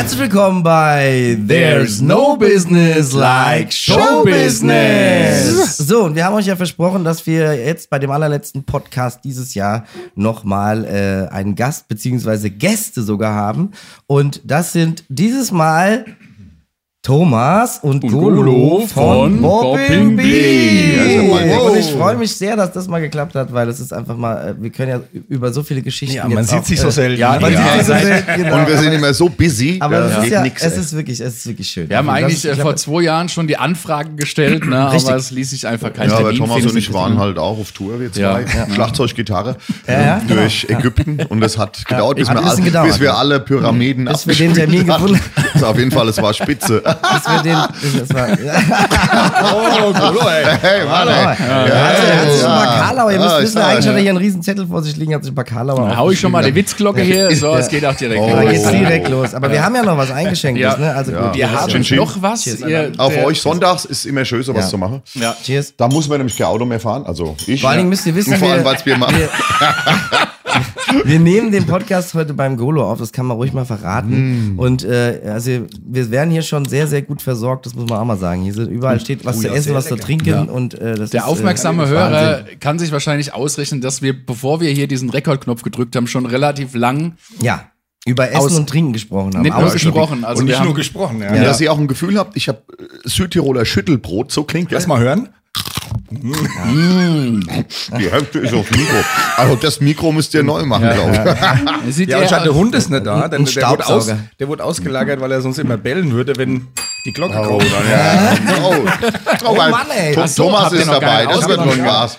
[0.00, 5.76] Herzlich willkommen bei There's No Business Like Show Business.
[5.76, 9.52] So, und wir haben euch ja versprochen, dass wir jetzt bei dem allerletzten Podcast dieses
[9.52, 9.84] Jahr
[10.14, 13.72] nochmal äh, einen Gast beziehungsweise Gäste sogar haben.
[14.06, 16.06] Und das sind dieses Mal
[17.02, 20.22] Thomas und, Und Golo Golo von von Bee.
[20.22, 21.32] Bee.
[21.32, 24.18] Also, Und ich freue mich sehr, dass das mal geklappt hat, weil es ist einfach
[24.18, 26.78] mal, äh, wir können ja über so viele Geschichten Ja, man jetzt sieht auch, sich
[26.78, 27.18] so äh, selten.
[27.18, 27.40] ja?
[27.40, 28.58] Man Ja, sieht sich so selten, genau.
[28.58, 31.20] Und wir sind immer so busy, Aber da es ist ja, nix, es ist wirklich,
[31.20, 31.88] es ist wirklich schön.
[31.88, 34.76] Wir haben Also, eigentlich äh, ich vor glaub, zwei Jahren schon die Anfragen gestellt, ne,
[34.78, 37.58] aber es ließ sich einfach kein Ja, aber Termin Thomas und ich waren halt auch
[37.58, 38.20] auf Tour, wir zwei.
[38.42, 38.74] Ja.
[38.74, 39.56] Schlagzeug, Gitarre
[39.88, 40.42] Ja, ja, genau.
[40.42, 41.18] durch Ägypten.
[41.30, 43.14] Und es hat gedauert, bis, wir ja.
[43.14, 45.18] alle Pyramiden Bis wir den Termin gefunden
[45.54, 46.82] Also auf jeden Fall, es war spitze.
[46.94, 48.54] Dass wir den, das war, ja,
[49.52, 50.44] oh, Golo, ey.
[50.60, 51.14] Hey, Mann, ey.
[51.24, 53.98] hat, er hat sich ein paar Karlauer, ihr müsst Ja, wissen, eigentlich hat er ja.
[54.00, 56.20] hier einen riesen Zettel vor sich liegen, hat sich ein paar Karlauer Dann hau ich
[56.20, 58.28] schon mal die Witzglocke hier, so, es geht auch direkt Oh.
[58.30, 58.50] Da los.
[58.52, 59.34] geht's direkt los.
[59.34, 60.76] Aber wir haben ja noch was eingeschenkt, Ja.
[60.76, 60.94] ne?
[60.94, 61.20] Also Ja.
[61.22, 61.34] gut.
[61.34, 61.52] Wir Ja.
[61.60, 61.96] haben Chin Chin.
[61.98, 62.46] noch was.
[62.46, 64.70] Ihr, Auf euch sonntags ist immer schön, sowas Ja.
[64.70, 65.02] zu machen.
[65.14, 65.34] Ja.
[65.44, 65.74] Cheers.
[65.76, 67.04] Da muss man nämlich kein Auto mehr fahren.
[67.06, 67.60] Also ich.
[67.60, 69.16] Vor allen Dingen müsst ihr wissen, vor allem, weil es wir machen.
[71.04, 74.54] Wir nehmen den Podcast heute beim Golo auf, das kann man ruhig mal verraten.
[74.56, 75.50] Und äh, also
[75.84, 78.42] wir werden hier schon sehr, sehr gut versorgt, das muss man auch mal sagen.
[78.42, 80.06] Hier sind, überall steht was Oh zu ja, essen, was zu lecker.
[80.06, 80.48] trinken.
[80.48, 82.60] Und, äh, das Der ist, aufmerksame äh, Hörer Wahnsinn.
[82.60, 86.74] kann sich wahrscheinlich ausrechnen, dass wir, bevor wir hier diesen Rekordknopf gedrückt haben, schon relativ
[86.74, 87.64] lang Ja,
[88.06, 89.42] über Essen Aus- und Trinken gesprochen haben.
[89.42, 89.92] nicht nur Ausgesprochen.
[90.20, 90.24] gesprochen.
[90.24, 91.30] Also Und nicht nur gesprochen, ja.
[91.32, 92.62] Und dass ihr auch ein Gefühl habt, ich habe
[93.04, 94.88] Südtiroler Schüttelbrot, so klingt Lass das.
[94.88, 95.28] mal hören.
[96.12, 98.96] Die Hälfte ist aufs Mikro.
[99.36, 101.98] Also das Mikro müsst ihr neu machen, glaube ich.
[102.08, 103.28] Ja, eher und der Hund ist nicht da.
[103.28, 106.66] Denn ein der, wurde aus, der wurde ausgelagert, weil er sonst immer bellen würde, wenn
[107.06, 107.64] die Glocke Oh, kommt.
[107.90, 108.34] ja.
[108.62, 108.74] oh.
[109.46, 110.16] oh, Mann, ey.
[110.18, 112.18] Ach so, Thomas ist dabei, das wird nur ein Gas.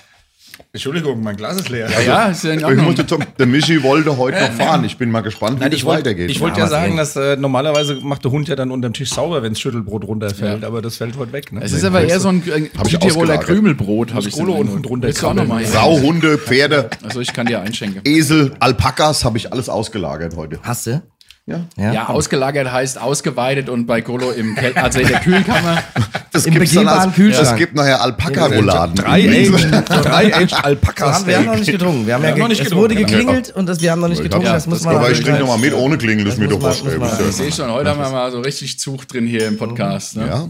[0.73, 1.89] Entschuldigung, mein Glas ist leer.
[2.05, 2.85] Ja, ist ja in Ich Ordnung.
[2.85, 4.83] musste zum, der Michi wollte heute noch fahren.
[4.85, 6.29] Ich bin mal gespannt, wie Nein, das ich wollte weitergeht.
[6.31, 9.09] ich wollt Ja, ja sagen, dass äh, normalerweise macht der Hund ja dann unterm Tisch
[9.09, 11.51] sauber, wenn das Schüttelbrot runterfällt, aber das fällt heute weg.
[11.51, 11.61] Ne?
[11.63, 13.38] Es ist aber eher so ein äh, ich Südtiroler.
[13.38, 15.66] Krümelbrot, habe ich so unten drunter hier?
[15.67, 18.01] Sauhunde, Pferde, Also ich kann dir einschenken.
[18.05, 20.59] Esel, Alpakas habe ich alles ausgelagert heute.
[20.63, 21.01] Hast du?
[21.47, 21.66] Ja.
[21.75, 25.81] Ja, ausgelagert heißt ausgeweitet und bei Golo im Kel also in der Kühlkammer.
[26.31, 27.47] Das Im begehbaren als, Kühlschrank.
[27.47, 28.96] Es gibt nachher Alpaka-Rouladen.
[28.96, 31.22] drei Aged, drei Aged Alpakas.
[31.22, 32.07] Aber wir haben noch nicht getrunken.
[32.07, 34.22] Wir haben ja, haben noch nicht es wurde geklingelt und das, wir haben noch nicht
[34.22, 34.46] getrunken.
[34.46, 36.47] Ja, das muss das man Aber ich trinke nochmal mit, ohne Klingeln, das ist mir
[36.47, 37.28] doch ihr.
[37.28, 40.18] Ich sehe schon, heute haben wir mal so richtig Zug drin hier im Podcast.
[40.18, 40.28] Ne?
[40.28, 40.47] Ja,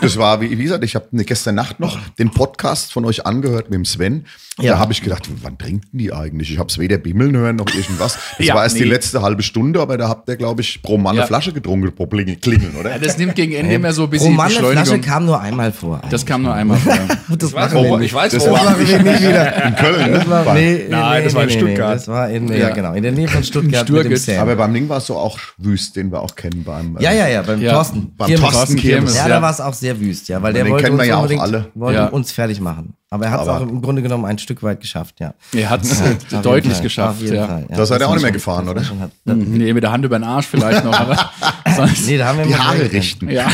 [0.00, 3.70] das war, wie, wie gesagt, ich habe gestern Nacht noch den Podcast von euch angehört
[3.70, 4.24] mit dem Sven.
[4.60, 4.74] Ja.
[4.74, 6.52] Da habe ich gedacht, wann trinken die eigentlich?
[6.52, 8.18] Ich habe es weder bimmeln hören noch irgendwas.
[8.38, 10.96] Das Ja, war erst die letzte halbe Stunde, aber da habt ihr, glaube ich, pro
[10.96, 11.22] Mann Ja.
[11.22, 12.92] eine Flasche getrunken, pro Kling- Klingeln, oder?
[12.92, 15.00] Ja, das nimmt gegen Ende immer so ein Pro bisschen Mann eine Flasche Beschleunigung.
[15.02, 16.00] kam nur einmal vor.
[16.10, 16.94] Das kam nur einmal vor.
[17.36, 18.06] das weiß machen wir wo- nicht.
[18.06, 19.64] ich weiß, das wo- war wir nicht wieder.
[19.66, 20.30] in Köln, Das ne?
[20.30, 21.94] war, War- nee, Nein, nee, das war in nee, nee, Stuttgart.
[21.96, 22.54] Das war in, ja.
[22.56, 22.70] Ja.
[22.70, 24.08] genau, in der Nähe von Stuttgart Sturgitz.
[24.08, 24.42] mit dem Sam.
[24.42, 26.96] Aber beim Ding warst du auch wüst, den wir auch kennen beim.
[26.96, 27.72] äh, ja, ja, ja, beim Ja.
[27.72, 28.12] Thorsten.
[28.16, 28.50] Beim Kirmes.
[28.50, 29.16] Thorsten Kirmes.
[29.16, 31.08] Ja, da war es auch sehr wüst, ja, weil der Den wollte kennen wir uns
[31.08, 31.66] ja auch unbedingt alle.
[31.74, 32.06] wollte Ja.
[32.06, 32.94] uns fertig machen.
[33.10, 35.34] Aber er hat es auch im Grunde genommen ein Stück weit geschafft, ja.
[35.54, 36.00] Er hat es
[36.30, 37.22] jeden deutlich Fall, geschafft.
[37.22, 37.46] Ja.
[37.46, 37.76] Fall, ja.
[37.76, 38.80] Da seid ihr Das auch nicht mehr gefahren, oder?
[38.80, 40.98] das hat- Nee, mit der Hand über den Arsch vielleicht noch.
[40.98, 41.16] Aber
[41.76, 43.30] sonst, Nee, da haben wir Die Haare richten.
[43.30, 43.46] ja.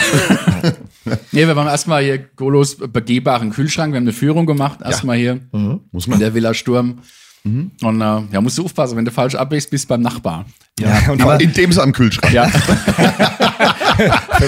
[1.33, 3.93] nee, wir waren erstmal hier Golos begehbaren Kühlschrank.
[3.93, 4.81] Wir haben eine Führung gemacht.
[4.83, 5.41] Erstmal hier
[5.93, 6.21] Muss in man.
[6.21, 7.01] der Villa Sturm.
[7.45, 10.45] Und äh, ja, musst du aufpassen, wenn du falsch abwächst, bist du beim Nachbar.
[10.79, 12.33] Ja, Aber in dem am Kühlschrank.
[12.33, 12.51] Ja,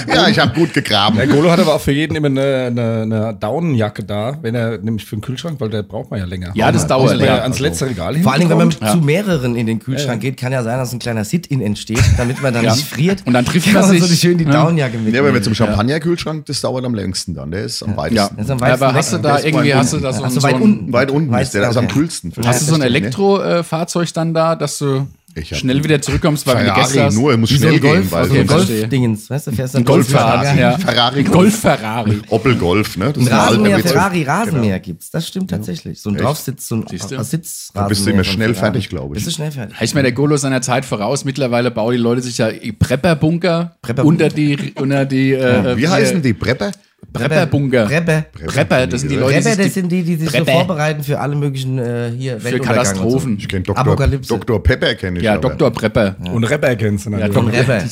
[0.07, 1.17] Ja, ich habe gut gegraben.
[1.17, 4.79] Der Golo hat aber auch für jeden immer eine, eine, eine Daunenjacke da, wenn er
[4.79, 6.51] nämlich für den Kühlschrank, weil der braucht man ja länger.
[6.55, 7.43] Ja, das dauert ja länger.
[7.43, 8.91] ans letzte Regal Vor allem, wenn man hinkommt.
[8.91, 12.41] zu mehreren in den Kühlschrank geht, kann ja sein, dass ein kleiner Sit-In entsteht, damit
[12.41, 12.73] man dann Ja.
[12.75, 13.21] nicht friert.
[13.25, 14.19] Und dann trifft man so sich.
[14.19, 14.51] schön die Ja.
[14.63, 15.25] Downjacke Nee, mitnehmen.
[15.25, 17.51] aber mit zum Champagnerkühlschrank, das dauert am längsten dann.
[17.51, 17.97] Der ist am ja.
[17.97, 18.35] weitesten.
[18.37, 20.13] Das ist am Ja, weitesten aber hast du da ist irgendwie, weit hast du da
[20.13, 20.93] so, Ach ein- so, so weit unten.
[20.93, 21.93] Weit unten ist der, du, der ist am okay.
[21.93, 22.33] kühlsten.
[22.43, 23.25] hast du so ein Verstehst ne?
[23.25, 25.07] Elektrofahrzeug dann da, dass du
[25.51, 27.15] schnell wieder zurückkommst, weil du Ferrari hast?
[27.15, 28.43] nur, er muss schnell ein Golf, gehen, ein Okay.
[28.45, 30.77] Golf-Dingens, weißt du, fährst dann Ein Golffahrrad, ja.
[30.77, 31.33] Ferrari Golf.
[31.35, 32.21] Golf Ferrari.
[32.29, 33.11] Opel Golf, ne?
[33.13, 33.79] Das Ein ein Rasenmäher.
[33.79, 35.09] Ferrari Rasenmäher gibt's.
[35.09, 35.99] Das stimmt tatsächlich.
[35.99, 37.23] So ein Draufsitz, so ein?
[37.23, 39.23] Sitz Da bist du immer schnell fertig, glaube ich.
[39.23, 39.75] Bist du schnell fertig.
[39.81, 41.25] Ich meine, der Golo seiner Zeit voraus.
[41.25, 46.21] Mittlerweile bauen die Leute sich ja Prepper-Bunker Prepper- unter die, unter die, äh, Wie heißen
[46.21, 46.33] die?
[46.33, 46.71] Prepper?
[47.13, 47.85] Prepper-Bunker.
[47.85, 48.25] Prepper.
[48.47, 50.51] Prepper, das sind die Leute, die Prepper, sich das sind die, die sich so Prepper.
[50.51, 53.37] vorbereiten für alle möglichen äh, hier für Katastrophen.
[53.37, 53.77] Ich kenne Dr.
[53.77, 54.27] Apokalypse.
[54.29, 54.61] Dr.
[54.61, 55.25] Pepper kenne ich.
[55.25, 55.49] Ja, aber.
[55.49, 55.71] Dr.
[55.71, 56.15] Prepper.
[56.31, 57.45] Und Rapper kennst du Ja, natürlich.
[57.45, 57.63] So.
[57.63, 57.83] Prepper.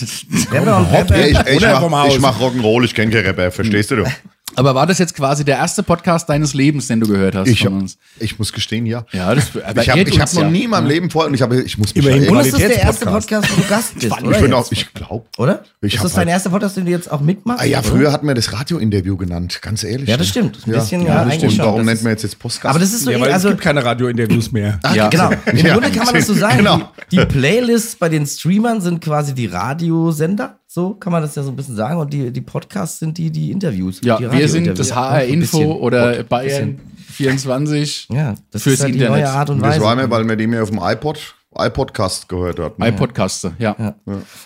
[0.49, 1.17] Prepper und Prepper.
[1.19, 4.03] Ja, ich, ich, Oder mach, ich mach Rock'n'Roll, ich kenne keinen Rapper, verstehst du?
[4.55, 7.63] Aber war das jetzt quasi der erste Podcast deines Lebens, den du gehört hast Ich,
[7.63, 7.97] von hab, uns?
[8.19, 9.05] ich muss gestehen, ja.
[9.11, 10.49] Ja, das aber Ich habe ich hab noch ja.
[10.49, 12.59] nie in meinem Leben vorher und ich, habe, ich muss mich Immerhin Und ist das
[12.59, 13.05] der erste.
[13.05, 14.39] Podcast, wo du Gast bist, Ich, oder?
[14.39, 14.53] bin jetzt?
[14.53, 15.25] auch, ich glaube.
[15.37, 15.63] oder?
[15.81, 17.61] Ich ist das dein halt- erster Podcast, den du jetzt auch mitmachst?
[17.61, 17.87] Ah ja, oder?
[17.87, 20.09] früher hatten wir das Radio-Interview genannt, ganz ehrlich.
[20.09, 20.59] Ja, das stimmt.
[20.67, 21.53] Ein bisschen, ja, ja, das eigentlich stimmt.
[21.53, 21.65] schon.
[21.65, 22.65] Warum nennt man jetzt jetzt Podcast?
[22.65, 24.79] Aber das ist so, Ja, weil also, es gibt keine Radio-Interviews mehr.
[24.93, 25.07] Ja.
[25.09, 25.29] genau.
[25.45, 26.57] Im Ja, Grunde kann man das so sagen.
[26.57, 26.81] genau.
[27.11, 31.43] Die, die Playlists bei den Streamern sind quasi die Radiosender So kann man das ja
[31.43, 31.99] so ein bisschen sagen.
[31.99, 33.99] Und die, die Podcasts sind die, die Interviews.
[34.05, 35.71] Ja, die wir sind das HR Info bisschen.
[35.73, 36.79] oder Pod- Bayern
[37.09, 39.23] 24 Ja, das fürs ist halt die Internet.
[39.23, 39.81] neue Art und Und das Weise.
[39.85, 42.81] war mir, weil wir die mir auf dem iPod, iPodcast gehört hatten.
[42.81, 43.95] iPodcaster, ja.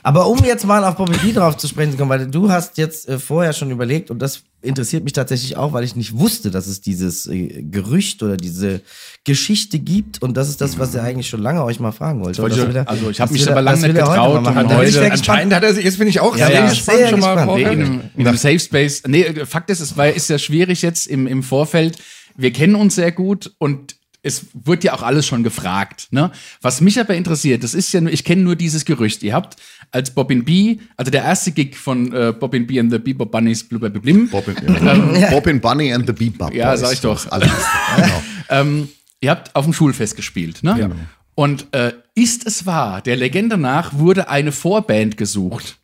[0.02, 2.78] Aber um jetzt mal auf Bobby B drauf zu sprechen zu kommen, weil du hast
[2.80, 6.50] jetzt äh, vorher schon überlegt und das interessiert mich tatsächlich auch, weil ich nicht wusste,
[6.50, 8.81] dass es dieses äh, Gerücht oder diese
[9.24, 12.42] Geschichte gibt und das ist das, was er eigentlich schon lange euch mal fragen wollte.
[12.48, 14.63] ich- will er- also ich hab das mich er- aber lange nicht heute getraut mal
[14.66, 15.12] und heute- gespannt.
[15.12, 17.36] Anscheinend hat er sich, jetzt bin ich auch Ja, sehr ja, gespannt sehr schon mal
[17.36, 17.56] gespannt.
[17.57, 17.72] Nee, vorher.
[17.72, 19.04] in, einem, in einem Safe Space.
[19.06, 22.00] Nee, Fakt ist, es war, ist ja schwierig jetzt im, im Vorfeld.
[22.36, 26.07] Wir kennen uns sehr gut und es wird ja auch alles schon gefragt.
[26.10, 26.31] Ne?
[26.62, 29.22] Was mich aber interessiert, das ist ja nur, ich kenne nur dieses Gerücht.
[29.22, 29.56] Ihr habt
[29.92, 33.63] als Bobbin B, also der erste Gig von äh, Bobbin B and the Bebop Bunnies
[33.63, 34.56] Blubber Blim, Bobbin,
[35.19, 35.30] ja.
[35.30, 36.80] Bobbin Bunny and the Bebop Ja, Boys.
[36.80, 37.30] sag ich doch.
[37.30, 38.24] Genau.
[38.50, 38.89] ähm,
[39.22, 40.63] ihr habt auf dem Schulfest gespielt.
[40.63, 40.75] Ne?
[40.80, 40.89] Ja.
[41.36, 45.78] Und äh, ist es wahr, der Legende nach wurde eine Vorband gesucht.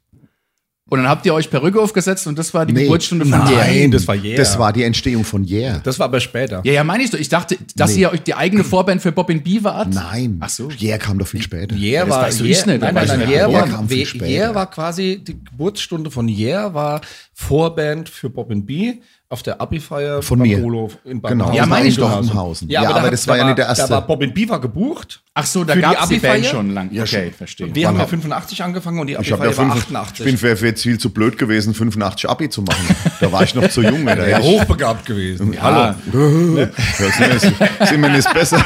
[0.92, 2.84] Und dann habt ihr euch Perücke aufgesetzt und das war die Nee.
[2.84, 3.88] Geburtsstunde von Nein, Yeah.
[3.92, 4.36] das war Yeah.
[4.36, 5.80] Das war die Entstehung von Yeah.
[5.86, 6.60] Das war aber später.
[6.66, 7.18] Ja, ja, meine ich doch.
[7.18, 8.02] Ich dachte, dass Nee.
[8.02, 9.94] ihr euch die eigene Vorband für Bobbin B wart.
[9.94, 10.36] Nein.
[10.42, 10.68] Ach so.
[10.82, 11.76] Yeah kam doch viel später.
[11.78, 12.78] Yeah das war, weißt du Yeah, nicht, ne?
[12.80, 13.48] nein, nein, nein, Yeah.
[13.50, 14.28] Yeah war, kam viel We- später.
[14.28, 17.00] Yeah war quasi, die Geburtsstunde von Yeah war
[17.34, 18.96] Vorband für Bobbin B
[19.32, 20.58] auf der Abi-Feier Von mir.
[21.06, 21.54] In Bad Genau.
[21.54, 22.12] Ja, meine ich doch.
[22.12, 22.70] Badenhausen.
[22.70, 23.84] Ja, Ja, aber, aber da, das war da ja nicht der erste.
[23.88, 25.24] Da war Bobbin B war gebucht.
[25.34, 26.52] Ach so, da gab es die Band Abi-Feier?
[26.52, 26.92] schon lang.
[26.92, 27.34] Ja, okay, schon.
[27.34, 27.74] verstehe.
[27.74, 30.26] Wir haben ja Wann- 85 angefangen und die Abi-Feier ja war fünf, 88.
[30.26, 32.96] ich bin jetzt viel zu blöd gewesen, 85 Abi zu machen.
[33.22, 34.06] Da war ich noch zu jung.
[34.06, 35.56] Da ja, hochbegabt gewesen.
[35.62, 35.96] Hallo.
[36.14, 36.68] Ja,
[37.10, 38.64] sind, wir, sind wir nicht besser?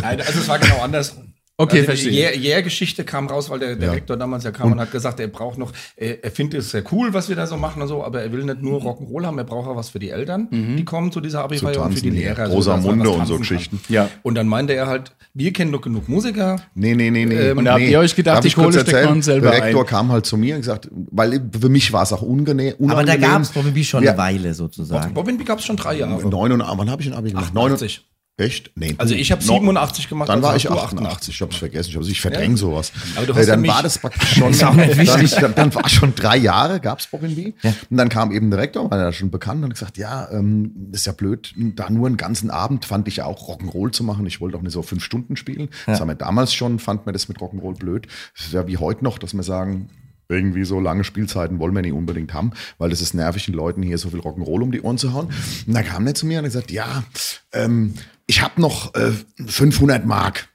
[0.00, 1.16] Nein, also es war genau anders.
[1.58, 2.32] Okay, also verstehe.
[2.32, 3.94] Die Yeah-Geschichte kam raus, weil der, der Ja.
[3.94, 6.82] Rektor damals ja kam und, hat gesagt, er braucht noch, er, er findet es sehr
[6.92, 9.38] cool, was wir da so machen und so, aber er will nicht nur Rock'n'Roll haben,
[9.38, 12.10] er braucht auch was für die Eltern, die kommen zu dieser Abi-Feier und für die
[12.10, 12.48] Lehrer.
[12.48, 13.80] Rosamunde und so Geschichten.
[13.86, 13.94] kann.
[13.94, 14.08] Ja.
[14.22, 16.56] Und dann meinte er halt, wir kennen doch genug Musiker.
[16.74, 17.34] Nee, nee, nee, nee.
[17.34, 19.80] Ähm, und da habt ihr euch gedacht, Darf die Kohle steckt man selber Der Rektor
[19.82, 19.86] ein.
[19.86, 22.74] kam halt zu mir und gesagt, weil für mich war es auch unangenehm.
[22.88, 24.10] Aber da gab es Bobby B schon Ja.
[24.10, 25.14] eine Weile sozusagen.
[25.14, 26.22] Bobbin gab es schon drei Jahre.
[26.28, 27.46] Neun und, wann habe ich ein Abi gemacht?
[27.46, 28.04] 88.
[28.38, 28.70] Echt?
[28.74, 28.94] Nee.
[28.98, 30.28] Also ich habe No- 87 gemacht.
[30.28, 31.34] Dann also war ich du 88.
[31.34, 31.88] Ich habe es vergessen.
[31.90, 32.92] Ich, hab's- ich verdränge sowas.
[33.16, 34.50] Aber du Äh, hast dann ja war das praktisch schon.
[34.50, 35.30] Ist auch nicht dann, wichtig.
[35.40, 37.54] dann, dann war schon drei Jahre, gab es Bobbin B.
[37.88, 40.70] Und dann kam eben der Rektor, war ja schon bekannt, und hat gesagt, ja, ähm,
[40.90, 44.04] das ist ja blöd, da nur einen ganzen Abend fand ich ja auch Rock'n'Roll zu
[44.04, 44.26] machen.
[44.26, 45.70] Ich wollte auch nicht so fünf Stunden spielen.
[45.86, 48.06] Das haben wir damals schon, fand man das mit Rock'n'Roll blöd.
[48.36, 49.88] Das ist ja wie heute noch, dass wir sagen,
[50.28, 53.82] irgendwie so lange Spielzeiten wollen wir nicht unbedingt haben, weil es ist nervig, den Leuten
[53.82, 55.26] hier so viel Rock'n'Roll um die Ohren zu hauen.
[55.66, 57.04] Und dann kam der zu mir und hat gesagt, ja,
[57.52, 57.94] ähm,
[58.26, 59.12] ich habe noch äh,
[59.46, 60.48] 500 Mark.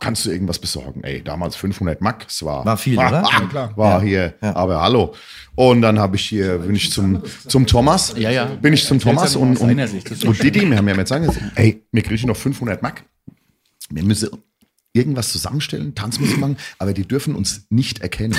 [0.00, 1.04] Kannst du irgendwas besorgen?
[1.04, 3.22] Ey, damals 500 Mark, es war, War viel, war, oder?
[3.22, 3.76] War, Ja, klar.
[3.76, 5.14] war hier, aber hallo.
[5.54, 8.46] Und dann habe ich hier, bin ich zum, zum Thomas, Ja, ja.
[8.46, 9.92] bin ich zum Thomas ja und, und, das
[10.24, 13.04] und Didi, wir haben ja jetzt gesagt, ey, wir kriegen noch 500 Mark.
[13.90, 14.30] Wir müssen
[14.94, 18.36] irgendwas zusammenstellen, Tanzmusik machen, aber die dürfen uns nicht erkennen.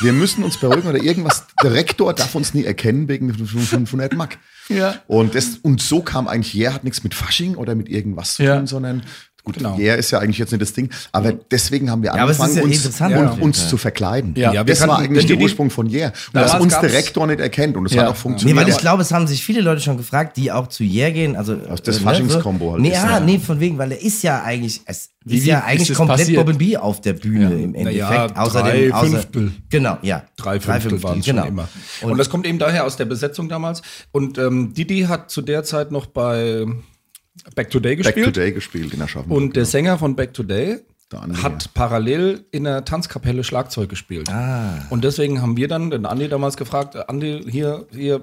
[0.00, 1.44] Wir müssen uns beruhigen oder irgendwas.
[1.62, 4.38] Der Rektor darf uns nie erkennen wegen 500 Mark.
[4.68, 5.02] Ja.
[5.08, 8.44] Und, das, und so kam eigentlich, Jär hat nichts mit Fasching oder mit irgendwas zu
[8.44, 8.56] Ja.
[8.56, 9.02] tun, sondern
[9.44, 9.76] gut, Genau.
[9.76, 10.90] Jär ist ja eigentlich jetzt nicht das Ding.
[11.12, 13.68] Aber deswegen haben wir ist angefangen, ja uns, interessant uns, ja.
[13.68, 14.34] zu verkleiden.
[14.36, 14.52] Ja.
[14.52, 16.12] Ja, wir das war eigentlich der Ursprung von Jär.
[16.32, 17.76] Und dass uns der Rektor nicht erkennt.
[17.76, 18.02] Und es Ja.
[18.02, 18.58] hat auch Nee, funktioniert.
[18.58, 21.36] weil ich glaube, es haben sich viele Leute schon gefragt, die auch zu Yeah gehen.
[21.36, 23.26] Also, Aus das äh, Faschingskombo halt Nee, ist, ja, ne?
[23.26, 25.88] nee, von wegen, weil er ist ja eigentlich, es Wie- ist wie ja ist eigentlich
[25.88, 26.34] das komplett?
[26.34, 28.00] Bobbin B auf der Bühne im Endeffekt.
[28.08, 29.52] Drei außerdem, außer, Fünftel.
[29.68, 30.22] Genau, ja.
[30.36, 31.42] Drei Fünftel waren es genau.
[31.42, 31.68] schon immer.
[32.02, 33.82] Und, Und, das kommt eben daher aus der Besetzung damals.
[34.12, 36.64] Und ähm, Didi hat zu der Zeit noch bei
[37.54, 38.26] Back to Day Back gespielt.
[38.26, 39.36] to Day gespielt in Aschaffenburg.
[39.40, 40.78] Und der Sänger von Back to Day
[41.12, 41.70] Der Andi, hat ja.
[41.74, 44.28] parallel in der Tanzkapelle Schlagzeug gespielt.
[44.30, 44.74] Ah.
[44.90, 48.20] Und deswegen haben wir dann den Andi damals gefragt, äh, Andi, hier, hier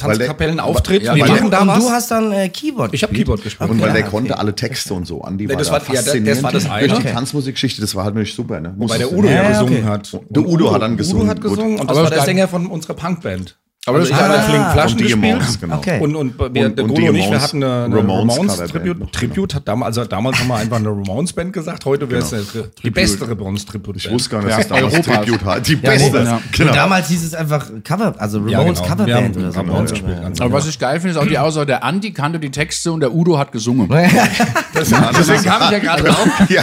[0.00, 1.84] Weil Tanzkapellenauftritt, Ja, wir weil machen da und was.
[1.84, 3.14] du hast dann äh, Keyboard ich habe.
[3.14, 3.70] Keyboard gespielt.
[3.70, 4.10] Und weil Ja, der okay.
[4.10, 5.22] konnte alle Texte und so.
[5.22, 6.88] Andi Nee, war das da war- ja, das- das war das eine.
[6.88, 7.14] Durch die Okay.
[7.14, 8.60] Tanzmusikgeschichte, das war halt natürlich super.
[8.60, 8.74] Ne?
[8.76, 9.84] Wobei der Udo ja, gesungen okay.
[9.84, 10.12] hat.
[10.30, 12.48] Der Udo hat dann gesungen, Udo hat gesungen und das Aber war das der Sänger
[12.48, 13.56] von unserer Punkband.
[13.84, 15.32] Aber also das ich habe Ah, bei Flink Flaschen und die gespielt.
[15.34, 15.76] Ramones, genau.
[15.78, 16.00] Okay.
[16.00, 18.36] Und, und wir, Und- der und die Golo und ich, wir hatten eine, eine Ramones
[18.36, 18.74] Ramones, Tribute.
[18.86, 19.06] noch, genau.
[19.10, 21.84] Tribute hat damals, also damals haben wir einfach eine Ramones Band gesagt.
[21.84, 22.44] Heute wäre es eine-
[22.80, 23.96] die beste Ramones Tribute.
[23.96, 25.24] Ich wusste gar nicht, Ja, dass es damals Europas.
[25.24, 25.66] Tribute hat.
[25.66, 26.16] Die Ja, beste.
[26.16, 26.40] Ja.
[26.52, 26.70] Genau.
[26.70, 28.98] Und damals hieß es einfach Cover, also Ja, Ramones genau.
[28.98, 29.58] Wir Coverband oder so.
[29.58, 30.22] Ramones Ja, gespielt, ja.
[30.22, 32.92] ganz Aber was ich geil finde, ist auch die Aussage, der Andi kannte die Texte
[32.92, 33.88] und der Udo hat gesungen.
[34.74, 36.28] Deswegen kam ich ja gerade drauf.
[36.48, 36.62] Ja.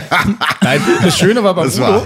[0.61, 2.05] Nein, das Schöne war bei Das Udo,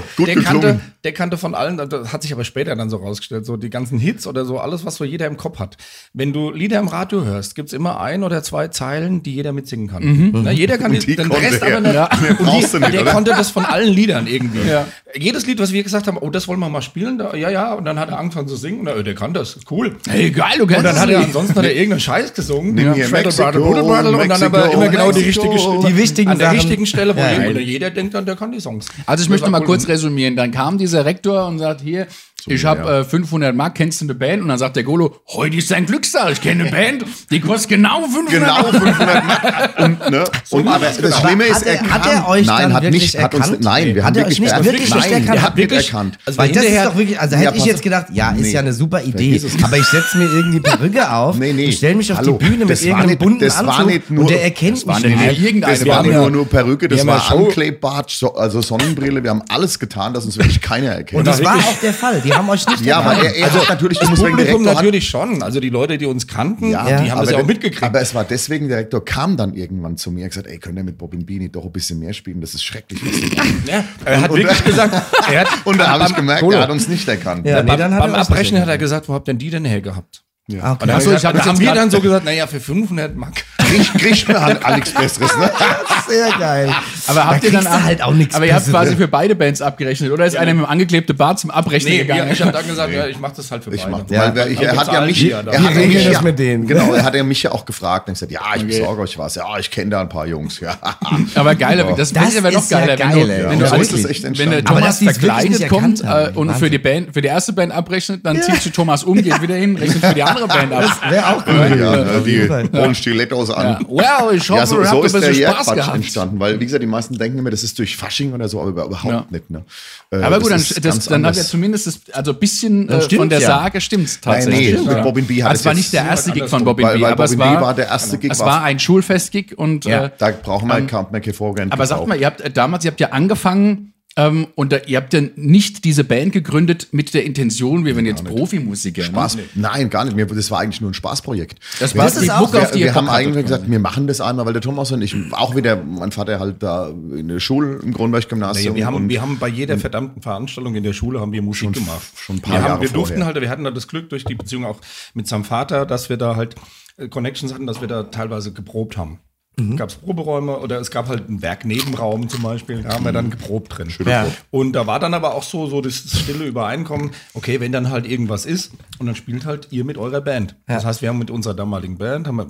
[1.03, 3.99] der kannte von allen, das hat sich aber später dann so rausgestellt, so die ganzen
[3.99, 5.77] Hits oder so, alles, was so jeder im Kopf hat.
[6.13, 9.87] Wenn du Lieder im Radio hörst, gibt's immer ein oder zwei Zeilen, die jeder mitsingen
[9.87, 10.31] kann.
[10.43, 11.77] Na, jeder kann die den Rest er.
[11.77, 11.93] aber nicht.
[11.93, 12.09] Ja.
[12.39, 13.11] Und die, nicht, der oder?
[13.11, 14.67] konnte das von allen Liedern irgendwie.
[14.67, 14.85] Ja.
[15.15, 17.73] Jedes Lied, was wir gesagt haben, oh, das wollen wir mal spielen, da, ja, ja,
[17.73, 19.95] und dann hat er angefangen zu singen, und, äh, der kann das, cool.
[20.09, 22.73] Hey, geil, du kennst Und dann hat er ansonsten hat er irgendeinen Scheiß gesungen.
[22.75, 25.55] Nimm hier Mexiko, Butter, Butter, Butter, und dann aber immer genau die richtige.
[25.55, 26.59] Die wichtigen An der Sachen.
[26.59, 27.93] richtigen Stelle, wo Ja, jeder, ja.
[27.93, 28.87] denkt dann, der kann die Songs.
[29.05, 29.67] Also ich Das möchte mal cool.
[29.67, 30.35] kurz resümieren.
[30.35, 32.07] Dann kam dieser Rektor und sagt, hier,
[32.47, 34.41] ich habe äh, 500 Mark, kennst du eine Band?
[34.41, 37.69] Und dann sagt der Golo, heute ist sein Glückstag, ich kenne eine Band, die kostet
[37.69, 38.71] genau 500 Genau Mark.
[38.71, 39.79] 500 Mark.
[39.79, 40.23] Und, ne?
[40.51, 43.21] und aber das Schlimme ist, hat er- er hat er euch nein, hat wirklich nicht,
[43.21, 43.63] hat uns, erkannt?
[43.63, 45.27] nein, wir Hat haben er euch nicht er- wirklich nein, erkannt?
[45.27, 46.17] er Hat hat wirklich wirklich- erkannt.
[46.25, 48.41] also Weil das ist doch wirklich, also Ja, hätte ich pass jetzt gedacht, ja, ist
[48.41, 48.51] Nee.
[48.51, 51.65] ja eine super Idee, aber ich setze mir irgendwie Perücke auf, Nee, nee.
[51.65, 54.85] ich stelle mich auf Hallo, die Bühne mit irgendeinem bunten Anzug nur- und der erkennt
[54.85, 58.33] mich nicht Das war nicht ja- nur, Perücke, das wir haben war ja Anklebbart, so,
[58.35, 59.23] also Sonnenbrille.
[59.23, 61.19] Wir haben alles getan, dass uns wirklich keiner erkennt.
[61.19, 63.35] Und das war wirklich- auch der Fall, die haben euch nicht ja, aber erkannt.
[63.35, 65.41] er, er hat natürlich, du Das musst Publikum Direktor hat- natürlich schon.
[65.43, 67.83] Also die Leute, die uns kannten, Ja, die haben das ja auch mitgekriegt.
[67.83, 70.77] Aber es war deswegen, der Rektor kam dann irgendwann zu mir und gesagt, ey, könnt
[70.77, 72.41] ihr mit Bobin Bini doch ein bisschen mehr spielen?
[72.41, 73.63] Das ist schrecklich, was sie machen.
[73.67, 74.93] ja, er hat Und- wirklich gesagt,
[75.31, 77.45] er hat, Und da habe ich gemerkt, Golo, er hat uns nicht erkannt.
[77.45, 79.49] Ja, nee, beim, dann hat beim er Abbrechen hat er gesagt, wo habt denn die
[79.49, 80.23] denn hergehabt?
[80.59, 80.83] Ah, okay.
[80.83, 83.15] Und dann, Ach so, ich gesagt, hab haben wir dann so gesagt, naja, für 500
[83.15, 83.45] Mark.
[83.73, 85.51] Krieg, kriegt mir halt Alex Besseres, ne?
[86.07, 86.69] Sehr geil.
[87.07, 88.81] Aber habt da ihr dann du halt auch nichts Aber ihr habt Besseres.
[88.87, 91.97] quasi für beide Bands abgerechnet, oder ist einer mit dem angeklebten Bart zum Abrechnen Nee,
[91.99, 92.29] gegangen?
[92.31, 93.91] ich habe dann gesagt, ja, ich mache das halt für Ich beide.
[93.91, 94.35] mach, Ja.
[94.35, 96.67] weil ich, er hat ja mich, ja er hat ja mich ja, mit denen.
[96.67, 99.35] Genau, er hat ja mich ja auch gefragt und gesagt, ja, ich besorge euch was.
[99.35, 100.59] Ja, ich kenne da ein paar Jungs.
[100.59, 100.77] Ja.
[101.35, 104.51] Aber geiler, das, Das wäre noch ist ja geiler, geil, wenn du, wenn Ja, du
[104.51, 108.41] wenn Thomas verkleidet kommt äh, und für die Band, für die erste Band abrechnet, dann
[108.41, 110.83] zieht sich Thomas um, geht wieder hin, rechnet für die andere Band ab.
[111.09, 111.53] Wäre auch gut.
[111.79, 113.62] Ja, die holen Stilettos an.
[113.63, 113.79] Ja.
[113.87, 115.95] Well, ich hoffe, Ja, so, ihr so habt ein ist der bisschen Spaß Jährquatsch gehabt.
[115.95, 118.69] entstanden, weil, wie gesagt, die meisten denken immer, das ist durch Fasching oder so, aber
[118.69, 119.25] überhaupt Ja.
[119.29, 119.49] nicht.
[119.49, 119.63] Ne?
[120.11, 122.99] Äh, Aber gut, dann, ist das, dann hat er zumindest das, also ein bisschen Dann
[123.01, 123.47] äh, von der ja.
[123.47, 124.79] Sage stimmt's Nein, tatsächlich.
[124.85, 126.73] nee, mit Bobin B hat Also es es war nicht der erste Gig von weil,
[126.75, 128.31] B, weil aber es Bobin B war, war der erste Gig.
[128.31, 131.71] es war ein Schulfestgig und ja, äh, da brauchen wir kein mehr vorgehen.
[131.71, 134.97] Aber sagt mal, ihr habt äh, damals, ihr habt ja angefangen ähm, und da, ihr
[134.97, 139.01] habt ja nicht diese Band gegründet mit der Intention, wir werden jetzt Profimusiker.
[139.01, 139.07] ne?
[139.07, 139.37] Spaß.
[139.55, 140.15] Nein, gar nicht.
[140.15, 141.59] Mir, das war eigentlich nur ein Spaßprojekt.
[141.79, 143.43] Das Wir- war Das die ist auch- Mucke, auf wir, die ihr wir haben eigentlich
[143.45, 146.61] gesagt, wir machen das einmal, weil der Thomas und ich, auch wieder, mein Vater halt
[146.61, 148.73] da in der Schule im Grundberg-Gymnasium.
[148.73, 151.41] Nee, wir, haben, und- wir haben bei jeder verdammten Veranstaltung in der Schule haben wir
[151.41, 152.01] Musik gemacht.
[152.15, 153.25] schon ein paar wir Jahre haben, Wir durften vorher.
[153.33, 154.79] halt, wir hatten da das Glück durch die Beziehung auch
[155.13, 156.55] mit seinem Vater, dass wir da halt
[156.97, 159.19] äh, Connections hatten, dass wir da teilweise geprobt haben.
[159.55, 159.77] Mhm.
[159.77, 163.29] Gab es Proberäume oder es gab halt einen Werknebenraum zum Beispiel, da haben wir dann
[163.29, 163.89] geprobt drin.
[164.05, 164.27] Ja.
[164.49, 168.07] Und da war dann aber auch so, so das stille Übereinkommen, okay, wenn dann halt
[168.07, 170.55] irgendwas ist und dann spielt halt ihr mit eurer Band.
[170.65, 172.47] Das heißt, wir haben mit unserer damaligen Band, haben wir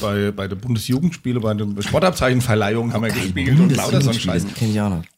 [0.00, 4.46] bei, bei der Bundesjugendspiele, bei der Sportabzeichenverleihung haben wir gespielt und lauter so ein Scheiß.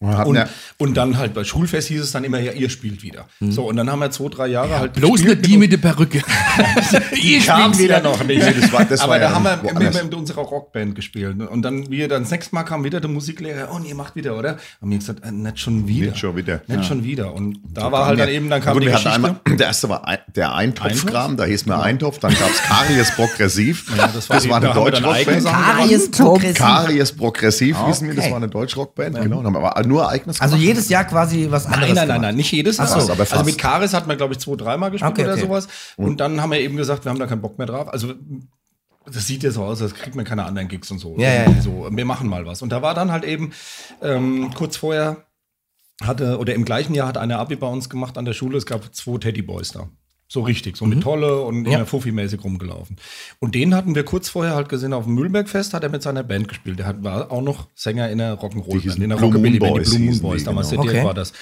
[0.01, 3.27] Und, ja, und dann halt bei Schulfest hieß es dann immer, ja, ihr spielt wieder.
[3.41, 6.23] So, und dann haben wir zwei, drei Jahre halt Bloß nicht die mit der Perücke.
[7.17, 8.45] die kam's wieder noch nicht.
[8.45, 11.41] Nee, das war- das Aber war da ja haben wir immer mit unserer Rockband gespielt.
[11.41, 14.17] Und dann, wie dann das nächste Mal kam wieder der Musiklehrer, oh, und ihr macht
[14.17, 14.57] wieder, oder?
[14.81, 16.07] Haben wir gesagt, äh, nicht schon wieder.
[16.11, 16.63] Nicht schon wieder.
[16.67, 17.35] Nicht schon wieder.
[17.35, 19.13] Und da war halt dann eben, dann kam Gut, die Geschichte.
[19.13, 23.11] einmal, der erste war ein, der Eintopfkram, da hieß mir Eintopf, dann gab es Karies
[23.13, 23.87] Progressiv.
[23.97, 25.47] das war war da eine eigene Deutschrockband.
[25.77, 26.55] Karies progressiv.
[26.59, 28.31] Karies Progressiv hießen wir, das Okay.
[28.33, 29.43] war eine Deutschrockband, genau.
[29.43, 30.67] Dann haben aber nur Ereignis Also gemacht.
[30.69, 31.87] jedes Jahr quasi was anderes.
[31.89, 32.87] Nein, nein, nein, nein, nicht jedes Jahr.
[32.89, 33.33] So, aber fast.
[33.35, 35.43] also mit Karis hat man, glaube ich, zwei, dreimal gespielt Okay, oder okay.
[35.43, 35.69] sowas.
[35.97, 37.89] Und dann haben wir eben gesagt, wir haben da keinen Bock mehr drauf.
[37.93, 38.15] Also
[39.13, 41.17] das sieht ja so aus, als kriegt man keine anderen Gigs und so.
[41.19, 41.61] Ja, ja, ja.
[41.63, 41.89] so.
[41.91, 42.63] Wir machen mal was.
[42.63, 43.53] Und da war dann halt eben
[44.03, 45.19] ähm, kurz vorher
[46.03, 48.59] hatte, oder im gleichen Jahr hat eine Abi bei uns gemacht an der Schule.
[48.59, 49.89] Es gab zwei Teddyboys da.
[50.29, 51.67] So richtig, so mit Tolle und Mhm.
[51.67, 51.85] Ja.
[51.85, 52.97] Fuffi-mäßig rumgelaufen.
[53.39, 56.25] Und den hatten wir kurz vorher halt gesehen auf dem Mühlenberg-Fest, hat er mit seiner
[56.25, 56.81] Band gespielt.
[56.81, 59.97] Der hat, war auch noch Sänger in der Die Rock'n'Roll-Band, in der Rockabilly-Band, Boys die
[59.99, 60.83] Blue Moon Boys, die, damals genau.
[60.83, 61.05] Okay.
[61.05, 61.33] war das.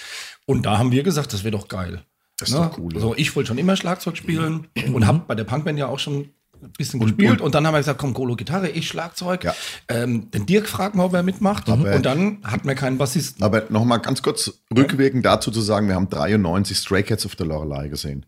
[0.46, 2.02] Und da haben wir gesagt, das wäre doch geil.
[2.38, 3.00] Das ist doch cool, ja.
[3.00, 6.30] So, ich wollte schon immer Schlagzeug spielen und habe bei der Punkband ja auch schon
[6.64, 7.40] ein bisschen gespielt.
[7.40, 9.44] Und, dann haben wir gesagt, komm, Golo Gitarre, ich Schlagzeug.
[9.44, 9.54] Ja.
[9.88, 11.68] Ähm, den Dirk fragen wir, ob er mitmacht.
[11.68, 13.42] Aber- und dann hatten wir keinen Bassisten.
[13.44, 17.46] Aber nochmal ganz kurz rückwirkend dazu zu sagen, wir haben 93 Stray Cats auf der
[17.46, 18.26] Lorelei gesehen.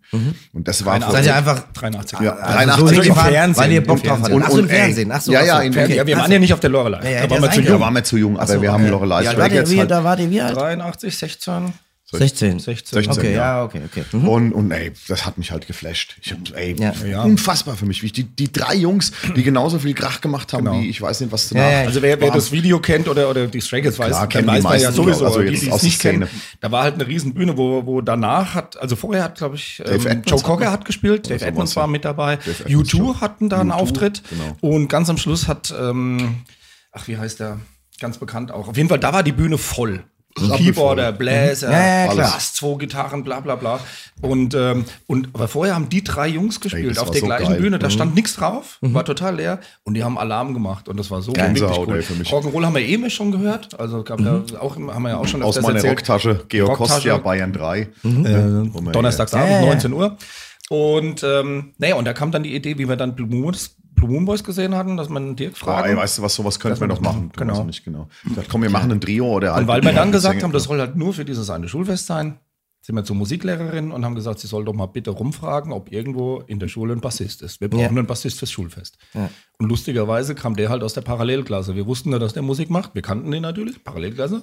[0.52, 2.20] Und das war Seid ihr einfach 83.
[2.20, 4.34] Ja, also 83 so im hingefahren, Fernsehen, weil ihr Bock drauf hattet.
[4.42, 5.12] Ach so, im Und- und, Fernsehen.
[5.12, 5.46] Ach so, ja, so.
[5.46, 5.96] ja, in- okay.
[5.96, 7.02] Ja, wir waren ja nicht auf der Lorelei.
[7.04, 7.80] Ja, ja, da waren wir zu eigentlich- da jung.
[7.80, 8.90] waren wir zu jung, aber Ach so, wir haben okay.
[8.90, 10.56] Lorelei Ja, Stray Cats wie, da wart ihr wie alt?
[10.56, 11.72] 83, 16.
[12.12, 12.60] 16.
[12.60, 13.02] 16.
[13.02, 13.58] 16, Okay, ja.
[13.58, 14.04] ja, okay, okay.
[14.12, 14.28] Mhm.
[14.28, 16.16] Und, und ey, das hat mich halt geflasht.
[16.22, 16.92] Ich hab, ey, Ja.
[17.04, 17.22] Ja.
[17.24, 18.00] unfassbar für mich.
[18.02, 20.80] Wie ich die, die drei Jungs, die genauso viel Krach gemacht haben, Genau.
[20.80, 21.80] wie ich weiß nicht, was Ja, ja.
[21.80, 24.62] Also wer, wer das Video kennt oder, oder die Stray Cats weiß, Klar, dann weiß
[24.62, 26.28] man ja sowieso, also die, die es nicht kennen.
[26.60, 30.22] Da war halt eine Riesenbühne, wo, wo danach hat, also vorher hat, glaube ich, ähm,
[30.26, 33.20] Joe Cocker hat gespielt, Dave so Edmonds war mit dabei, Dave Edmonds U2 schon.
[33.20, 34.56] hatten da einen U2, Auftritt genau.
[34.60, 36.44] und ganz am Schluss hat, ähm,
[36.92, 37.58] ach wie heißt der,
[37.98, 40.04] ganz bekannt auch, auf jeden Fall, da war die Bühne voll.
[40.56, 42.14] Keyboarder, Bläser, Ja.
[42.14, 43.80] Bass, zwei Gitarren, bla bla bla.
[44.20, 47.48] Und, ähm, und aber vorher haben die drei Jungs gespielt das auf der so gleichen
[47.48, 47.58] geil.
[47.58, 47.62] Mhm.
[47.62, 47.78] Bühne.
[47.78, 51.22] Da stand nichts drauf, war total leer und die haben Alarm gemacht und das war
[51.22, 51.96] so Gänsehaut, wirklich cool.
[51.96, 52.28] ey, für mich.
[52.30, 55.42] Rock'n'Roll haben wir eh schon gehört, also gab ja auch, haben wir ja auch schon
[55.42, 55.92] Aus meiner erzählt.
[55.92, 56.76] Rocktasche, Georg.
[56.76, 57.80] Kostja, Bayern 3.
[57.80, 59.66] Äh, Wo wir- Donnerstagsabend, Ja, ja, ja.
[59.68, 60.16] 19 Uhr.
[60.68, 63.54] Und ähm, naja, und da kam dann die Idee, wie wir dann Blue Moon,
[63.96, 65.88] Blue Moon Boys gesehen hatten, dass man Dirk fragt.
[65.88, 67.30] ey, weißt du was, sowas könnten wir das machen.
[67.36, 67.52] Genau.
[67.54, 67.64] Genau.
[67.64, 68.08] Nicht genau.
[68.24, 70.64] Ich dachte, komm, wir machen ein Trio oder und weil wir dann gesagt haben, das
[70.64, 72.38] soll halt nur für dieses eine Schulfest sein,
[72.82, 76.38] sind wir zur Musiklehrerin und haben gesagt, sie soll doch mal bitte rumfragen, ob irgendwo
[76.46, 77.60] in der Schule ein Bassist ist.
[77.60, 77.88] Wir brauchen Ja.
[77.88, 78.96] einen Bassist fürs Schulfest.
[79.58, 81.74] Und lustigerweise kam der halt aus der Parallelklasse.
[81.74, 82.94] Wir wussten ja, dass der Musik macht.
[82.94, 84.42] Wir kannten den natürlich, Parallelklasse.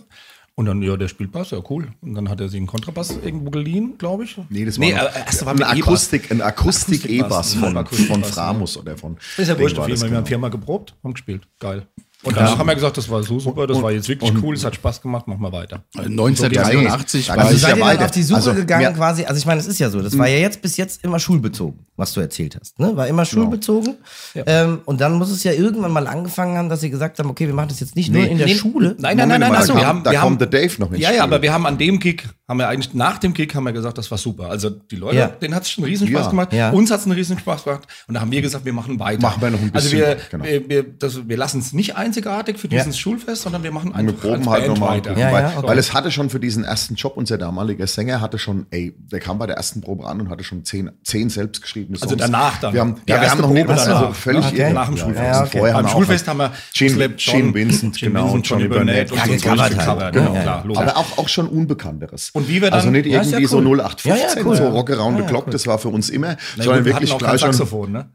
[0.55, 1.88] Und dann, ja, der spielt Bass, ja cool.
[2.01, 4.38] Und dann hat er sich einen Kontrabass irgendwo geliehen, glaube ich.
[4.50, 5.63] Nee, das war, nee, noch, äh, erst war ein.
[5.63, 8.27] Akustik, ein Akustik-E-Bass von, von ja.
[8.27, 9.17] Framus oder von.
[9.38, 10.10] Ist ja wurscht, Wem auf war jeden das Fall.
[10.12, 10.25] Wir haben genau?
[10.25, 11.48] viermal geprobt und gespielt.
[11.57, 11.88] Geil.
[12.24, 14.63] Und danach haben wir gesagt, das war so super, das war jetzt wirklich cool, es
[14.63, 15.84] hat Spaß gemacht, machen wir weiter.
[15.98, 18.84] 1983 Da war kann Also ich seid ja ihr dann auf die Suche Also, gegangen
[18.86, 21.03] mir- quasi, also ich meine, es ist ja so, das war ja jetzt bis jetzt
[21.03, 22.96] immer schulbezogen, was du erzählt hast, ne?
[22.96, 23.96] War immer schulbezogen.
[24.36, 27.48] Ähm, und dann muss es ja irgendwann mal angefangen haben, dass sie gesagt haben, okay,
[27.48, 28.96] wir machen das jetzt nicht nur in der Nee, Schule.
[28.98, 30.50] Nein, nein, Moment nein, nein, mal, achso, da wir kam- haben, da wir kommt haben,
[30.51, 31.18] der Dave noch ins Ja, Spiel.
[31.18, 33.71] ja, aber wir haben an dem Gig, haben wir eigentlich nach dem Gig haben wir
[33.71, 34.50] gesagt, das war super.
[34.50, 35.27] Also die Leute, Ja.
[35.27, 36.29] denen hat es schon riesen Spaß Ja.
[36.29, 36.69] gemacht, Ja.
[36.71, 39.21] uns hat es einen riesen Spaß gemacht und da haben wir gesagt, wir machen weiter.
[39.21, 40.43] Machen wir noch ein Also bisschen, wir, genau.
[40.43, 42.79] wir, wir, das, wir lassen es nicht einzigartig für Ja.
[42.83, 44.89] dieses Schulfest, sondern wir machen Und wir einfach proben halt nochmal.
[44.97, 45.17] weiter.
[45.17, 45.67] Ja, weil, ja, okay.
[45.67, 49.21] weil es hatte schon für diesen ersten Job, unser damaliger Sänger hatte schon, ey, der
[49.21, 52.12] kam bei der ersten Probe an und hatte schon zehn, zehn selbstgeschriebene Songs.
[52.12, 52.73] Also danach dann.
[52.73, 54.73] Wir haben, ja, wir haben noch nicht, also völlig irre.
[54.73, 55.23] Nach dem Ja, Schulfest.
[55.25, 55.57] ja, okay.
[55.59, 59.12] Vorher Beim haben wir Schulfest haben wir Gene, Gene Vincent, genau, Johnny Burnett.
[59.13, 60.63] und Ja, so Ja, genau, ja.
[60.75, 62.33] Aber auch schon Unbekannteres.
[62.34, 63.63] Und wie wir dann- Also nicht Ja, ist ja irgendwie so cool.
[63.78, 64.56] 0815, Ja, ja, cool.
[64.58, 64.70] so Ja.
[64.70, 65.52] Rock Around the Ja, ja, Clock, cool.
[65.54, 67.42] das war für uns immer, Na gut, sondern wir wirklich gleich.
[67.42, 68.10] Saxophon, ne?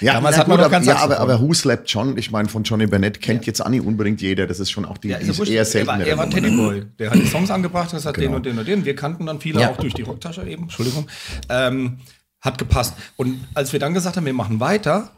[0.00, 2.48] Ja, Damals na hat man gut, aber, ja, aber, aber Who Slept John, ich meine,
[2.48, 4.46] von Johnny Bennett kennt jetzt auch nicht unbedingt jeder.
[4.46, 5.50] Das ist schon auch die, Ja, die ja wurscht.
[5.52, 5.88] eher er selten.
[5.88, 6.84] war, er war ein Teddyboy.
[6.98, 8.36] Der hat die Songs angebracht, das hat den Genau.
[8.36, 8.84] und den und den.
[8.86, 9.70] Wir kannten dann viele Ja.
[9.70, 11.06] auch durch die Rocktasche eben, Entschuldigung.
[11.50, 11.98] Ähm,
[12.40, 12.94] hat gepasst.
[13.16, 15.10] Und als wir dann gesagt haben, wir machen weiter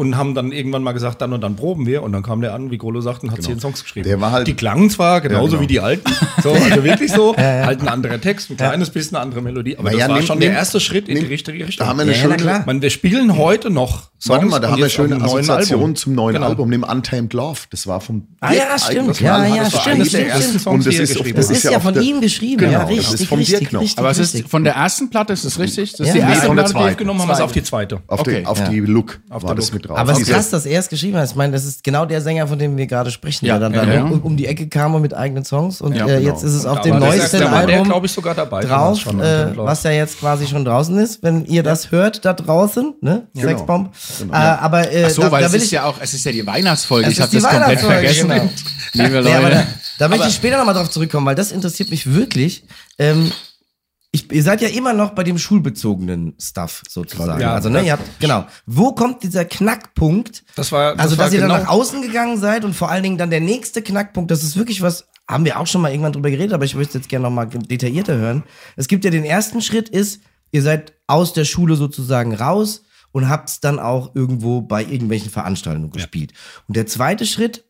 [0.00, 2.54] und haben dann irgendwann mal gesagt, dann und dann proben wir und dann kam der
[2.54, 4.08] an, wie Golo sagt, und hat zehn Songs geschrieben.
[4.08, 5.62] Der war halt- die klangen zwar genauso Ja, genau.
[5.62, 6.10] wie die alten,
[6.42, 9.84] so, also wirklich so, halt ein anderer Text, ein kleines bisschen eine andere Melodie, aber
[9.84, 11.84] Na das ja, war nimm- schon nimm- der erste Schritt in die richtige Richtung.
[11.84, 12.62] Da haben wir eine Ja, schöne, klar.
[12.66, 15.80] Man, wir spielen heute noch Songs Warte mal, da haben wir schöne einem neuen Assoziation
[15.80, 15.96] Album.
[15.96, 16.46] zum neuen Genau.
[16.48, 17.60] Album, dem Untamed Love.
[17.70, 19.18] Das war vom Ah ja, stimmt.
[19.18, 21.64] Ja, Das ja, das stimmt, der stimmt, und das die ist, geschrieben Das das ist
[21.64, 23.80] ja von ihm geschrieben, Genau, ja, das richtig, ist vom richtig, Dirk noch.
[23.80, 23.98] richtig.
[23.98, 25.92] Aber es ist von der ersten Platte, ist das richtig?
[25.92, 26.12] Das ist Ja.
[26.12, 26.90] die Nee, erste von der Platte, zweiten.
[26.92, 28.00] Aufgenommen haben wir es auf die zweite.
[28.08, 28.34] Auf, Okay.
[28.34, 28.68] den, auf Ja.
[28.68, 29.74] die Look Auf war das Look.
[29.74, 29.96] mit drauf.
[29.96, 31.30] Aber es ist krass, dass er es geschrieben hat.
[31.30, 33.88] Ich meine, das ist genau der Sänger, von dem wir gerade sprechen, Ja, der dann,
[33.88, 34.12] dann.
[34.12, 35.80] Um, um die Ecke kam und mit eigenen Songs.
[35.80, 36.08] Und äh, genau.
[36.10, 38.60] jetzt ist es auf dem neuesten Album glaube ich, sogar dabei.
[38.64, 42.94] drauf, äh, was ja jetzt quasi schon draußen ist, wenn ihr das hört da draußen,
[43.00, 43.28] ne?
[43.34, 43.90] Sexbomb.
[44.18, 44.32] Genau.
[44.32, 46.14] Äh, aber äh, Ach so, da, weil da es will ist ich, ja auch, es
[46.14, 47.06] ist ja die Weihnachtsfolge.
[47.08, 48.28] Es Ich habe das komplett vergessen.
[48.28, 48.50] genau.
[48.92, 49.56] Liebe Nee, aber Leute.
[49.56, 49.66] da,
[49.98, 52.64] da möchte ich später nochmal drauf zurückkommen, weil das interessiert mich wirklich.
[52.98, 53.30] Ähm,
[54.12, 57.40] ich, ihr seid ja immer noch bei dem schulbezogenen Stuff sozusagen.
[57.40, 58.44] Ja, also, ne, ihr habt, genau.
[58.66, 60.42] Wo kommt dieser Knackpunkt?
[60.56, 62.90] Das war, das also, war dass ihr genau, dann nach außen gegangen seid und vor
[62.90, 65.92] allen Dingen dann der nächste Knackpunkt, das ist wirklich was, haben wir auch schon mal
[65.92, 68.42] irgendwann drüber geredet, aber ich möchte jetzt gerne nochmal detaillierter hören.
[68.74, 70.20] Es gibt ja den ersten Schritt ist,
[70.50, 75.90] ihr seid aus der Schule sozusagen raus und habt's dann auch irgendwo bei irgendwelchen Veranstaltungen
[75.90, 76.32] gespielt.
[76.68, 77.64] Und der zweite Schritt,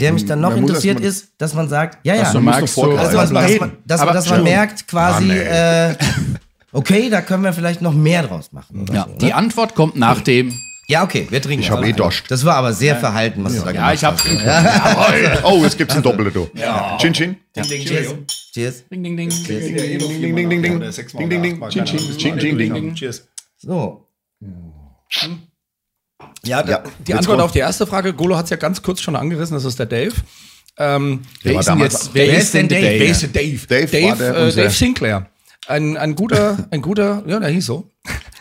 [0.00, 2.32] der mich dann noch Man muss interessiert, mal- ist, dass man sagt, ja, ja, Dass
[2.32, 3.14] du Man muss magst noch so, vorgreifen.
[3.16, 4.58] dass man, dass man, dass, Aber- dass man Entschuldigung.
[4.66, 5.94] merkt quasi, Mann, äh,
[6.72, 8.82] okay, da können wir vielleicht noch mehr draus machen.
[8.82, 9.34] Oder Ja, so, die ne?
[9.34, 10.52] Antwort kommt nach dem.
[10.88, 11.62] ja okay, wir trinken.
[11.62, 12.24] Ich hab Also, eh Dost.
[12.28, 15.42] Das war aber sehr verhalten, was du da Ja, gemacht ich habe.
[15.44, 16.30] Oh, jetzt gibt's ein Doppelter.
[16.30, 16.48] du.
[16.98, 17.36] Chin Chin.
[17.54, 18.14] Cheers.
[18.54, 18.84] Cheers.
[18.90, 19.28] Ding, ding, ding.
[19.28, 20.80] Ding, ding, ding, ding, ding.
[20.80, 21.68] Ding, ding, ding.
[21.70, 21.98] Chin Chin.
[22.18, 22.94] Chin Chin, ding, ding.
[22.94, 23.28] Cheers.
[23.58, 24.06] So.
[26.44, 29.00] Ja, Ja, die Antwort kommt- auf die erste Frage, Golo hat es ja ganz kurz
[29.00, 30.12] schon angerissen, das ist der Dave.
[30.78, 32.10] Ähm, Wer war ist denn damals- jetzt?
[32.14, 32.90] Wer Wer ist denn denn Dave?
[32.92, 33.66] der Wer ist der Dave?
[33.86, 35.26] Dave war der äh, Dave Sinclair.
[35.68, 37.88] Ein, ein guter, ein guter, ja, der hieß so.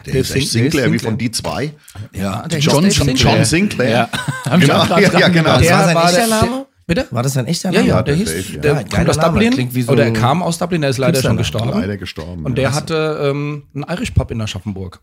[0.05, 1.73] Der ist echt Sinclair wie von die zwei.
[2.13, 4.09] Ja, der John, hieß Dave John, John Sinclair.
[4.45, 4.57] Ja.
[4.57, 5.57] Genau, ja, ja, genau.
[5.59, 6.65] Das war sein war echter der- Name?
[6.87, 7.07] Bitte?
[7.11, 7.89] War das sein echter Ja, Name?
[7.89, 8.61] ja, der der hieß, Dave, ja.
[8.61, 9.19] der Ja, geiler aus.
[9.19, 9.71] Dublin.
[9.83, 11.69] So oder er kam aus Dublin, er ist leider schon gestorben.
[11.69, 12.43] Leider gestorben.
[12.45, 14.99] Und der hatte ähm, einen Irish Pub in Aschaffenburg.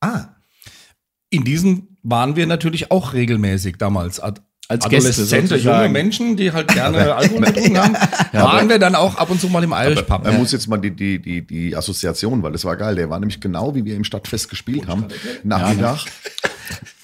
[0.00, 0.24] Ah,
[1.30, 4.20] In diesen waren wir natürlich auch regelmäßig damals.
[4.20, 7.94] Als Gäste Adoleszente, junge Menschen, die halt gerne Alkohol getrunken haben,
[8.32, 10.22] waren wir dann auch ab und zu mal im Irish Pub.
[10.22, 12.94] Man muss jetzt mal die, die, die, die Assoziation, weil das war geil.
[12.94, 15.06] Der war nämlich genau, wie wir im Stadtfest gespielt haben.
[15.42, 16.04] Nachmittag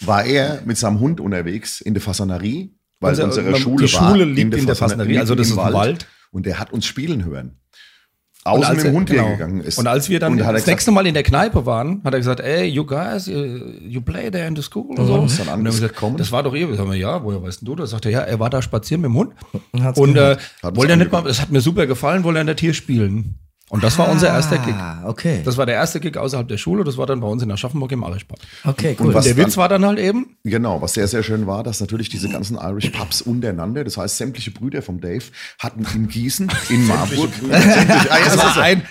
[0.02, 3.92] war er mit seinem Hund unterwegs in der Fassanerie, weil Unser- unsere man- Schule die
[3.94, 6.06] war Schule liegt in der Fassanerie, also das ist ein Wald.
[6.30, 7.58] Und der hat uns spielen hören.
[8.46, 9.22] Und Außen als mit dem Hund genau.
[9.24, 9.78] hergegangen ist.
[9.78, 12.20] Und als wir dann Und das gesagt, nächste Mal in der Kneipe waren, hat er
[12.20, 13.36] gesagt, ey, you guys, you,
[13.86, 15.12] you play there in the school und so.
[15.12, 16.16] dann und anders wir gesagt, gekommen.
[16.16, 16.68] das war doch ihr.
[16.68, 17.90] Wir sagen, ja, woher weißt denn du das?
[17.90, 19.32] Sagt er, ja, er war da spazieren mit dem Hund.
[19.82, 22.46] hat's Und äh, wollte er nicht mal, das hat mir super gefallen, wollte er in
[22.46, 23.38] der Tier spielen.
[23.68, 24.74] Und das war unser erster Gig.
[24.78, 25.40] Ah, okay.
[25.44, 26.84] Das war der erste Gig außerhalb der Schule.
[26.84, 28.38] Das war dann bei uns in Aschaffenburg im Irish Pub.
[28.64, 29.14] Okay, Und cool.
[29.14, 32.08] was- der Witz war dann halt eben, Genau, was sehr, sehr schön war, dass natürlich
[32.08, 35.24] diese ganzen Irish Pubs untereinander, das heißt sämtliche Brüder vom Dave,
[35.58, 38.60] hatten in Gießen, in Marburg, sämtliche, ah, ja, das das ist war so.
[38.60, 38.82] ein,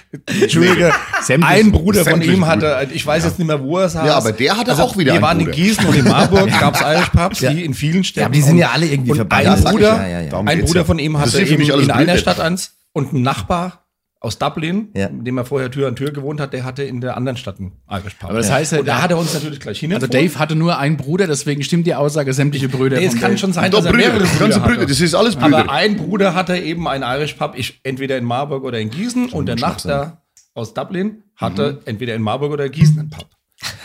[0.42, 0.92] Entschuldige,
[1.24, 4.02] Sämtliche- ein Bruder von ihm hatte, ich weiß jetzt nicht mehr, wo er saß.
[4.02, 5.56] Also Ja, aber der hatte auch wieder Wir waren in Bruder.
[5.58, 8.20] Gießen und in Marburg gab es Irish Pubs, wie in vielen Städten.
[8.20, 9.56] Ja, aber die sind Und- ja alle irgendwie und verbandelt.
[9.58, 10.40] Ein Ja, Bruder, ja, ja, ja.
[10.42, 10.84] Ein Bruder ja.
[10.86, 12.18] von ihm hatte eben in einer.
[12.18, 13.85] Stadt eins und ein Nachbar
[14.26, 15.10] aus Dublin, Ja.
[15.10, 17.60] mit dem er vorher Tür an Tür gewohnt hat, der hatte in der anderen Stadt
[17.60, 18.30] einen Irish Pub.
[18.30, 19.94] Aber das heißt ja, und da hat er uns natürlich gleich hin.
[19.94, 23.32] Also Dave hatte nur einen Bruder, deswegen stimmt die Aussage, sämtliche Brüder Nee, es kann
[23.32, 23.38] Dave.
[23.38, 24.88] schon sein, Doch, dass er Brüder, mehrere Brüder Brüder, hatte.
[24.88, 25.60] das ist alles Brüder.
[25.60, 29.30] Aber ein Bruder hatte eben einen Irish Pub, ich, entweder in Marburg oder in Gießen.
[29.30, 31.78] und der Nachbar aus Dublin hatte Mhm.
[31.86, 33.28] entweder in Marburg oder Gießen einen Pub.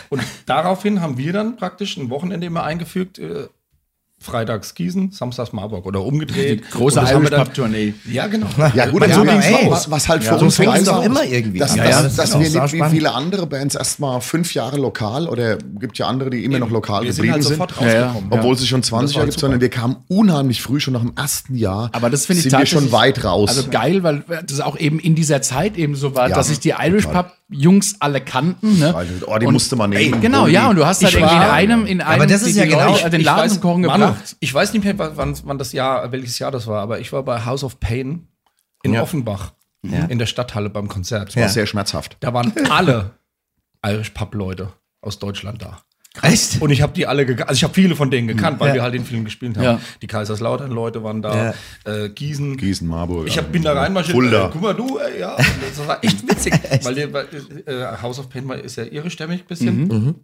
[0.09, 3.47] Und daraufhin haben wir dann praktisch ein Wochenende immer eingefügt, äh,
[4.21, 6.69] freitags Gießen, samstags Marburg oder umgedreht.
[6.71, 7.93] Große haben wir Irish dann- Pub-Tournee.
[8.11, 8.45] Ja, genau.
[8.75, 11.23] Ja, gut, Man also sagt, ey, was, was halt für so uns fängt war, immer
[11.25, 11.77] irgendwie Dass, an.
[11.77, 14.53] dass, Ja, ja, das dass ist auch wir nicht wie viele andere Bands erstmal fünf
[14.53, 17.53] Jahre lokal oder gibt ja andere, die immer noch lokal wir sind geblieben halt sind.
[17.53, 18.05] sofort Ja, ja.
[18.07, 18.31] rausgekommen.
[18.39, 19.41] Obwohl es schon 20 Das war Jahre gibt, super.
[19.41, 21.89] sondern wir kamen unheimlich früh, schon nach dem ersten Jahr.
[21.93, 23.49] Aber das finde ich sind wir schon weit raus.
[23.57, 26.59] Also geil, weil das auch eben in dieser Zeit eben so war, Ja, dass sich
[26.59, 27.07] die Irish.
[27.07, 28.79] Pub Jungs alle kannten.
[28.79, 28.93] Ne?
[28.93, 30.21] Weil, oh, die Und- musste man Ey, nehmen.
[30.21, 30.53] Genau, Irgendwie.
[30.53, 32.91] ja, und du hast halt irgendwie in einem, in einem Aber das ist ja genau-
[32.93, 34.35] Leute, den Laden zum Kochen Manu, gebracht.
[34.39, 37.23] Ich weiß nicht mehr, wann, wann das Jahr, welches Jahr das war, aber ich war
[37.23, 38.27] bei House of Pain
[38.83, 39.01] in Ja.
[39.03, 39.51] Offenbach
[39.83, 41.35] in der Stadthalle beim Konzert.
[41.35, 42.17] war sehr schmerzhaft.
[42.19, 43.11] Da waren alle
[43.85, 45.81] Irish Pub Leute aus Deutschland da.
[46.21, 46.61] Echt?
[46.61, 48.73] Und ich habe die alle gekannt, also ich habe viele von denen gekannt, weil Ja.
[48.75, 49.63] wir halt den Film gespielt haben.
[49.63, 49.79] Ja.
[50.01, 51.53] Die Kaiserslautern-Leute waren da,
[51.85, 52.57] äh, Gießen.
[52.57, 53.27] Gießen, Marburg.
[53.27, 54.15] Ich hab, bin da reinmarschiert.
[54.15, 54.47] Fulda.
[54.47, 55.37] Äh, guck mal, du, äh, ja.
[55.37, 56.53] Das war echt witzig.
[56.83, 57.27] weil der, weil,
[57.65, 60.15] äh, House of Pain war- ist ja irischstämmig ein bisschen.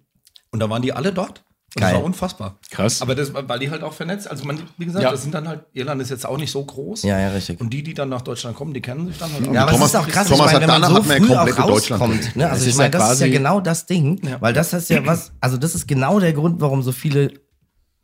[0.52, 1.44] Und da waren die alle dort.
[1.78, 1.92] Und Geil.
[1.94, 2.56] Das war unfassbar.
[2.72, 3.04] Krass.
[3.04, 5.12] Aber das, weil die halt auch vernetzt, also man, wie gesagt, Ja.
[5.12, 7.04] das sind dann halt, Irland ist jetzt auch nicht so groß.
[7.04, 7.62] Ja, ja, richtig.
[7.62, 9.54] Und die, die dann nach Deutschland kommen, die kennen sich dann halt auch.
[9.54, 11.60] Ja, aber Thomas- es ist auch krass, Thomas ich meine, wenn man so früh auch
[11.70, 12.36] rauskommt.
[12.36, 12.50] Ne?
[12.50, 15.58] Also ich meine, das ist ja genau das Ding, weil das ist ja was, also
[15.58, 17.32] das ist genau der Grund, warum so viele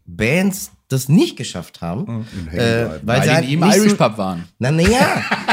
[0.05, 2.27] Bands das nicht geschafft haben.
[2.51, 4.43] Äh, weil, Weil sie halt nicht Irish so, Pub waren.
[4.59, 5.07] Na, naja,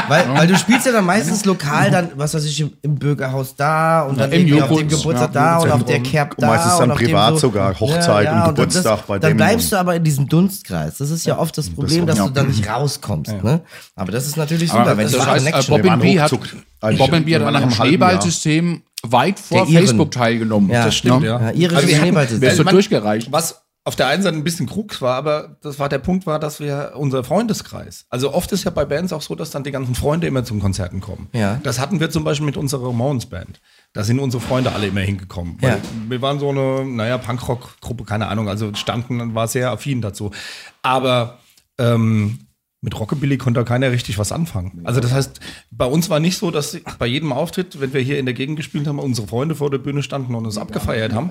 [0.07, 3.55] weil, weil du spielst ja dann meistens lokal dann, was weiß ich, im, im Bürgerhaus
[3.55, 6.01] da und dann im irgendwie auf dem Geburtstag ja, da und auf der.
[6.01, 6.47] Kerb Und da.
[6.47, 9.65] meistens dann und auf dem privat sogar, Hochzeit und das- Geburtstag bei Dann dem bleibst
[9.65, 10.97] und- du aber in diesem Dunstkreis.
[10.97, 12.27] Das ist ja oft das Problem, dass ja.
[12.27, 13.41] du dann nicht rauskommst.
[13.43, 13.61] Ne?
[13.95, 16.31] Aber das ist natürlich Aber super, wenn das du heißt, äh, Bob B hat.
[16.81, 19.65] Also Bob B hat nach halben Schneeballsystem weit vor.
[19.65, 20.69] Facebook teilgenommen.
[20.69, 21.39] Ja, das stimmt, ja.
[21.41, 22.41] Ja, irische Also Schneeballsystem.
[22.41, 23.31] Wärst du Man- durchgereicht.
[23.31, 26.37] Was auf der einen Seite ein bisschen Krux war, aber das war der Punkt war,
[26.37, 28.05] dass wir unser Freundeskreis.
[28.09, 30.59] Also oft ist ja bei Bands auch so, dass dann die ganzen Freunde immer zum
[30.59, 31.29] Konzerten kommen.
[31.33, 31.59] Ja.
[31.63, 33.59] Das hatten wir zum Beispiel mit unserer Ramones Band.
[33.93, 35.57] Da sind unsere Freunde alle immer hingekommen.
[35.61, 35.77] Ja.
[36.07, 40.29] Wir waren so eine, naja, Punkrock-Gruppe, keine Ahnung, also standen, war sehr affin dazu.
[40.83, 41.39] Aber
[41.79, 42.47] ähm,
[42.83, 44.81] mit Rockabilly konnte da keiner richtig was anfangen.
[44.85, 45.39] Also das heißt,
[45.69, 48.55] bei uns war nicht so, dass bei jedem Auftritt, wenn wir hier in der Gegend
[48.57, 51.29] gespielt haben, unsere Freunde vor der Bühne standen und uns abgefeiert haben.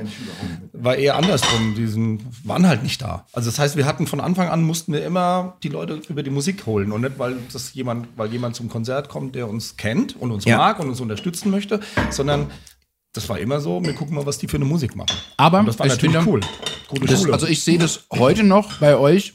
[0.72, 1.74] War eher andersrum.
[1.76, 3.26] Die sind, waren halt nicht da.
[3.32, 6.30] Also das heißt, wir hatten von Anfang an mussten wir immer die Leute über die
[6.30, 10.14] Musik holen und nicht, weil das jemand, weil jemand zum Konzert kommt, der uns kennt
[10.20, 10.56] und uns Ja.
[10.56, 12.46] mag und uns unterstützen möchte, sondern
[13.12, 15.16] das war immer so, wir gucken mal, was die für eine Musik machen.
[15.36, 16.40] Aber und das war ich natürlich finde, cool.
[16.86, 17.32] Gute Das, Schule.
[17.32, 19.34] also ich sehe das heute noch bei euch.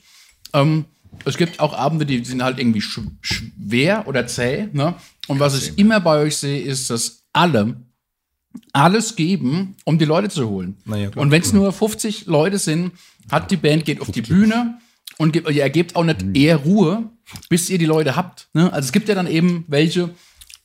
[0.54, 0.86] Ähm,
[1.23, 4.67] es gibt auch Abende, die sind halt irgendwie sch schwer oder zäh.
[4.73, 4.95] Ne?
[5.28, 7.78] Und was ich immer bei euch sehe, ist, dass alle
[8.73, 10.78] alles geben, um die Leute zu holen.
[10.86, 12.91] Ja, und wenn es nur 50 Leute sind,
[13.32, 14.80] hat die Band, geht auf die Bühne
[15.17, 17.10] und gibt, ihr ergebt auch nicht eher Ruhe,
[17.49, 18.49] bis ihr die Leute habt.
[18.54, 18.71] Ne?
[18.71, 20.12] Also es gibt ja dann eben welche,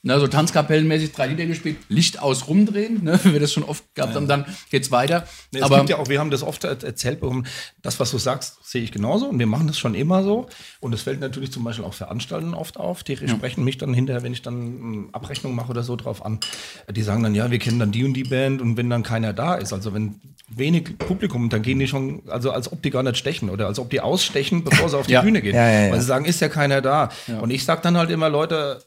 [0.02, 3.20] na, so Tanzkapellenmäßig drei Lieder gespielt, Licht aus rumdrehen, ne?
[3.24, 5.26] wie wir das schon oft gehabt haben, dann geht's weiter.
[5.52, 7.46] Es Aber gibt ja auch, wir haben das oft er- erzählt bekommen,
[7.82, 10.48] das, was du sagst, sehe ich genauso und wir machen das schon immer so.
[10.80, 14.22] Und es fällt natürlich zum Beispiel auch Veranstaltern oft auf, die sprechen mich dann hinterher,
[14.22, 16.40] wenn ich dann ähm, Abrechnung mache oder so drauf an.
[16.90, 19.32] Die sagen dann, ja, wir kennen dann die und die Band und wenn dann keiner
[19.32, 20.20] da ist, also wenn
[20.52, 23.78] wenig Publikum, dann gehen die schon, also als ob die gar nicht stechen oder als
[23.78, 25.22] ob die ausstechen, bevor sie auf die Ja.
[25.22, 25.54] Bühne gehen.
[25.54, 25.92] Ja, ja, ja.
[25.92, 27.10] Weil sie sagen, ist ja keiner da.
[27.40, 28.82] Und ich sage dann halt immer, Leute,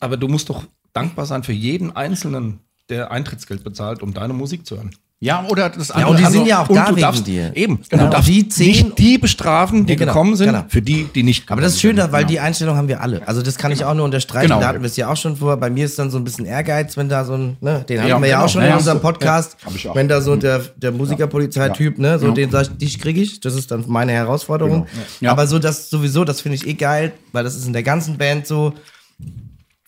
[0.00, 4.66] aber du musst doch dankbar sein für jeden Einzelnen, der Eintrittsgeld bezahlt, um deine Musik
[4.66, 4.90] zu hören.
[5.20, 6.10] Ja, oder das Ja, andere.
[6.12, 7.50] und die also- sind ja auch Und da du wegen darfst, dir.
[7.56, 8.04] Eben, Genau.
[8.04, 10.64] du darfst die zehn, nicht die bestrafen, die Ja, genau, gekommen sind, genau.
[10.68, 13.26] für die, die nicht Aber das ist schön, weil die Einstellung haben wir alle.
[13.26, 14.46] Also das kann ich auch nur unterstreichen.
[14.50, 14.60] Genau.
[14.60, 15.56] Da hatten wir es ja auch schon vor.
[15.56, 18.08] Bei mir ist dann so ein bisschen Ehrgeiz, wenn da so ein, ne, den hatten
[18.10, 18.44] Ja, wir ja genau.
[18.46, 18.76] auch schon Ja, in ja.
[18.78, 19.56] unserem Podcast.
[19.64, 19.96] hab ich auch.
[19.96, 23.40] Wenn da so der, der Musikerpolizeityp, ne, so den sag ich, dich kriege ich.
[23.40, 24.86] Das ist dann meine Herausforderung.
[25.20, 25.32] Ja.
[25.32, 28.18] Aber so das sowieso, das finde ich eh geil, weil das ist in der ganzen
[28.18, 28.72] Band so.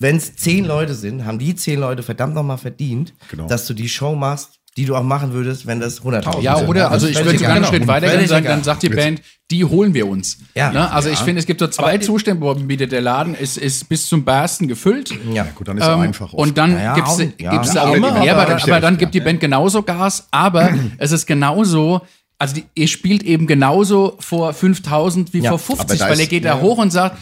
[0.01, 3.47] Wenn es zehn Leute sind, haben die zehn Leute verdammt nochmal verdient, Genau.
[3.47, 6.69] dass du die Show machst, die du auch machen würdest, wenn das 100.000 Ja, sind.
[6.69, 7.65] oder, also ich würde sogar einen.
[7.65, 10.39] Schritt weiter gehen Völlig und sagen, dann sagt die Band, die holen wir uns.
[10.55, 10.71] Ja.
[10.73, 10.91] Ne?
[10.93, 14.07] Also ich finde, es gibt so zwei Zustände, wo bietet der Laden ist, ist bis
[14.09, 15.13] zum Bersten gefüllt.
[15.35, 15.43] Ja.
[15.57, 16.27] Gut, dann ist es Ähm, einfach.
[16.33, 16.35] oft.
[16.35, 17.51] und dann Ja, gibt's, auch- ja.
[17.51, 21.11] gibt's Ja, auch, immer, ja, aber- aber dann gibt die Band genauso Gas, aber es
[21.11, 22.03] ist genauso
[22.41, 26.13] also die, ihr spielt eben genauso vor 5000 wie Ja, vor aber 50, da weil
[26.15, 27.19] ist- er geht da hoch und sagt,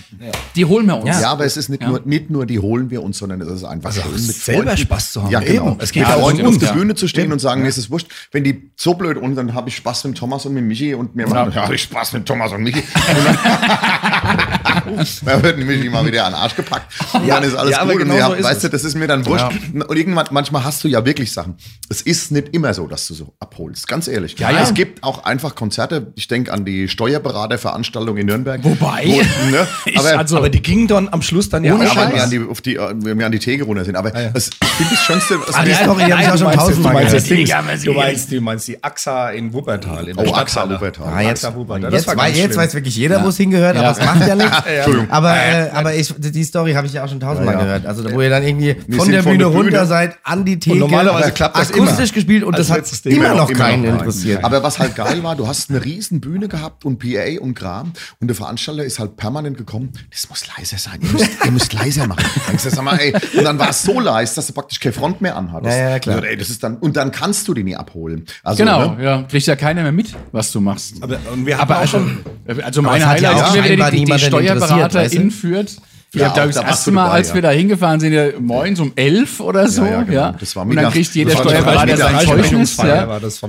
[0.54, 1.20] die holen wir uns.
[1.20, 3.64] Ja, aber es ist nicht, nur, nicht nur die holen wir uns, sondern es ist
[3.64, 4.76] einfach schön mit selber Freunden.
[4.76, 5.30] Spaß zu haben.
[5.32, 5.70] Ja, genau.
[5.72, 5.76] Eben.
[5.80, 6.72] Es Es geht geht mit auch Freunden um auf ja.
[6.72, 9.54] Bühne zu stehen und sagen, mir ist es wurscht, wenn die so blöd und dann
[9.54, 12.12] habe ich Spaß mit Thomas und mit Michi und mir machen, ja, habe ich Spaß
[12.12, 12.78] mit Thomas und Michi.
[12.78, 13.38] Und dann,
[15.24, 16.92] da wird Michi mal wieder an den Arsch gepackt.
[17.12, 17.92] Und dann ist alles ja, gut.
[17.94, 18.62] Und genau wir so haben, ist weißt es.
[18.62, 19.46] du, das ist mir dann wurscht.
[19.74, 21.56] Und irgendwann, manchmal hast du ja wirklich Sachen.
[21.88, 23.88] Es ist nicht immer so, dass du so abholst.
[23.88, 24.38] Ganz ehrlich.
[24.38, 24.62] Ja, ja.
[24.62, 26.08] Es gibt auch einfach Konzerte.
[26.16, 28.62] Ich denke an die Steuerberaterveranstaltung in Nürnberg.
[28.62, 29.16] Wobei, Wo,
[29.50, 29.66] ne?
[29.86, 32.08] ich- aber, also- Aber die gingen dann am Schluss dann ja Ohne auch ja, weil
[32.10, 32.24] wir Scheiß.
[32.24, 33.96] an die, auf die, äh, wir an die Theke runter sind.
[33.96, 36.92] Aber es, ich finde das Schönste, was Ah, die Story, habe ich auch schon tausendmal
[36.92, 37.14] du meinst, gehört.
[37.14, 40.08] das Ding, Ja, du meinst, du meinst die AXA in Wuppertal.
[40.08, 40.68] In Oh, AXA.
[40.70, 41.12] Wuppertal.
[41.14, 41.90] Ah, jetzt, AXA Wuppertal.
[41.90, 43.92] Das jetzt, war jetzt weiß wirklich jeder, wo es hingehört, aber Ja.
[43.92, 44.56] es macht ja nichts.
[44.66, 45.10] Entschuldigung.
[45.10, 47.66] Aber, äh, aber ich, die Story habe ich ja auch schon tausendmal Ja, ja.
[47.66, 47.86] gehört.
[47.86, 50.76] Also, wo ihr dann irgendwie von der Bühne runter seid, an die Theke.
[50.78, 54.44] normalerweise klappt das akustisch gespielt und das hat immer noch immer keinen interessiert.
[54.44, 57.92] Aber was halt geil war, du hast eine riesen Bühne gehabt und PA und Kram
[58.18, 61.72] und der Veranstalter ist halt permanent gekommen, das muss leiser sein, ihr müsst, ihr müsst
[61.72, 62.24] leiser machen.
[62.48, 65.20] Dann du, mal, ey, und dann war es so leise, dass du praktisch keine Front
[65.20, 65.76] mehr anhattest.
[65.76, 66.18] Ja, ja, klar.
[66.18, 68.26] Und, ey, das ist dann, und dann kannst du die nie abholen.
[68.42, 69.04] Also, Genau, ne?
[69.04, 71.00] ja, kriegt ja keiner mehr mit, was du machst.
[71.00, 72.24] Aber, und wir hatten Aber auch also, schon.
[72.60, 75.36] also es mein hat ja Highlight ist immer wieder scheinbar die, die, die Steuerberaterin weißt
[75.40, 75.76] führt.
[76.10, 77.34] Ich Ja, glaube, das erste Mal, dabei, als ja.
[77.34, 80.32] wir da hingefahren sind, ja, morgens um elf oder so, Ja, genau.
[80.40, 82.76] Das war und dann Mittag- kriegt jeder Steuerberater sein Zeugnis.
[82.78, 83.04] Ja.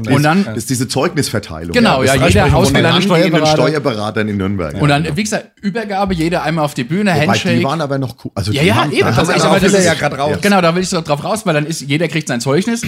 [0.10, 1.72] Und dann, Das ist diese Zeugnisverteilung.
[1.72, 3.52] Genau, ja, jeder angehenden Steuerberater.
[3.52, 4.82] Steuerberatern in Nürnberg.
[4.82, 7.58] und dann, wie gesagt, Übergabe, jeder einmal auf die Bühne, Wobei, Handshake.
[7.60, 8.32] die waren aber noch cool.
[8.36, 9.00] Also Ja, ja, eben.
[9.08, 10.38] da Das ist, aber das ja grad raus.
[10.42, 12.82] Genau, da will ich so drauf raus, weil dann ist, jeder kriegt sein Zeugnis.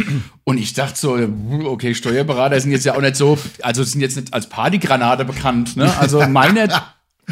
[0.43, 1.17] Und ich dachte so,
[1.63, 5.77] okay, Steuerberater sind jetzt ja auch nicht so, also sind jetzt nicht als Partygranate bekannt,
[5.77, 5.89] ne?
[5.97, 6.67] Also meine,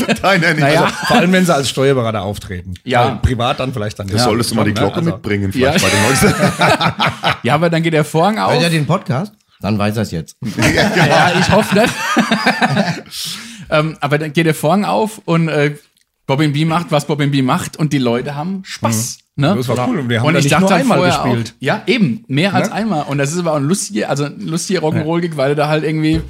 [0.22, 0.60] Nein, nein, nicht.
[0.60, 0.84] Naja.
[0.84, 2.74] Also, Vor allem, wenn sie als Steuerberater auftreten.
[2.84, 3.06] Ja.
[3.06, 4.74] Weil privat dann vielleicht dann das solltest du mal die?
[4.74, 5.72] Glocke Also- mitbringen, Ja.
[5.74, 6.34] vielleicht bei den Neuesten.
[7.44, 8.52] ja, aber dann geht der Vorhang auf.
[8.52, 9.34] Hört ihr den Podcast?
[9.62, 10.38] Dann weiß er es jetzt.
[10.58, 11.94] Ja, ich hoffe nicht.
[13.70, 15.76] ähm, aber dann geht der Vorhang auf und äh,
[16.26, 19.18] Bobbin B macht, was Bobbin B macht und die Leute haben Spaß.
[19.36, 19.56] Ne?
[19.56, 20.00] Das war cool.
[20.00, 21.54] Und wir haben und ich nicht dachte nur einmal gespielt.
[21.58, 22.76] Auch, ja, eben, mehr als Ne?
[22.76, 23.04] einmal.
[23.04, 26.22] Und das ist aber auch ein lustiger, also ein lustiger Rock'n'Roll-Gig, weil da halt irgendwie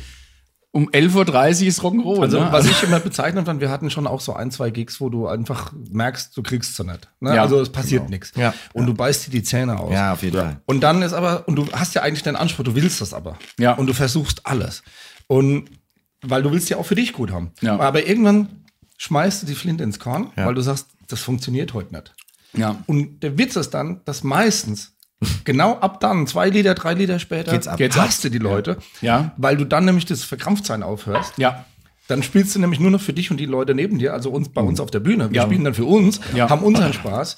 [0.71, 2.21] um 11.30 Uhr ist Rock'n'Roll.
[2.21, 2.47] Also, ne?
[2.51, 5.27] was ich immer bezeichnet fand, wir hatten schon auch so ein, zwei Gigs, wo du
[5.27, 7.07] einfach merkst, du kriegst sie nicht.
[7.19, 7.35] Ne?
[7.35, 7.41] Ja.
[7.41, 8.31] Also, es passiert nichts.
[8.35, 8.53] Ja.
[8.73, 9.91] Und du beißt dir die Zähne aus.
[9.91, 10.61] Ja, auf jeden Fall.
[10.67, 13.37] Und dann ist aber, und du hast ja eigentlich den Anspruch, du willst das aber.
[13.57, 13.73] Ja.
[13.73, 14.83] Und du versuchst alles.
[15.27, 15.69] Und
[16.21, 17.51] weil du willst ja auch für dich gut haben.
[17.61, 17.79] Ja.
[17.79, 18.49] Aber irgendwann
[18.97, 20.45] schmeißt du die Flinte ins Korn, Ja.
[20.45, 22.13] weil du sagst, das funktioniert heute nicht.
[22.53, 22.83] ja.
[22.85, 24.93] Und der Witz ist dann, dass meistens
[25.43, 27.77] genau ab dann, zwei Lieder, drei Lieder später, Geht's ab.
[27.77, 29.31] Geht's hast du die Leute, Ja.
[29.37, 31.33] weil du dann nämlich das Verkrampftsein aufhörst.
[31.37, 31.65] ja.
[32.07, 34.49] Dann spielst du nämlich nur noch für dich und die Leute neben dir, also uns
[34.49, 35.29] bei uns auf der Bühne.
[35.29, 35.43] Wir Ja.
[35.43, 36.49] spielen dann für uns, Ja.
[36.49, 37.37] haben unseren Spaß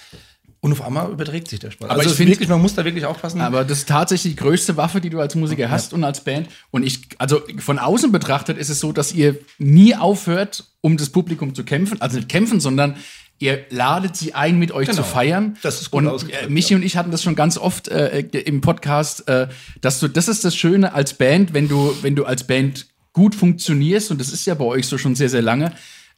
[0.62, 1.90] und auf einmal überträgt sich der Spaß.
[1.90, 3.42] Aber also ich es ist find- wirklich, man muss da wirklich aufpassen.
[3.42, 6.48] Aber das ist tatsächlich die größte Waffe, die du als Musiker hast und als Band.
[6.70, 11.10] Und ich, also von außen betrachtet ist es so, dass ihr nie aufhört, um das
[11.10, 12.00] Publikum zu kämpfen.
[12.00, 12.96] Also nicht kämpfen, sondern
[13.42, 15.02] ihr ladet sie ein, mit euch Genau.
[15.02, 15.58] zu feiern.
[15.64, 18.62] Das ist gut Und äh, Michi und ich hatten das schon ganz oft äh, im
[18.62, 19.48] Podcast, äh,
[19.82, 23.36] dass du, das ist das Schöne als Band, wenn du, wenn du als Band gut
[23.36, 25.74] funktionierst, und das ist ja bei euch so schon sehr, sehr lange,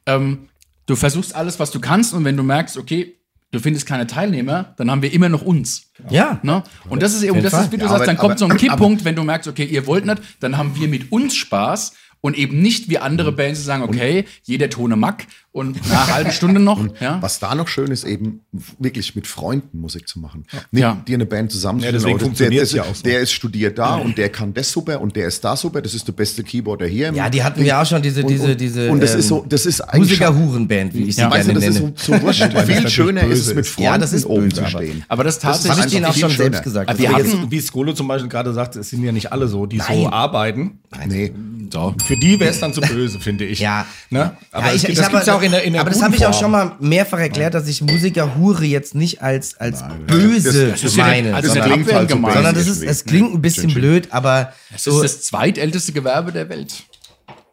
[0.05, 0.49] ähm,
[0.85, 3.15] du versuchst alles, was du kannst, und wenn du merkst, okay,
[3.51, 5.91] du findest keine Teilnehmer, dann haben wir immer noch uns.
[6.09, 6.39] Ja.
[6.43, 6.63] Ne?
[6.89, 8.45] Und das ist eben, das ist, wie du Ja, sagst, aber- dann kommt aber- so
[8.47, 11.93] ein Kipppunkt, wenn du merkst, okay, ihr wollt nicht, dann haben wir mit uns Spaß
[12.21, 13.35] und eben nicht wie andere Mhm.
[13.37, 16.83] Bands, die sagen, okay, jeder Tone Mack und eine halbe Stunde noch.
[16.99, 17.21] ja?
[17.21, 18.41] Was da noch schön ist, eben
[18.79, 20.45] wirklich mit Freunden Musik zu machen.
[20.71, 20.97] Nicht Ja.
[21.07, 21.93] dir eine Band zusammenzustellen.
[21.93, 23.03] Ja, deswegen aber das- funktioniert's der, ja auch so.
[23.03, 25.81] Der ist studiert da und der kann das super und der ist da super.
[25.81, 27.13] Das ist der beste Keyboarder hier.
[27.13, 28.91] Ja, die hatten wir auch schon, diese, und, diese, und, diese.
[28.91, 30.09] Und das ähm, ist so, das ist eigentlich.
[30.19, 31.29] Musiker-Hurenband, wie ich sie Ja.
[31.31, 32.41] Weißt du, gerne das ist so, so wurscht.
[32.51, 33.67] das Viel schöner ist es mit.
[33.67, 35.03] Freunden Ja, das ist oben böse, zu stehen.
[35.07, 35.77] Aber das Das tatsächlich.
[35.77, 36.43] habe ich denen auch schon schöner.
[36.49, 36.89] selbst gesagt.
[36.89, 39.67] Das wir hatten- wie Skolo zum Beispiel gerade sagt, es sind ja nicht alle so,
[39.67, 40.79] die so arbeiten.
[41.07, 41.31] Nee.
[41.71, 41.95] so.
[42.05, 43.59] Für die wäre es dann zu böse, finde ich.
[43.59, 43.85] Ja.
[44.09, 44.35] Ne?
[44.51, 46.15] Aber ja, es, ich, das habe, ja auch in der, in der aber das habe
[46.15, 50.69] ich auch schon mal mehrfach erklärt, dass ich Musiker Hure jetzt nicht als, als böse
[50.71, 51.21] Das- das ja meine.
[51.27, 52.33] nicht- also sondern, nicht abwertend gemeint.
[52.35, 53.81] sondern das ist, es klingt ein bisschen Schön, schön.
[53.81, 56.73] blöd, aber Das so, ist das zweitälteste Gewerbe der Welt.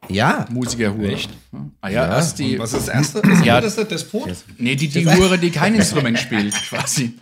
[0.08, 0.46] ja.
[0.50, 1.12] Musikerhure.
[1.12, 1.30] Echt?
[1.80, 2.58] Ah ja, erst die.
[2.58, 3.18] Was ist das erste?
[3.20, 3.60] Ist Ja.
[3.60, 4.30] das das Despot?
[4.58, 7.14] Nee, die, die Hure, die kein Instrument spielt, quasi.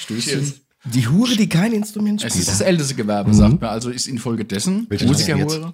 [0.00, 0.52] Stößchen.
[0.84, 2.48] Die Hure, die kein Instrument Es spielt.
[2.48, 3.70] ist das älteste Gewerbe, sagt man.
[3.70, 5.72] Also ist infolgedessen Musikerhure.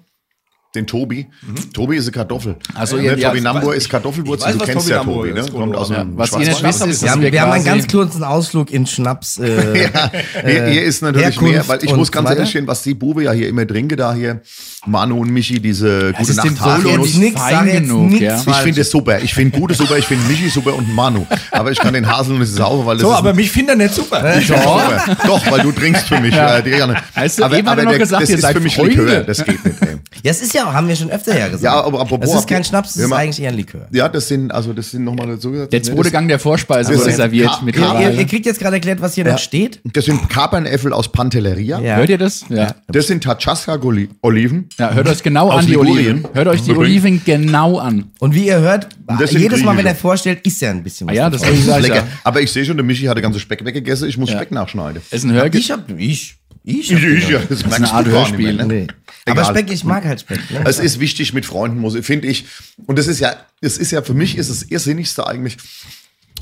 [0.75, 1.27] Den Tobi.
[1.73, 2.55] Tobi ist eine Kartoffel.
[2.75, 4.53] Also, ne, ja, ja, Tobi weiß- ist Kartoffelwurzel.
[4.53, 5.39] Du kennst Tobi ja Nambur Tobi, ne?
[5.39, 7.87] ist, Kommt aus Ja, was ihr nicht wisst, ist, Wir haben, wir haben einen ganz
[7.87, 9.39] kurzen Ausflug in Schnaps.
[9.39, 10.11] Äh, Ja,
[10.45, 13.23] hier, hier ist natürlich Herkunft mehr, weil ich muss ganz ehrlich stehen, was die Bube
[13.23, 14.41] ja hier immer trinke, da hier,
[14.85, 17.13] Manu und Michi, diese Es gute Nacht Solo Haselnuss.
[17.15, 18.09] nix, fein genug.
[18.11, 18.43] nix Ja.
[18.47, 19.19] Ich finde es super.
[19.21, 21.25] Ich finde Gute super, ich finde Michi super und Manu.
[21.51, 23.95] Aber ich kann den Haselnuss sauber, weil das So, ist aber mich findet er nicht
[23.95, 24.37] super.
[24.37, 25.17] Ich auch super.
[25.25, 26.35] Doch, weil du trinkst für mich.
[26.35, 26.59] Ja.
[26.59, 26.93] Äh.
[27.15, 29.01] Hast du aber eben aber noch der, gesagt, das ihr ist seid für mich Freunde?
[29.03, 29.23] Likör.
[29.23, 29.81] Das geht nicht.
[29.81, 29.97] Ey.
[30.23, 31.63] ja, es ist ja auch, haben wir schon öfter ja gesagt.
[31.63, 33.87] Ja, aber apropos- Das ist kein Schnaps, das ist eigentlich eher ein Likör.
[33.91, 35.65] Ja, das sind, also das sind nochmal so.
[35.65, 39.01] Der zweite Gang der Vorspeise wurde ist- serviert mit Ihr, ihr kriegt jetzt gerade erklärt,
[39.01, 39.79] was hier noch steht.
[39.93, 41.79] Das sind Kapernäffel aus Pantelleria.
[41.79, 41.95] Ja.
[41.97, 42.45] Hört ihr das?
[42.49, 42.75] Ja.
[42.87, 44.69] Das sind Tachaska-Oliven.
[44.77, 44.93] ja.
[44.93, 45.77] Hört euch genau an die.
[45.77, 46.25] Oliven.
[46.33, 46.71] Hört euch die.
[46.75, 48.05] Oliven genau an.
[48.19, 48.87] Und wie ihr hört,
[49.29, 51.13] jedes Mal, wenn er vorstellt, ist ja ein bisschen was.
[51.13, 51.81] Ah ja, das sagen.
[51.81, 51.95] Lecker.
[51.95, 52.03] Ja.
[52.23, 54.07] Aber ich sehe schon, der Michi hat den ganzen Speck weggegessen.
[54.09, 55.01] Ich muss Speck nachschneiden.
[55.11, 58.11] Ist ein Hörge ich hab, ich, ich, Ich, ich, ja, das, eine merkst Art du
[58.11, 58.47] gar Hörspiel.
[58.47, 58.73] nicht mehr, ne?
[58.85, 58.87] Nee.
[59.31, 59.45] Aber.
[59.45, 60.39] Speck, ich mag halt Speck.
[60.51, 60.63] Ne?
[60.65, 62.45] Es ist wichtig mit Freunden, muss finde ich.
[62.85, 65.57] Und das ist ja, das ist ja für mich ist es irrsinnigste eigentlich,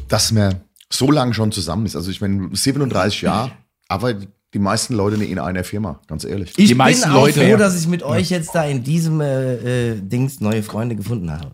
[0.08, 1.96] dass man so lange schon zusammen ist.
[1.96, 3.52] Also ich meine, 37 Jahre,
[3.88, 4.16] aber
[4.54, 6.54] die meisten Leute in einer Firma, ganz ehrlich.
[6.58, 9.20] Ich Die meisten bin auch Leute, froh, dass ich mit euch jetzt da in diesem
[9.22, 11.52] äh, äh, Dings neue Freunde gefunden habe.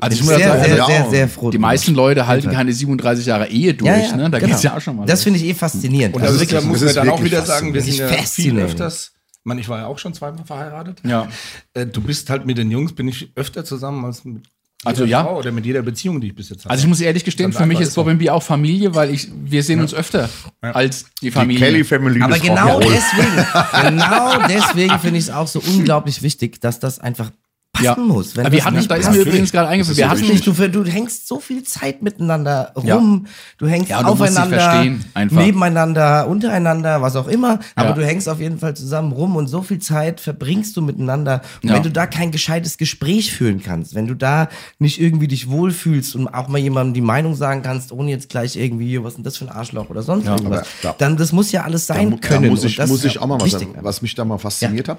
[0.00, 1.50] Also ich Sehr, muss ja sagen, sehr, ja, sehr, sehr froh.
[1.50, 3.88] die meisten Leute halten keine 37 Jahre Ehe durch.
[3.90, 4.30] ja, ja, ne?
[4.30, 4.50] Da genau.
[4.50, 5.06] geht's ja auch schon mal.
[5.06, 6.16] Das finde ich eh faszinierend.
[6.16, 9.12] Und Also das muss man dann auch wieder sagen, wir sind ja viel öfters.
[9.30, 11.00] Ich meine, ich war ja auch schon zweimal verheiratet.
[11.06, 11.28] Ja.
[11.74, 15.04] Äh, Du bist halt mit den Jungs, bin ich öfter zusammen als mit jeder Also
[15.04, 15.22] ja.
[15.22, 16.70] Frau oder mit jeder Beziehung, die ich bis jetzt hatte.
[16.70, 17.94] Also ich muss ehrlich gestehen, Ganz für mich ist.
[17.94, 20.28] Bob B auch Familie, weil ich, wir sehen uns öfter
[20.60, 21.60] als die Die Familie.
[21.66, 23.46] Kelly Family Aber genau deswegen,
[23.82, 27.30] genau deswegen finde ich es auch so unglaublich wichtig, dass das einfach
[27.74, 27.96] passen Ja.
[27.98, 28.34] muss.
[28.36, 30.46] Wenn wir das hatten, nicht da ist mir übrigens gerade eingefallen, wir hatten nicht.
[30.46, 32.94] Du, du hängst so viel Zeit miteinander Ja.
[32.96, 33.26] rum,
[33.58, 34.86] du hängst Ja, du aufeinander,
[35.30, 37.58] nebeneinander, untereinander, was auch immer.
[37.74, 37.94] Aber Ja.
[37.94, 41.42] du hängst auf jeden Fall zusammen rum und so viel Zeit verbringst du miteinander.
[41.62, 41.74] Und Ja.
[41.76, 46.14] wenn du da kein gescheites Gespräch führen kannst, wenn du da nicht irgendwie dich wohlfühlst
[46.16, 49.24] und auch mal jemandem die Meinung sagen kannst, ohne jetzt gleich irgendwie, was ist denn
[49.24, 50.66] das für ein Arschloch oder sonst irgendwas,
[50.98, 52.42] dann das muss ja alles sein Da, können.
[52.44, 54.88] da muss ich, das muss ich auch mal was sagen, was mich da mal fasziniert
[54.88, 54.98] hat.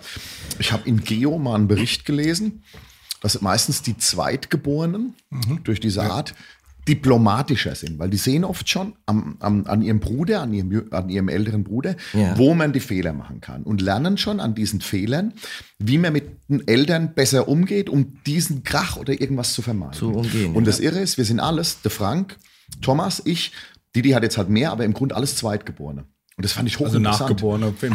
[0.60, 2.64] Ich habe in Geo mal einen Bericht gelesen,
[3.22, 5.64] dass meistens die Zweitgeborenen Mhm.
[5.64, 6.34] durch diese Art
[6.88, 11.10] diplomatischer sind, weil die sehen oft schon am, am, an ihrem Bruder, an ihrem, an
[11.10, 12.38] ihrem älteren Bruder, Ja.
[12.38, 15.34] wo man die Fehler machen kann und lernen schon an diesen Fehlern,
[15.80, 19.94] wie man mit den Eltern besser umgeht, um diesen Krach oder irgendwas zu vermeiden.
[19.94, 20.68] Zu umgehen, Und ja.
[20.68, 22.38] das Irre ist, wir sind alles, der Frank,
[22.82, 23.52] Thomas, ich,
[23.96, 26.06] Didi hat jetzt halt mehr, aber im Grunde alles Zweitgeborene.
[26.38, 27.42] Und das fand ich Also hochinteressant.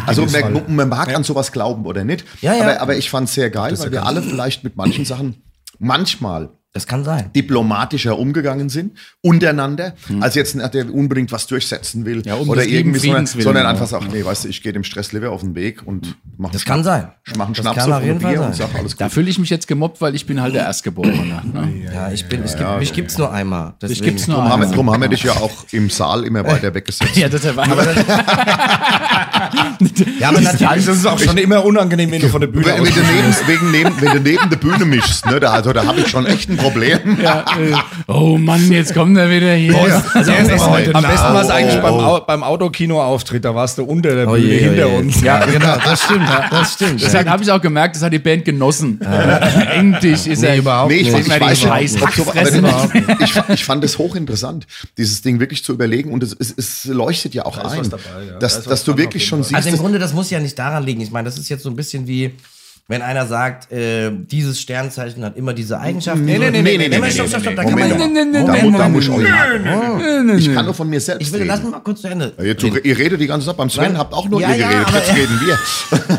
[0.07, 0.50] Also Fall.
[0.50, 2.24] man, man mag an sowas glauben oder nicht.
[2.40, 2.62] Ja, ja.
[2.62, 5.42] Aber, aber ich fand es sehr geil, weil ja wir alle vielleicht mit manchen Sachen
[5.79, 7.30] manchmal Das kann sein.
[7.35, 12.22] diplomatischer umgegangen sind untereinander, als jetzt der unbedingt was durchsetzen will Hm.
[12.24, 13.70] Ja, um oder irgendwie, sondern, sondern ja.
[13.70, 16.50] einfach sagt, nee, weißt du, ich gehe dem Stress lieber auf den Weg und mach
[16.52, 17.09] Das kann sein.
[17.26, 18.68] Ich mach einen Das Schnaps kann auf Bier und sein.
[18.68, 19.14] sag alles Da gut.
[19.14, 21.42] fühle ich mich jetzt gemobbt, weil ich bin halt der Erstgeborene.
[21.44, 21.90] Ne?
[21.92, 23.74] Ja, ich bin, es gibt, mich gibt's nur einmal.
[23.83, 24.04] Deswegen.
[24.04, 24.76] gibt's nur Drum haben, wir, einmal.
[24.76, 27.16] drum haben wir dich ja auch im Saal immer weiter weggesetzt.
[27.16, 27.66] Ja, das war
[30.20, 30.87] Ja, aber natürlich.
[30.87, 33.35] Das ist auch schon immer unangenehm, wenn du von der Bühne Wenn, wenn, du neben,
[33.46, 36.26] wegen neben, wenn du neben der Bühne mischst, ne, da, also, da habe ich schon
[36.26, 36.98] echt ein Problem.
[38.06, 39.76] Oh Mann, jetzt kommt er wieder hier.
[40.14, 42.00] Also am besten, heute am besten war es eigentlich oh, beim, oh.
[42.00, 44.96] Au beim Autokino-Auftritt, da warst du unter der Oh Bühne je, oh hinter je.
[44.98, 45.20] uns.
[45.20, 46.28] Ja, genau, das stimmt.
[46.50, 47.02] Das stimmt.
[47.02, 49.00] Deshalb habe ich auch gemerkt, das hat die Band genossen.
[49.72, 51.28] Endlich ist er Nee, überhaupt Nee, ich, nicht.
[51.32, 52.32] fand, ich weiß nicht, ob so,
[53.20, 54.66] ich, ich fand es hochinteressant,
[54.98, 58.02] dieses Ding wirklich zu überlegen und es, es, es leuchtet ja auch ist ein, dabei,
[58.26, 58.32] ja.
[58.32, 60.58] Da dass, was dass du wirklich schon siehst, Also im Grunde, das muss ja nicht
[60.58, 61.00] daran liegen.
[61.00, 62.34] Ich meine, das ist jetzt so ein bisschen wie,
[62.90, 66.24] wenn einer sagt, äh, dieses Sternzeichen hat immer diese Eigenschaften.
[66.24, 67.88] Nee, nee, nee, nee, nee, nee, nee, stopp, nee, stopp, stopp, da nee, kann man
[67.88, 67.94] ja.
[67.96, 70.90] Moment, nee, nee, nee, nee, da nee, muss ich nee, auch Ich kann nur von
[70.90, 71.48] mir selbst Ich will, reden.
[71.48, 72.33] lass mich mal kurz zu Ende.
[72.37, 73.57] Ja, Jetzt, ihr redet die ganze Zeit.
[73.57, 73.98] Beim Sven Nein.
[73.98, 74.88] habt auch nur Ja, ihr ja, geredet.
[74.88, 75.59] aber- Jetzt reden wir.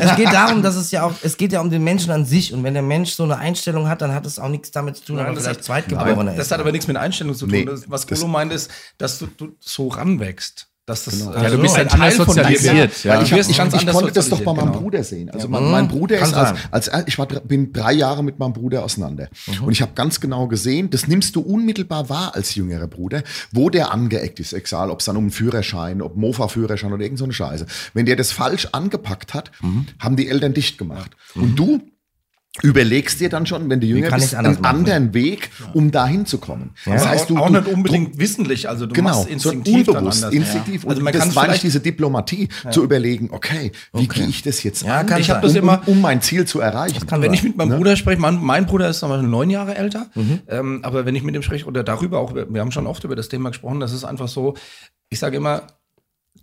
[0.00, 2.54] Es geht darum, dass es ja auch, es geht ja um den Menschen an sich.
[2.54, 5.04] Und wenn der Mensch so eine Einstellung hat, dann hat es auch nichts damit zu
[5.04, 6.52] tun, ob er das vielleicht hat- Zweitgeborener Aber das ist.
[6.52, 7.50] hat aber nichts mit Einstellung zu tun.
[7.54, 10.68] Nee, was Golo meint, ist, dass du, du so ranwächst.
[10.84, 11.32] Dass das, Genau.
[11.32, 13.14] äh, Ja, du bist ein halt anders Teil von dir sozialisiert, ja.
[13.14, 14.80] Weil ich, wirst ich, ganz ich anders konnte das doch bei meinem genau.
[14.80, 15.30] Bruder sehen.
[15.30, 16.34] Also mein, mein Bruder Kann ist
[16.72, 19.28] als, als ich war, bin drei Jahre mit meinem Bruder auseinander
[19.64, 23.70] und ich habe ganz genau gesehen, das nimmst du unmittelbar wahr als jüngerer Bruder, wo
[23.70, 27.24] der angeeckt ist, egal ob es dann um einen Führerschein, ob Mofa-Führerschein oder irgend so
[27.24, 27.66] eine Scheiße.
[27.94, 29.52] Wenn der das falsch angepackt hat,
[30.00, 31.12] haben die Eltern dicht gemacht.
[31.36, 31.80] Und du
[32.60, 34.64] überlegst dir dann schon, wenn du jünger bist, einen machen?
[34.66, 36.74] anderen Weg, um dahin zu kommen.
[36.84, 39.96] Das heißt, du, auch du, nicht unbedingt wissentlich, also du Genau, machst so instinktiv dann
[39.96, 40.34] unbewusst, anders.
[40.38, 40.82] instinktiv.
[40.84, 40.90] Ja.
[40.90, 44.26] Also man und kann das war nicht vielleicht, diese Diplomatie, zu überlegen, okay, wie gehe
[44.26, 46.60] ich das jetzt Ja, an, Ich hab das um, immer- um, um mein Ziel zu
[46.60, 47.06] erreichen.
[47.06, 47.34] kann wenn sein.
[47.34, 47.76] ich mit meinem Ne?
[47.78, 50.40] Bruder spreche, mein, mein Bruder ist zum Beispiel neun Jahre älter, Mhm.
[50.48, 53.16] ähm, aber wenn ich mit ihm spreche oder darüber auch, wir haben schon oft über
[53.16, 54.54] das Thema gesprochen, das ist einfach so,
[55.08, 55.62] ich sage immer,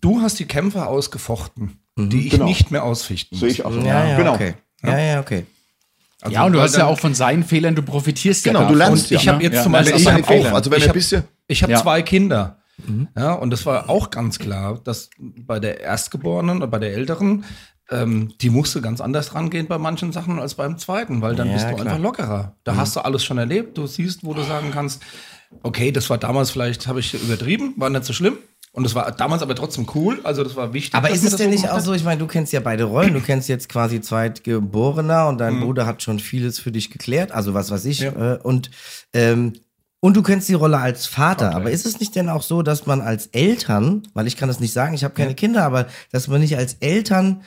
[0.01, 2.45] du hast die Kämpfe ausgefochten, die ich Genau.
[2.45, 3.53] nicht mehr ausfichten Sehe muss.
[3.59, 3.75] ich auch.
[3.83, 4.33] Ja, ja, genau.
[4.33, 4.55] okay.
[4.83, 5.45] Ja, ja, okay.
[6.21, 8.73] Also, Ja, und du hast ja auch von seinen Fehlern, du profitierst Genau, ja du
[8.75, 8.93] davon.
[8.93, 10.49] lernst Und ich ja, habe jetzt Ja, zum Beispiel, ich Fehler.
[10.51, 11.81] auch, Also wenn ich habe hab Ja.
[11.81, 12.57] zwei Kinder.
[13.17, 17.43] Ja, und das war auch ganz klar, dass bei der Erstgeborenen oder bei der Älteren,
[17.89, 21.53] ähm, die musste ganz anders rangehen bei manchen Sachen als beim Zweiten, weil dann Ja,
[21.53, 21.85] bist du klar.
[21.87, 22.55] einfach lockerer.
[22.63, 25.01] Da hast du alles schon erlebt, du siehst, wo du sagen kannst,
[25.63, 28.37] okay, das war damals vielleicht, habe ich übertrieben, war nicht so schlimm.
[28.79, 30.95] Und das war damals aber trotzdem cool, also das war wichtig.
[30.95, 33.19] Aber ist es denn nicht auch so, ich meine, du kennst ja beide Rollen, du
[33.19, 35.39] kennst jetzt quasi Zweitgeborener und Mhm.
[35.39, 37.99] dein Bruder hat schon vieles für dich geklärt, also was weiß ich.
[37.99, 38.35] Ja.
[38.35, 38.71] Äh, und,
[39.13, 39.51] ähm,
[39.99, 41.53] und du kennst die Rolle als Vater.
[41.53, 44.61] Aber ist es nicht denn auch so, dass man als Eltern, weil ich kann das
[44.61, 47.41] nicht sagen, ich habe keine Kinder, aber dass man nicht als Eltern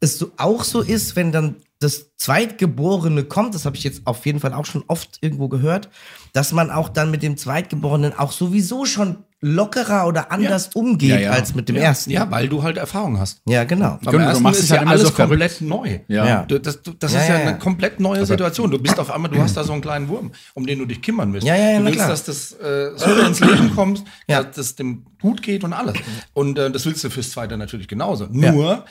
[0.00, 4.26] es so, auch so ist, wenn dann das Zweitgeborene kommt, das habe ich jetzt auf
[4.26, 5.90] jeden Fall auch schon oft irgendwo gehört,
[6.32, 11.18] dass man auch dann mit dem Zweitgeborenen auch sowieso schon lockerer oder anders umgeht Ja,
[11.18, 11.30] ja.
[11.32, 12.10] als mit dem ja, ersten.
[12.12, 13.42] Ja, weil du halt Erfahrung hast.
[13.46, 13.98] Ja, genau.
[14.04, 15.98] Beim du ersten machst ist es halt ja immer alles so komplett neu.
[16.06, 16.24] Ja.
[16.26, 16.42] Ja.
[16.44, 17.48] Du, das, du, das Ja, ist ja, ja, ja.
[17.48, 18.70] eine komplett neue Situation.
[18.70, 21.02] Du bist auf einmal, du hast da so einen kleinen Wurm, um den du dich
[21.02, 21.46] kümmern willst.
[21.46, 22.08] Ja, ja, ja, du willst, klar.
[22.08, 24.44] dass das äh, so ins Leben kommt, Ja.
[24.44, 25.96] dass es dem gut geht und alles.
[26.34, 28.26] Und äh, das willst du fürs Zweite natürlich genauso.
[28.30, 28.84] Nur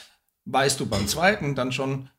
[0.46, 2.10] weißt du beim Zweiten dann schon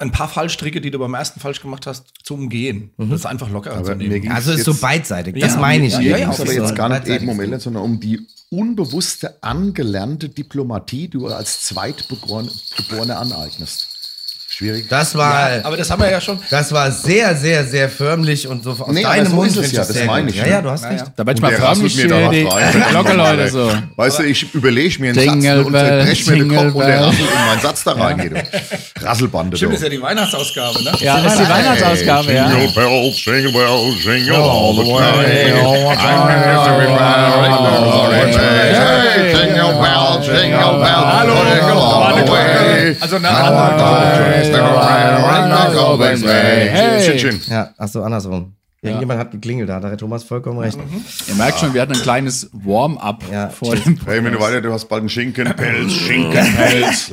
[0.00, 2.90] ein paar Fallstricke, die du beim ersten falsch gemacht hast, zu umgehen.
[2.96, 3.10] Mhm.
[3.10, 4.32] Das ist einfach lockerer zu mir nehmen.
[4.32, 5.36] Also ist so beidseitig.
[5.36, 5.92] Ja, Das meine ich.
[5.94, 10.28] ja, ja, ja, aber jetzt gar nicht eben um Elend, sondern um die unbewusste, angelernte
[10.28, 13.89] Diplomatie, die du als Zweitgeborene aneignest.
[14.60, 14.86] Schwierig.
[14.90, 16.38] Das war, Ja, aber das haben wir ja schon.
[16.50, 19.48] das war sehr, sehr, sehr förmlich und so aus Nee, deinem so Mund.
[19.50, 20.34] ist es ich ja, das sehr meine gut.
[20.34, 20.50] ich, Ja, ne?
[20.50, 21.00] ja, du hast Ja, recht.
[21.06, 21.12] ja.
[21.16, 22.44] Da wird Und mal förmlich mir da die,
[22.90, 23.72] Glocke, Leute, so.
[23.96, 26.74] Weißt du, ich überlege mir einen Jingle Satz ne, und bell, breche mir den Kopf
[26.74, 28.30] und der rasselt in meinen Satz da rein.
[28.34, 29.08] Ja.
[29.08, 29.56] Rasselbande.
[29.56, 30.92] Stimmt, ist ja die Weihnachtsausgabe, ne?
[31.00, 32.50] Ja, das ist die Weihnachtsausgabe, ja.
[32.50, 35.54] Jingle bells, jingle bells, jingle all the way.
[35.96, 36.28] I'm
[38.40, 42.96] Hey, jingle bells, jingle bells, jingle all the way.
[43.00, 43.30] Also, I'm na,
[46.26, 47.32] Hey.
[47.48, 48.54] Ja, ach so, andersrum.
[48.82, 50.78] Irgendjemand hat geklingelt, da hat der Thomas vollkommen recht.
[51.28, 53.50] Ihr merkt schon, wir hatten ein kleines Warm-up Ja.
[53.50, 57.10] vor dem Hey, wenn du weiter, du hast bald einen Schinkenpelz, Schinkenpelz.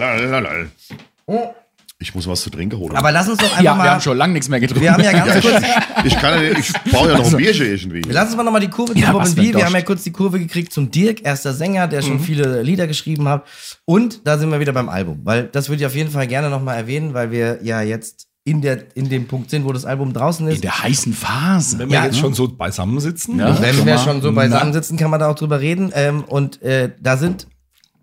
[1.99, 2.95] Ich muss was zu trinken holen.
[2.95, 3.89] Aber lass uns doch einfach Ja, wir mal.
[3.89, 4.83] haben schon lange nichts mehr getrunken.
[4.83, 5.63] wir haben ja ganz kurz.
[6.05, 8.01] ich kann ja, ich brauche ja noch ein Bierchen irgendwie.
[8.11, 9.53] Lass uns mal nochmal die Kurve zum Ja, Robin B.
[9.55, 12.07] Wir haben ja kurz die Kurve gekriegt zum Dirk, erster Sänger, der Mhm.
[12.07, 13.45] schon viele Lieder geschrieben hat.
[13.85, 15.21] Und da sind wir wieder beim Album.
[15.23, 18.61] Weil das würde ich auf jeden Fall gerne nochmal erwähnen, weil wir ja jetzt in,
[18.61, 20.57] der, in dem Punkt sind, wo das Album draußen ist.
[20.57, 21.79] In der heißen Phase.
[21.79, 22.21] Wenn wir Ja, jetzt ne?
[22.21, 23.59] schon so beisammen sitzen, Ja.
[23.59, 24.03] Wenn schon wir mal.
[24.03, 25.91] schon so beisammen sitzen, kann man da auch drüber reden.
[25.95, 27.47] Ähm, und äh, da sind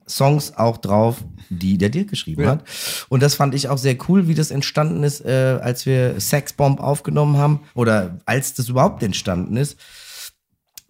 [0.08, 2.64] Songs auch drauf, die der Dirk geschrieben hat.
[3.08, 6.80] Und das fand ich auch sehr cool, wie das entstanden ist, äh, als wir Sexbomb
[6.80, 9.78] aufgenommen haben oder als das überhaupt entstanden ist.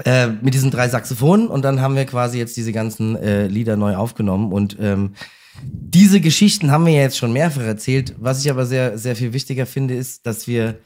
[0.04, 3.76] Äh, mit diesen drei Saxophonen und dann haben wir quasi jetzt diese ganzen äh, Lieder
[3.76, 5.14] neu aufgenommen und ähm,
[5.62, 8.12] diese Geschichten haben wir ja jetzt schon mehrfach erzählt.
[8.18, 10.78] Was ich aber sehr, sehr viel wichtiger finde, ist, dass wir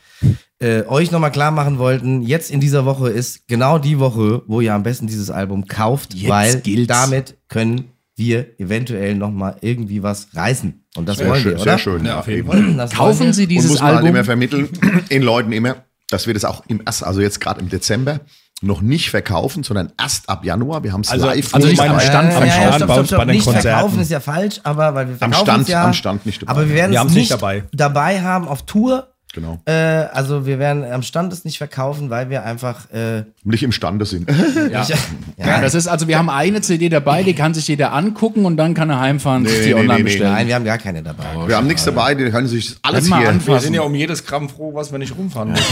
[0.59, 4.61] äh, euch nochmal klar machen wollten, jetzt in dieser Woche ist genau die Woche, wo
[4.61, 6.89] ihr am besten dieses Album kauft, Jetzt weil gilt's.
[6.89, 10.85] damit können wir eventuell nochmal irgendwie was reißen.
[10.97, 11.79] Und das Sehr wollen schön, wir, sehr oder?
[11.79, 12.05] schön.
[12.05, 12.47] Ja, auf jeden.
[12.49, 12.75] Fall.
[12.75, 14.11] Das Kaufen Sie Und dieses muss man halt Album.
[14.17, 14.69] immer vermitteln,
[15.11, 15.77] den Leuten immer,
[16.11, 18.21] dass wir das auch im erst, also jetzt gerade im Dezember,
[18.61, 20.83] noch nicht verkaufen, sondern erst ab Januar.
[20.83, 22.93] Wir haben es Also- live also nicht am Stand vom ja, ja, Stand stopp, bei
[22.95, 23.19] stopp, uns stopp.
[23.19, 23.69] bei den Nicht Konzerten.
[23.69, 26.43] verkaufen ist ja falsch, aber weil wir Am verkaufen Stand- es ja, am Stand nicht
[26.43, 26.51] dabei.
[26.53, 27.63] Aber wir werden Wir es nicht nicht dabei.
[27.73, 29.15] dabei haben auf Tour.
[29.35, 29.61] Genau.
[29.67, 34.05] Äh, also wir werden am Stand es nicht verkaufen, weil wir einfach äh, Nicht imstande
[34.07, 34.29] sind.
[34.73, 34.83] Ja.
[34.85, 34.97] ja,
[35.37, 38.57] Ja, das ist also, wir haben eine CD dabei, die kann sich jeder angucken und
[38.57, 40.03] dann kann er heimfahren und Nee, sich die nee, online nee, nee.
[40.05, 40.33] bestellen.
[40.33, 41.25] Nein, wir haben gar keine dabei.
[41.47, 43.17] Wir haben nichts dabei, die können sich alles hier.
[43.17, 43.47] anfangen.
[43.47, 45.65] Wir sind ja um jedes Gramm froh, was wir nicht rumfahren müssen.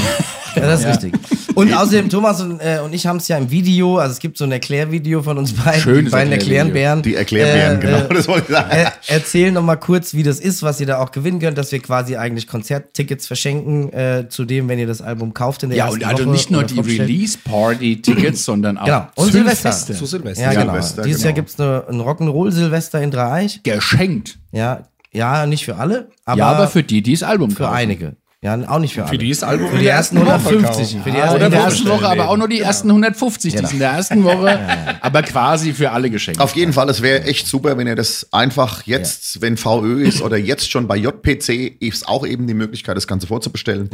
[0.54, 1.12] Ja, das ist richtig.
[1.54, 4.36] Und außerdem, Thomas und, äh, und ich haben es ja im Video, also es gibt
[4.36, 6.32] so ein Erklärvideo von uns beiden, Schönes die beiden.
[6.32, 7.00] Erklärenbären.
[7.02, 8.70] Die Erklärbären, Äh, genau, äh, das wollte ich sagen.
[8.70, 11.72] äh, erzählen noch mal kurz, wie das ist, was ihr da auch gewinnen könnt, dass
[11.72, 15.78] wir quasi eigentlich Konzerttickets verschenken äh, zu dem, wenn ihr das Album kauft in der
[15.78, 16.80] Ja, ersten und also Woche nicht nur die.
[16.80, 19.06] Release-Party-Tickets, sondern auch Genau.
[19.14, 19.72] Und Zündfeste.
[19.72, 19.94] Silvester.
[19.94, 20.42] Zu Silvester.
[20.44, 20.72] Ja, genau.
[20.72, 21.28] Silvester, Dieses genau.
[21.28, 23.62] Jahr gibt es ein Rock'n'Roll-Silvester in Dreieich.
[23.62, 24.38] Geschenkt.
[24.52, 27.74] Ja, ja, nicht für alle, aber, ja, aber für die, die das Album für kaufen.
[27.74, 28.16] einige.
[28.42, 29.08] Ja, auch nicht für alle.
[29.10, 30.98] Für die ist das Album Für die ersten 150.
[31.02, 31.86] Für die Ah, ersten in der 150.
[31.86, 33.66] ersten Woche aber auch nur die ersten 150, die Genau.
[33.68, 34.60] sind in der ersten Woche,
[35.00, 36.38] aber quasi für alle geschenkt.
[36.40, 40.20] Auf jeden Fall, es wäre echt super, wenn ihr das einfach jetzt, wenn VÖ ist
[40.20, 43.88] oder jetzt schon bei JPC, ist auch eben die Möglichkeit, das Ganze vorzubestellen.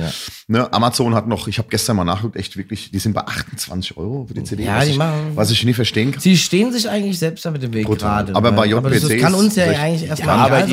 [0.49, 3.97] Ne, Amazon hat noch, ich habe gestern mal nachgeguckt, echt wirklich, die sind bei 28
[3.97, 4.65] Euro für die CD.
[4.65, 6.21] Ja, was, die ich, machen- was ich nie verstehen kann.
[6.21, 8.25] Sie stehen sich eigentlich selbst damit im Weg Brutal.
[8.27, 8.35] gerade.
[8.37, 8.73] Aber bei ne?
[8.73, 10.73] JPC das kann uns ja eigentlich ja, erstmal aber egal die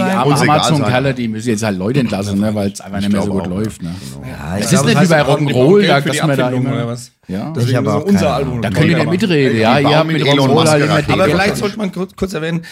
[0.79, 1.15] sein.
[1.15, 3.58] die müssen jetzt halt Leute entlassen, ne, weil es einfach nicht mehr so gut auch,
[3.63, 3.81] läuft.
[3.81, 3.95] Ne?
[4.25, 6.87] Ja, ich Es ist nicht das wie bei Rock'n'Roll, da, dass man da immer, oder
[6.87, 7.11] was?
[7.27, 7.45] Ja.
[7.45, 8.61] Habe ist auch unser keine Album.
[8.61, 10.75] Da könnt ihr nicht mitreden, ja, ihr habt mit Rock'n'Roll Musk
[11.07, 12.65] immer Aber vielleicht sollte man kurz, erwähnen,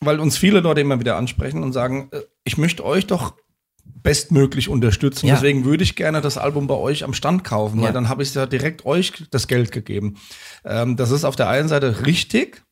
[0.00, 3.34] weil uns viele Leute immer wieder ansprechen und sagen, äh, ich möchte euch doch
[4.02, 5.26] bestmöglich unterstützen.
[5.26, 5.34] Ja.
[5.34, 7.86] Deswegen würde ich gerne das Album bei euch am Stand kaufen, Ja.
[7.86, 10.16] weil dann habe ich ja direkt euch das Geld gegeben.
[10.64, 12.62] Ähm, das ist auf der einen Seite richtig,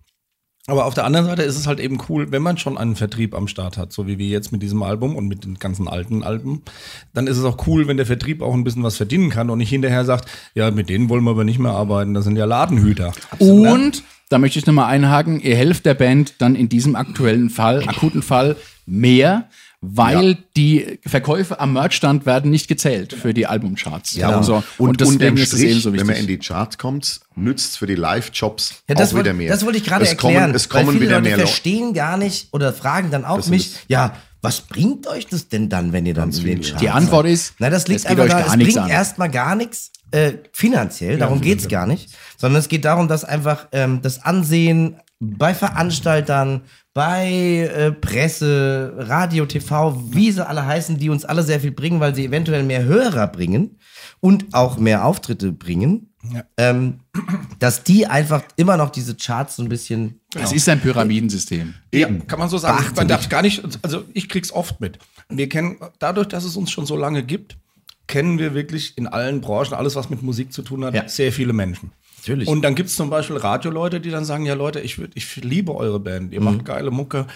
[0.68, 3.34] aber auf der anderen Seite ist es halt eben cool, wenn man schon einen Vertrieb
[3.34, 6.24] am Start hat, so wie wir jetzt mit diesem Album und mit den ganzen alten
[6.24, 6.62] Alben,
[7.14, 9.58] dann ist es auch cool, wenn der Vertrieb auch ein bisschen was verdienen kann und
[9.58, 12.46] nicht hinterher sagt, ja, mit denen wollen wir aber nicht mehr arbeiten, das sind ja
[12.46, 13.12] Ladenhüter.
[13.38, 17.84] Und da möchte ich nochmal einhaken, ihr helft der Band dann in diesem aktuellen Fall,
[17.86, 18.56] akuten Fall,
[18.86, 19.48] mehr,
[19.80, 24.14] weil die Verkäufe am Merchstand werden nicht gezählt für die Albumcharts.
[24.16, 24.62] Ja, und, so.
[24.78, 26.20] und, und deswegen unterm ist es Strich, eben so wenn man wichtig.
[26.22, 29.50] in die Charts kommt, nützt für die Live-Jobs Ja, das, auch wieder wollte, mehr.
[29.50, 30.42] das wollte ich gerade es erklären.
[30.44, 31.48] Kommen, es weil kommen viele wieder Leute mehr Leute.
[31.48, 35.68] verstehen gar nicht oder fragen dann auch Das mich, ja, was bringt euch das denn
[35.68, 38.18] dann, wenn ihr dann in den Charts Die Antwort ist, Na, das liegt es geht
[38.18, 38.88] einfach gar es bringt an.
[38.88, 43.66] erstmal gar nichts äh, finanziell, darum geht's gar nicht, sondern es geht darum, dass einfach
[43.72, 46.62] ähm, das Ansehen bei Veranstaltern,
[46.96, 52.00] bei äh, Presse, Radio, TV, wie sie alle heißen, die uns alle sehr viel bringen,
[52.00, 53.78] weil sie eventuell mehr Hörer bringen
[54.20, 56.14] und auch mehr Auftritte bringen,
[56.56, 57.00] ähm,
[57.58, 61.74] dass die einfach immer noch diese Charts so ein bisschen Es ist ein Pyramidensystem.
[61.92, 62.78] Ja, kann man so sagen.
[62.78, 64.98] Beachten Man darf gar nicht, also ich krieg's oft mit.
[65.28, 67.58] Wir kennen, dadurch, dass es uns schon so lange gibt,
[68.06, 71.06] kennen wir wirklich in allen Branchen, alles was mit Musik zu tun hat, Ja.
[71.08, 71.92] sehr viele Menschen.
[72.26, 72.48] Natürlich.
[72.48, 75.74] Und dann gibt's zum Beispiel Radioleute, die dann sagen, ja Leute, ich, würd, ich liebe
[75.76, 76.44] eure Band, ihr Mhm.
[76.46, 77.26] macht geile Mucke,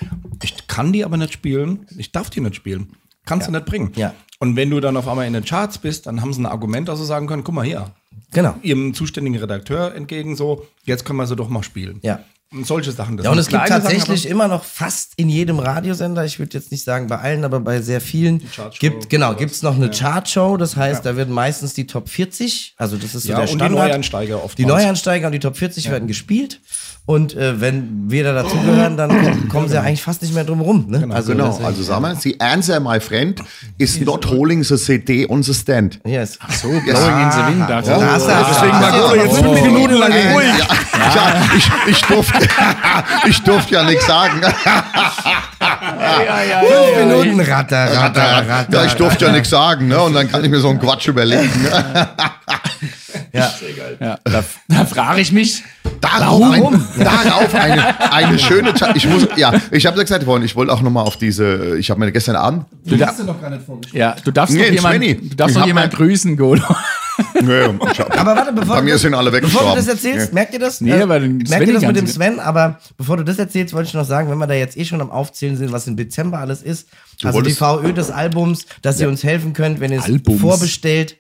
[0.42, 2.88] ich kann die aber nicht spielen, ich darf die nicht spielen.
[3.24, 3.92] Kannst du nicht bringen.
[3.94, 4.14] Ja.
[4.40, 6.88] Und wenn du dann auf einmal in den Charts bist, dann haben sie ein Argument,
[6.88, 7.94] dass sie sagen können, guck mal hier,
[8.32, 8.54] genau.
[8.62, 12.00] ihrem zuständigen Redakteur entgegen so, jetzt können wir sie doch mal spielen.
[12.02, 12.20] Ja.
[12.52, 13.16] Und solche Sachen.
[13.16, 16.40] Das Ja, und es gibt Sachen, tatsächlich aber- immer noch fast in jedem Radiosender, ich
[16.40, 18.42] würde jetzt nicht sagen bei allen, aber bei sehr vielen,
[18.80, 22.74] gibt, genau, gibt es noch eine Chartshow, das heißt, da werden meistens die Top 40,
[22.76, 23.86] also das ist so Ja, der und die Standard.
[23.88, 24.68] Neueinsteiger Die oftmals.
[24.68, 26.60] Neueinsteiger und die Top 40 werden gespielt
[27.06, 30.60] und äh, wenn wir da dazugehören, dann kommen sie ja eigentlich fast nicht mehr drum
[30.60, 30.84] rum.
[30.88, 31.08] Ne?
[31.12, 33.40] also, Genau, deswegen- also sagen wir, the answer, my friend,
[33.78, 35.98] is not holding the CD on the stand.
[36.06, 36.38] Yes.
[36.62, 37.68] So, blowing in the wind.
[37.68, 40.46] Da Da hast du- Deswegen Ah, war Golo jetzt fünf Minuten lang Äh, ruhig.
[40.58, 42.48] ja, ja, ich, ich, durfte,
[43.28, 44.40] ich durfte ja nichts sagen.
[45.60, 48.72] Fünf Minuten Ratter, Ratter, Ratter.
[48.80, 50.00] Ja, ich durfte ja nichts sagen, ne?
[50.00, 51.50] Und dann kann ich mir so einen Quatsch überlegen.
[53.32, 53.50] Ja.
[54.00, 55.62] Ja, da, da frage ich mich,
[56.00, 60.44] Darauf, ein, darauf eine, eine schöne Ta Ich muss, ja, ich habe ja gesagt vorhin,
[60.44, 63.50] ich wollte auch nochmal auf diese, ich habe mir gestern Abend, du, da, noch gar
[63.50, 63.98] nicht vorgestellt.
[64.00, 66.62] ja, du darfst Nee, noch jemanden, du darfst hab jemanden grüßen, Golo.
[67.42, 70.34] nee, Aber warte, bevor Bei du mir das, sind alle Bevor du das erzählst, Ja.
[70.34, 70.80] merkt ihr das?
[70.80, 72.40] Nee, Äh, aber den merkt ihr das mit dem Sven?
[72.40, 75.00] Aber bevor du das erzählst, wollte ich noch sagen, wenn wir da jetzt eh schon
[75.00, 76.88] am Aufzählen sind, was im Dezember alles ist,
[77.22, 81.16] also die VÖ des Albums, dass ihr uns helfen könnt, wenn ihr es vorbestellt.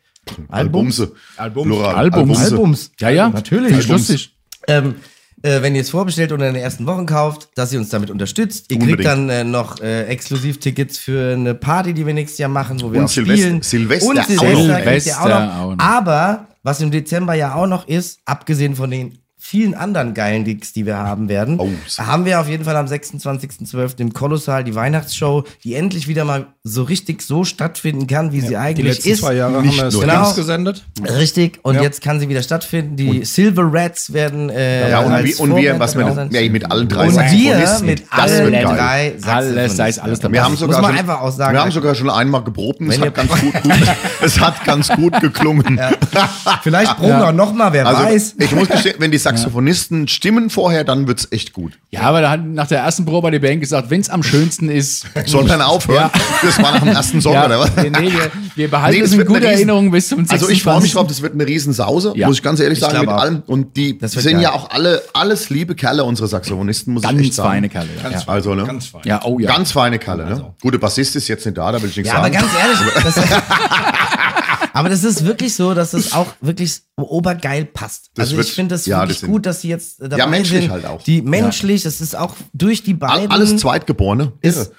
[0.48, 1.12] Albumse.
[1.36, 1.66] Albums.
[1.66, 1.94] Plural.
[1.94, 2.38] Albums.
[2.38, 2.54] Albumse.
[2.54, 2.92] Albums.
[3.00, 3.76] Ja, ja, Natürlich.
[3.76, 4.36] Ist lustig.
[4.68, 4.96] Ähm,
[5.42, 8.10] äh, wenn ihr es vorbestellt oder in den ersten Wochen kauft, dass ihr uns damit
[8.10, 8.70] unterstützt.
[8.70, 9.06] Ihr kriegt Unbedingt.
[9.08, 12.98] dann äh, noch äh, Exklusivtickets für eine Party, die wir nächstes Jahr machen, wo wir
[13.00, 13.62] Und auch Silvester- spielen.
[13.62, 14.74] Silvester Und auch Silvester, noch.
[14.76, 15.56] kriegt auch Silvester noch.
[15.56, 15.84] auch noch.
[15.84, 20.72] Aber was im Dezember ja auch noch ist, abgesehen von den vielen anderen geilen Gigs,
[20.72, 21.68] die wir haben werden, Oh.
[21.98, 23.98] haben wir auf jeden Fall am 26.12.
[24.00, 28.48] im Kolossal die Weihnachtsshow, die endlich wieder mal so richtig so stattfinden kann, wie sie
[28.48, 29.20] Die eigentlich letzten ist.
[29.20, 30.00] zwei Jahre Nicht haben wir es.
[30.00, 30.32] Genau.
[30.34, 30.84] Gesendet.
[31.02, 31.82] Richtig, und Ja.
[31.82, 32.96] jetzt kann sie wieder stattfinden.
[32.96, 36.70] Die Silver Rats werden äh, Ja, und, als wie, und wir, was wir, ja, mit
[36.70, 39.78] allen drei und wir mit allen drei Alles, Saxophonisten.
[39.78, 40.32] da ist alles dabei.
[40.34, 41.54] Wir haben Muss sogar man schon, einfach auch sagen.
[41.54, 43.72] wir haben sogar schon einmal geprobt und es hat ganz gut, gut,
[44.22, 45.80] es hat ganz gut geklungen.
[46.62, 48.34] Vielleicht proben wir auch noch mal, wer Also weiß.
[48.38, 51.72] ich muss gestehen, wenn die Saxophonisten stimmen vorher, dann wird's echt gut.
[51.90, 54.22] Ja, aber da hat nach der ersten Probe hat die Band gesagt, wenn es am
[54.22, 55.06] schönsten ist.
[55.26, 56.10] Sollen wir dann aufhören?
[56.42, 57.74] Das war nach dem ersten Song, ja, oder was?
[57.76, 60.18] nee, nee, wir, wir behalten Nee, es es in wird eine guter Erinnerung bis zum
[60.18, 60.32] 26.
[60.42, 62.26] Also ich freue mich drauf, das wird eine Riesensause, Ja.
[62.28, 63.42] muss ich ganz ehrlich Ich sagen, mit allem.
[63.46, 64.42] Und die Das wird sind geil.
[64.42, 67.48] ja auch alle, alles liebe Kerle, unsere Saxophonisten, muss ich Ganz echt sagen.
[67.50, 67.88] feine Kerle.
[68.02, 68.08] Ja.
[68.10, 68.32] Ganz Ja.
[68.32, 68.64] Also, ne?
[68.64, 69.02] Ganz fein.
[69.04, 69.48] ja, oh ja.
[69.52, 70.54] Ganz feine Kerle, ne?
[70.62, 72.38] Gute Bassist ist jetzt nicht da, da will ich nichts Ja, aber sagen.
[72.38, 73.14] ganz ehrlich, das,
[74.72, 78.10] aber das ist wirklich so, dass es auch wirklich obergeil passt.
[78.14, 80.18] Das also wird- ich finde das ja, wirklich das gut, dass sie jetzt äh, dabei
[80.18, 80.70] Ja, menschlich sind.
[80.70, 81.02] halt auch.
[81.02, 83.30] Die menschlich, das ist auch durch die beiden.
[83.30, 84.32] Alles Zweitgeborene.
[84.42, 84.72] ist,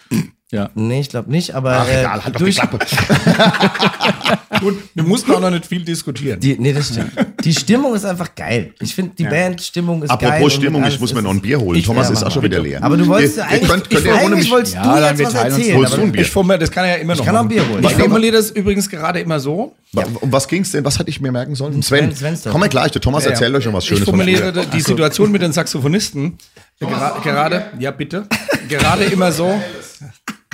[0.52, 0.70] ja.
[0.76, 2.80] Nee, ich glaube nicht, aber Ach, äh, egal, halt doch die durch, Klappe.
[4.60, 6.40] Gut, wir mussten auch noch nicht viel diskutieren.
[6.40, 7.12] Die, nee, das stimmt.
[7.44, 8.74] Die Stimmung ist einfach geil.
[8.80, 10.18] Ich finde, die Bandstimmung ist geil.
[10.20, 11.80] Apropos und mit Stimmung, ich muss mir noch ein es- Bier holen.
[11.80, 12.84] Ich- Thomas ja, ist auch schon wieder leer.
[12.84, 14.84] Aber du wolltest Ihr- ja eigentlich, könnt- könnt ich, eigentlich mich- wolltest Ja,
[15.14, 15.78] du jetzt was erzählen.
[15.78, 16.22] Holst du ein Bier?
[16.22, 17.48] Ich formuliere, das kann er ja immer noch kann auch ein.
[17.48, 17.84] Bier holen.
[17.84, 17.98] Ich Ja.
[17.98, 19.76] formuliere das übrigens gerade immer so.
[20.22, 20.86] Um was ging's denn?
[20.86, 21.82] Was hatte ich mir merken sollen?
[21.82, 22.14] Sven,
[22.50, 23.34] komm mal gleich, der Thomas Ja, ja.
[23.34, 24.02] erzählt euch schon was Schönes.
[24.04, 26.38] Ich formuliere die Situation mit den Saxophonisten
[26.80, 28.26] gera gerade, ja bitte,
[28.70, 29.60] gerade immer so.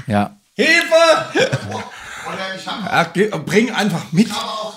[0.08, 0.32] Ja.
[0.58, 1.88] Hilfe!
[2.86, 4.28] Ja, geh- bring einfach mit.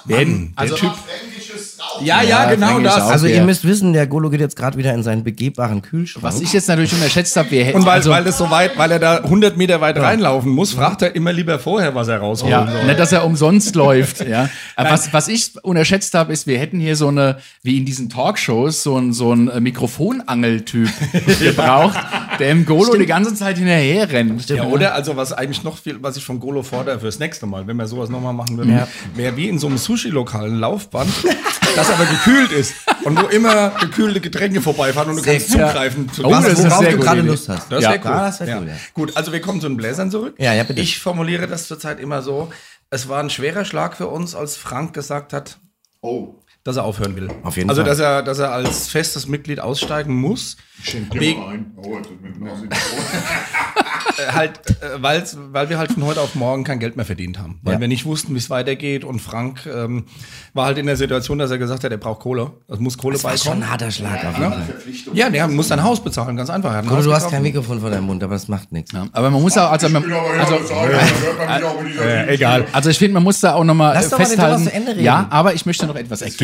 [0.06, 0.92] Werden, Der Typ.
[0.94, 3.00] fränkisches Ja, ja, genau das.
[3.02, 3.36] Also ja.
[3.36, 6.22] ihr müsst wissen, der Golo geht jetzt gerade wieder in seinen begehbaren Kühlschrank.
[6.24, 7.78] Was ich jetzt natürlich unterschätzt habe, wir hätten.
[7.78, 10.72] Und weil, also, weil das so weit, weil er da 100 Meter weit reinlaufen muss,
[10.72, 12.84] fragt er immer lieber vorher, was er rausholen Ja, soll.
[12.84, 14.26] nicht, dass er umsonst läuft.
[14.26, 14.48] Ja.
[14.76, 18.08] Aber was, was ich unterschätzt habe, ist, wir hätten hier so eine, wie in diesen
[18.08, 20.88] Talkshows, so ein, so ein äh, Mikrofonangeltyp
[21.40, 21.98] gebraucht,
[22.38, 24.48] der im Golo die ganze Zeit hinterher rennt.
[24.48, 24.94] Ja, oder?
[24.94, 27.86] Also, was eigentlich noch viel, was ich vom Golo fordere fürs nächste Mal, wenn wir
[27.86, 28.80] sowas nochmal machen würden,
[29.14, 31.10] wäre wie in so einem Sushi-Lokal ein Laufband,
[31.76, 32.74] das aber gekühlt ist
[33.04, 35.60] und wo immer gekühlte Getränke vorbeifahren und du kannst gut.
[35.60, 36.12] zugreifen.
[36.12, 37.20] zu Oh, das, worauf sehr du gerade.
[37.22, 37.70] Lust hast.
[37.70, 37.90] Das Ja.
[37.90, 38.10] wäre cool.
[38.12, 38.58] Ah, das wär ja.
[38.58, 38.74] cool, ja.
[38.94, 40.34] Gut, also wir kommen zu den Bläsern zurück.
[40.38, 40.80] Ja, ja, bitte.
[40.80, 42.50] Ich formuliere das zurzeit immer so,
[42.90, 45.58] es war ein schwerer Schlag für uns, als Frank gesagt hat,
[46.02, 46.34] Oh.
[46.64, 47.28] Dass er aufhören will.
[47.42, 47.88] Auf jeden also, Fall.
[47.90, 50.56] dass er, dass er als festes Mitglied aussteigen muss.
[51.12, 51.72] Wegen- ein.
[51.76, 52.66] Oh, das mit dem Nase.
[54.18, 57.38] Äh, halt, äh, weil's, weil wir halt von heute auf morgen kein Geld mehr verdient
[57.38, 57.58] haben.
[57.62, 57.80] Weil Ja.
[57.80, 59.04] wir nicht wussten, wie es weitergeht.
[59.04, 60.04] Und Frank ähm,
[60.52, 62.50] war halt in der Situation, dass er gesagt hat, er braucht Kohle.
[62.68, 63.62] Es muss Kohle das war schon beikommen.
[63.62, 64.62] ein harter Schlag auf jeden Fall.
[65.14, 66.74] Ja, der muss sein Haus bezahlen, ganz einfach.
[66.74, 67.34] Ein Haus du hast gekauft.
[67.34, 68.92] kein Mikrofon vor deinem Mund, aber das macht nichts.
[68.92, 69.06] Ja.
[69.12, 70.56] Aber man muss auch, also, man, also,
[72.28, 72.66] Egal.
[72.72, 74.64] also ich finde, man muss da auch nochmal Lass doch mal den festhalten.
[74.64, 75.04] Zu Ende reden.
[75.04, 76.38] ja, aber ich möchte noch etwas ergänzen.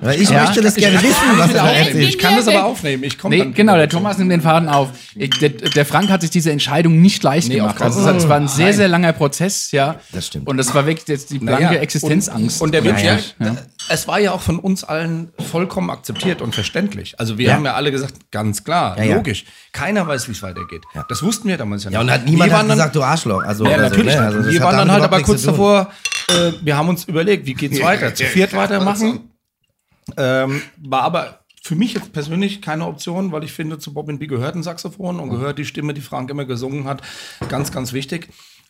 [0.00, 0.42] Weil ich Ja.
[0.44, 2.08] möchte das gerne wissen, was er da erzählt.
[2.08, 3.02] Ich kann das aber aufnehmen.
[3.04, 4.90] Ich komme Nee, genau, der Thomas nimmt den Faden auf.
[5.14, 7.80] Ich, der, der Frank hat sich diese Entscheidung nicht leicht Nee, gemacht.
[7.80, 9.96] Also, es war ein sehr, sehr langer Prozess, ja.
[10.12, 10.46] Das stimmt.
[10.48, 12.60] Und das war wirklich jetzt die blanke Naja, Existenzangst.
[12.60, 13.56] Und, und der wird Naja, ja,
[13.88, 17.18] es war ja auch von uns allen vollkommen akzeptiert und verständlich.
[17.18, 17.54] Also wir Ja.
[17.54, 19.16] haben ja alle gesagt, ganz klar, Ja, ja.
[19.16, 19.44] logisch.
[19.72, 20.82] Keiner weiß, wie es weitergeht.
[21.08, 21.94] Das wussten wir damals ja nicht.
[21.94, 23.42] Ja, und hat niemand hat gesagt, du Arschloch.
[23.44, 24.14] Also, Ja, oder natürlich.
[24.14, 24.20] Ne?
[24.20, 24.20] nicht.
[24.20, 25.90] also, das wir waren dann halt aber kurz davor,
[26.28, 28.14] äh, wir haben uns überlegt, wie geht's weiter?
[28.14, 29.30] Zu viert weitermachen.
[30.16, 34.26] Ähm, war aber für mich jetzt persönlich keine Option, weil ich finde, zu Bob B
[34.26, 37.02] gehört ein Saxophon und gehört die Stimme, die Frank immer gesungen hat.
[37.48, 38.28] Ganz, ganz wichtig.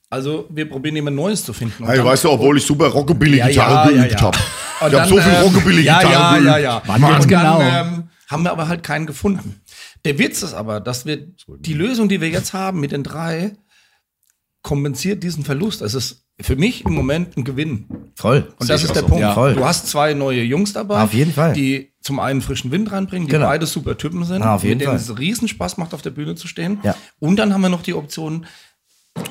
[0.08, 1.82] Also wir probieren jemand Neues zu finden.
[1.82, 4.38] Und Hey, weißt du, obwohl ich super Rockabilly-Gitarre geübt habe.
[4.80, 6.46] Und Ich habe so viel ähm, Rockabilly-Gitarre Ja, ja, geübt.
[6.46, 6.82] ja, ja.
[6.86, 7.60] Wann Und jetzt dann, genau?
[7.60, 9.60] ähm, haben wir aber halt keinen gefunden.
[10.04, 11.26] Der Witz ist aber, dass wir
[11.58, 13.56] die Lösung, die wir jetzt haben mit den drei,
[14.62, 15.82] kompensiert diesen Verlust.
[15.82, 17.86] Es ist für mich im Moment ein Gewinn.
[18.14, 18.52] Voll.
[18.58, 19.08] Und das ist der so.
[19.08, 19.20] Punkt.
[19.22, 19.54] Ja, voll.
[19.54, 21.02] Du hast zwei neue Jungs dabei.
[21.02, 21.52] Auf jeden Fall.
[21.54, 23.46] Die zum einen frischen Wind reinbringen, die Genau.
[23.46, 25.14] beide super Typen sind, Ah, auf jeden mit denen Fall.
[25.14, 26.78] es riesen Spaß macht, auf der Bühne zu stehen.
[26.82, 26.94] Ja.
[27.18, 28.46] Und dann haben wir noch die Option,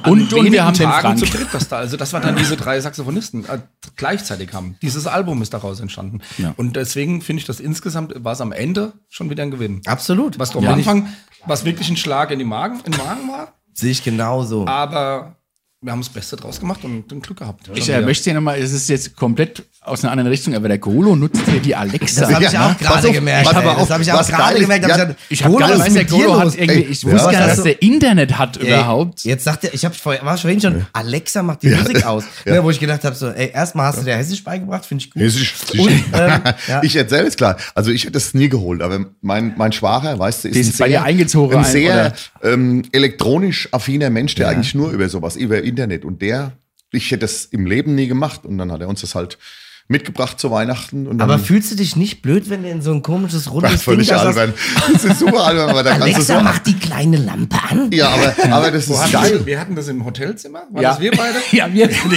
[0.03, 1.19] Und- und wir haben den Tagen Frank.
[1.19, 1.77] zu dritt das da.
[1.77, 3.59] Also, dass wir dann diese drei Saxophonisten äh,
[3.95, 4.77] gleichzeitig haben.
[4.81, 6.21] Dieses Album ist daraus entstanden.
[6.39, 6.55] Ja.
[6.57, 9.81] Und deswegen finde ich das insgesamt war es am Ende schon wieder ein Gewinn.
[9.85, 10.39] Absolut.
[10.39, 10.73] Was du am Ja.
[10.73, 11.07] Anfang,
[11.45, 14.65] was wirklich ein Schlag in die Magen, in den Magen war, Sehe ich genauso.
[14.67, 15.35] aber
[15.81, 17.69] wir haben das Beste draus gemacht und ein Glück gehabt.
[17.75, 20.79] Ich äh, möchte hier nochmal, es ist jetzt komplett aus einer anderen Richtung, aber der
[20.79, 22.21] Golo nutzt hier die Alexa.
[22.21, 23.45] Das habe ich Ja, auch pass gerade gemerkt.
[23.45, 23.63] was ey.
[23.77, 24.87] Das habe ich auch gerade gemerkt.
[24.87, 27.57] Ja, Ich habe nicht, weiß, der Golo hat irgendwie, Ey, ich was wusste gar nicht,
[27.57, 29.23] dass der Internet hat Ey, überhaupt.
[29.25, 32.23] Jetzt sagt er, ich habe vorher, war vorhin schon, Alexa macht die Musik aus.
[32.45, 35.11] Ne, wo ich gedacht habe, so, ey, erstmal hast du dir Hessisch beigebracht, finde ich
[35.11, 35.21] gut.
[35.21, 36.03] Es ist, Und, ähm,
[36.67, 36.81] ja.
[36.81, 37.57] Ich erzähle es klar.
[37.75, 40.77] Also ich hätte es nie geholt, aber mein, mein Schwager, weißt du, ist, ist ein
[40.79, 42.13] bei dir eingezogen, ein sehr?
[42.45, 46.05] Ähm, elektronisch affiner Mensch, der eigentlich nur über sowas, über Internet.
[46.05, 46.57] Und der,
[46.91, 48.45] ich hätte das im Leben nie gemacht.
[48.45, 49.37] Und dann hat er uns das halt
[49.87, 51.05] mitgebracht zu Weihnachten.
[51.07, 53.81] Und Aber fühlst du dich nicht blöd, wenn du in so ein komisches rundes Ach,
[53.81, 54.53] völlig Ding albern.
[54.91, 56.43] Das ist super albern, aber da kannst du Alexa, so.
[56.43, 57.91] mach die kleine Lampe an.
[57.91, 59.31] Ja, aber, aber das ist hatten geil.
[59.39, 60.63] wir, wir hatten das im Hotelzimmer.
[60.71, 60.89] Waren Ja.
[60.91, 61.35] das wir beide?
[61.51, 61.89] Ja, wir.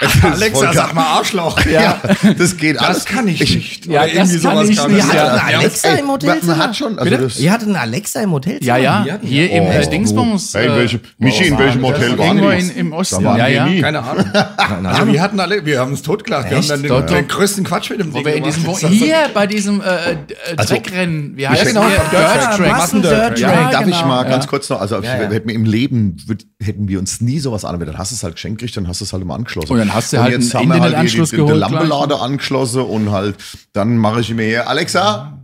[0.00, 1.58] Ich hatte, Alexa, sag mal Arschloch.
[1.66, 2.00] Ja,
[2.38, 2.98] das geht alles.
[2.98, 3.86] Das kann ich, nicht.
[3.86, 4.78] Ja, Oder das kann ich nicht.
[4.78, 5.04] Ja.
[5.08, 6.54] hattet eine Alexa im Hotelzimmer?
[6.56, 8.76] man hat schon, also das, Ihr hattet eine Alexa im Hotelzimmer?
[8.78, 9.70] Ja, ja, hatten hier im Oh.
[9.70, 10.54] äh, Dingsbums.
[10.54, 12.58] Hey, in äh, welchem, Michi, in welchem Hotel waren Irgendwo die?
[12.60, 13.24] in, im Osten.
[13.24, 13.80] Ja, wir ja.
[13.80, 14.86] Keine Ahnung.
[14.86, 16.48] Also wir hatten alle, wir haben uns totgelacht.
[16.68, 16.70] Echt?
[16.72, 18.82] dann den, Dort, den größten Quatsch mit dem Wo Ding wir in diesem, gemacht.
[18.82, 20.16] wo, hier bei diesem äh, äh,
[20.56, 21.98] Also, Dreckrennen, wie heißt genau, der?
[21.98, 22.56] Dirt Track.
[22.56, 22.72] Track.
[22.72, 23.70] Massen Dirt Ja, Track.
[23.72, 24.30] darf ich genau, mal ja.
[24.30, 25.30] ganz kurz noch, also Ja, ja.
[25.30, 28.22] hätten wir im Leben würd, hätten wir uns nie sowas an, dann hast du es
[28.22, 29.72] halt geschenkt gekriegt, dann hast du es halt immer angeschlossen.
[29.72, 31.72] Und dann hast du halt jetzt einen haben wir Internetanschluss hier die, die, die geholt
[31.72, 33.36] Lampenlade angeschlossen und halt,
[33.72, 35.38] dann mache ich mir hier, Alexa,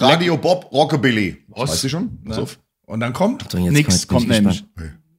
[0.00, 1.44] Radio Bob Rockabilly.
[1.48, 1.70] Was?
[1.70, 2.18] Weißt du schon?
[2.24, 2.58] Pass auf.
[2.86, 4.64] Und dann kommt, So, jetzt Nix jetzt bin kommt ich nämlich.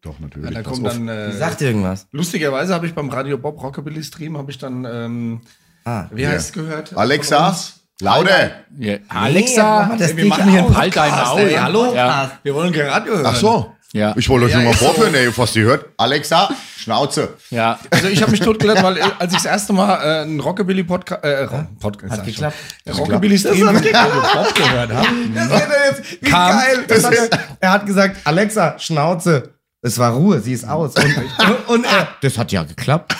[0.05, 0.53] Doch, natürlich.
[0.53, 2.07] dann pass kommt dann, äh, Sagt irgendwas.
[2.11, 5.41] lustigerweise habe ich beim Radio Bob Rockabilly Stream, habe ich dann, ähm,
[5.83, 6.05] Ah.
[6.11, 6.89] wie heißt es gehört?
[6.89, 7.73] Von Alexa, uns?
[8.01, 8.45] lauter.
[8.47, 8.49] Ja.
[8.77, 11.39] Nee, Alexa, das wir machen hier einen halt dein Maul.
[11.41, 11.93] Ey, hallo?
[11.93, 12.31] Ja.
[12.43, 13.25] Wir wollen Radio hören.
[13.25, 13.71] Ach so.
[13.93, 14.13] Ja.
[14.17, 14.85] Ich wollte euch Ja, nur mal ist so.
[14.87, 15.85] vorführen, ey, was ihr hört.
[15.95, 17.29] Alexa, Schnauze.
[17.49, 17.79] ja.
[17.91, 20.83] Also ich habe mich totgelacht, weil äh, als ich das erste Mal äh, einen Rockabilly
[20.83, 21.47] Podcast, äh,
[21.79, 22.57] Podcast Hat geklappt.
[22.85, 22.93] schon.
[22.97, 25.07] Rockabilly Stream von Radio Bob gehört habe.
[25.33, 26.11] Das er jetzt.
[26.21, 26.83] Wie Kam- geil.
[26.89, 27.13] Das hat
[27.61, 29.53] er hat gesagt, Alexa, Schnauze.
[29.81, 30.95] Es war Ruhe, sie ist aus.
[30.95, 33.15] Und, und er, das hat ja geklappt.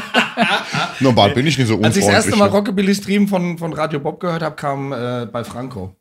[1.00, 2.06] Normal bin ich nicht so Als ich unfreundlich.
[2.06, 2.52] das erste Mal ne?
[2.52, 5.94] Rockabilly Stream von, von Radio Bob gehört habe, kam äh, bei Franco.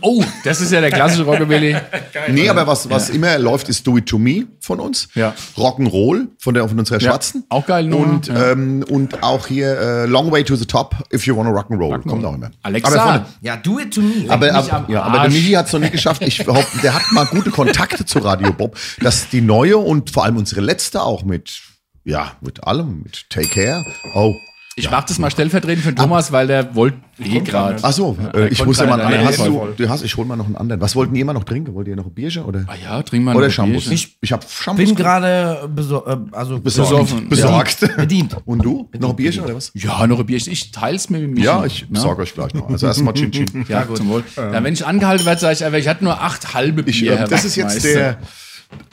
[0.00, 1.76] Oh, das ist ja der klassische Rockabilly.
[2.28, 5.08] Nee, aber was, was immer läuft, ist Do It To Me von uns.
[5.14, 5.32] Ja.
[5.56, 7.44] Rock'n'Roll von, der, von unserer Ja, Schwarzen.
[7.50, 8.50] auch geile Nummer, Und, ja.
[8.52, 12.02] ähm, und auch hier äh, Long Way to the Top, If You Wanna Rock'n'Roll.
[12.02, 12.50] Kommt auch immer.
[12.62, 13.00] Alexa.
[13.00, 14.24] Aber, von, Ja, do it to me.
[14.28, 15.30] aber, am ja, aber der.
[15.30, 16.20] Michi hat es noch nicht geschafft.
[16.22, 18.76] Ich behaupte, der hat mal gute Kontakte zu Radio Bob.
[19.02, 21.60] Dass die neue und vor allem unsere letzte auch mit,
[22.04, 23.84] ja, mit allem, mit Take Care.
[24.14, 24.34] Oh.
[24.78, 27.78] Ich mach das mal stellvertretend für Thomas, weil der wollte eh gerade.
[27.80, 29.38] Ach so, äh, ich muss ja mal in einen der anderen.
[29.38, 30.82] Hast du, du hast, ich hol mal noch einen anderen.
[30.82, 31.72] Was wollten ihr immer noch trinken?
[31.72, 32.66] Wollt ihr noch ein Bierchen oder?
[32.66, 33.84] Ah ja, trink mal Oder ein Shampoos?
[33.84, 33.92] Bierchen.
[33.94, 34.84] Ich, ich habe Shampoos.
[34.84, 37.26] bin gerade besor äh, also besorgt.
[37.30, 37.96] Besorgt.
[37.96, 38.36] Bedient.
[38.44, 38.90] Und du?
[38.98, 39.72] Noch ein Bierchen oder was?
[39.72, 40.52] Ja, noch ein Bierchen.
[40.52, 41.46] Ich teil's mir mit Michi.
[41.46, 41.88] Ja, ich ne?
[41.92, 42.68] besorge euch gleich noch.
[42.68, 43.64] Also erstmal Chin Chin.
[43.70, 43.96] Ja, gut.
[43.96, 44.24] Zum Wohl.
[44.36, 47.14] Ja, wenn ich angehalten werde, sage ich einfach, ich hatte nur acht halbe Ich, Bier.
[47.14, 48.18] äh, Herr das ist jetzt der.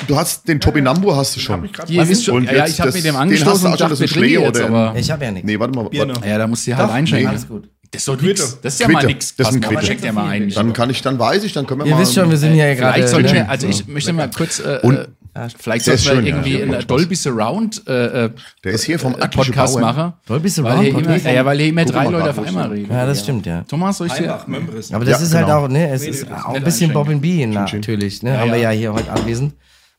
[0.07, 1.69] Du hast den Topinambo hast du schon.
[1.87, 3.95] Ihr wisst schon, Und ja, ja, ich habe mit dem den angestoßen du und dachte,
[3.95, 4.99] das Schlee jetzt, oder- aber...
[4.99, 5.45] Ich habe ja nichts.
[5.47, 5.89] Nee, warte mal.
[5.89, 6.23] Bier noch.
[6.25, 7.27] Ja, da musst du halt Doch, einschenken.
[7.29, 7.69] Alles gut.
[7.91, 8.57] Das ist doch nix.
[8.61, 9.35] Das ist ja mal nix.
[9.35, 9.85] Das ist ein Quitte.
[9.85, 10.49] Schenkt ja mal ein.
[10.49, 12.01] Dann kann ich, dann weiß ich, dann können wir Ihr mal.
[12.01, 13.21] wisst schon, wir sind ja hier gerade.
[13.21, 13.47] ne?
[13.49, 14.97] also ich möchte mal kurz, äh, Und-
[15.35, 18.29] äh, vielleicht Der sollten ist wir schön, irgendwie Ja, macht Dolby Surround äh, äh,
[18.63, 20.13] Der ist hier vom äh, Attische Podcast machen.
[20.25, 22.91] Dolby Weil Surround hier immer, ja, weil hier immer drei Leute auf ich einmal reden.
[22.91, 23.63] Ja, das stimmt, ja.
[23.67, 24.33] Thomas, soll ich dir...
[24.33, 25.65] Aber das Ja, ist halt genau.
[25.65, 26.93] auch, ne, es ist auch ein bisschen.
[26.93, 29.53] Bob and B natürlich, ne, haben wir ja hier heute anwesend.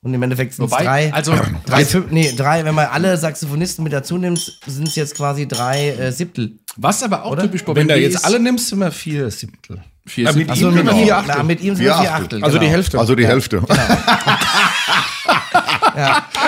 [0.04, 1.34] Und im Endeffekt sind es drei, also-
[1.66, 5.48] drei, fünf, nee, drei, wenn man alle Saxophonisten mit dazu nimmt, sind es jetzt quasi
[5.48, 6.58] drei äh, Siebtel.
[6.76, 9.82] Was aber auch typisch Bob Wenn du jetzt alle nimmst, sind wir vier Siebtel.
[10.06, 10.62] Vier Äh, mit Siebtel.
[10.68, 11.34] ihm mit, sind wir ihm, vier Achtel.
[11.38, 12.22] na, mit ihm sind wir vier Achtel.
[12.24, 12.44] Achtel.
[12.44, 12.76] Also die genau.
[12.76, 12.98] Hälfte.
[12.98, 13.62] Also die Hälfte.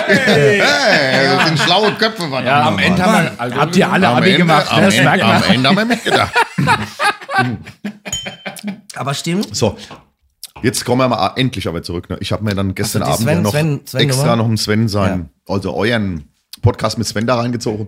[0.07, 0.59] Hey,
[1.35, 2.23] das sind schlaue Köpfe.
[2.29, 2.79] verdammt Ja, am.
[2.79, 5.43] Ende haben wir, Also habt ihr alle Am Abi Ende- gemacht, am das Ende- Am.
[5.43, 6.33] Ende haben wir mitgedacht.
[8.95, 9.55] Aber stimmt.
[9.55, 9.77] So,
[10.63, 12.09] jetzt kommen wir mal endlich aber zurück.
[12.09, 12.17] Ne?
[12.19, 14.57] Ich habe mir dann gestern die Abend Sven- ja noch Sven- Sven extra noch einen
[14.57, 16.25] Sven sein, also euren
[16.61, 17.87] Podcast mit Sven da reingezogen.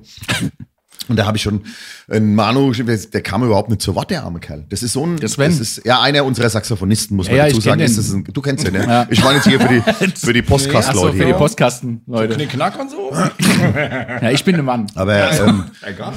[1.09, 1.61] Und da habe ich schon
[2.09, 4.65] einen Manu, der kam überhaupt nicht zu Wort, der arme Kerl.
[4.69, 5.49] Das ist so ein, Der Sven?
[5.51, 7.81] das ist ja einer unserer Saxophonisten, muss man Ja, dazu sagen.
[7.81, 8.85] Ist das ein, du kennst den, ne?
[8.85, 9.07] Ja.
[9.09, 9.81] Ich meine jetzt hier für die,
[10.15, 11.11] für die Achso, Podcast-Leute.
[11.13, 11.33] für die hier.
[11.35, 12.35] Postkasten, Leute.
[12.35, 13.11] Knick-Knack und so?
[14.21, 14.87] Ja, ich bin der Mann.
[14.95, 16.13] Aber ähm, Egal.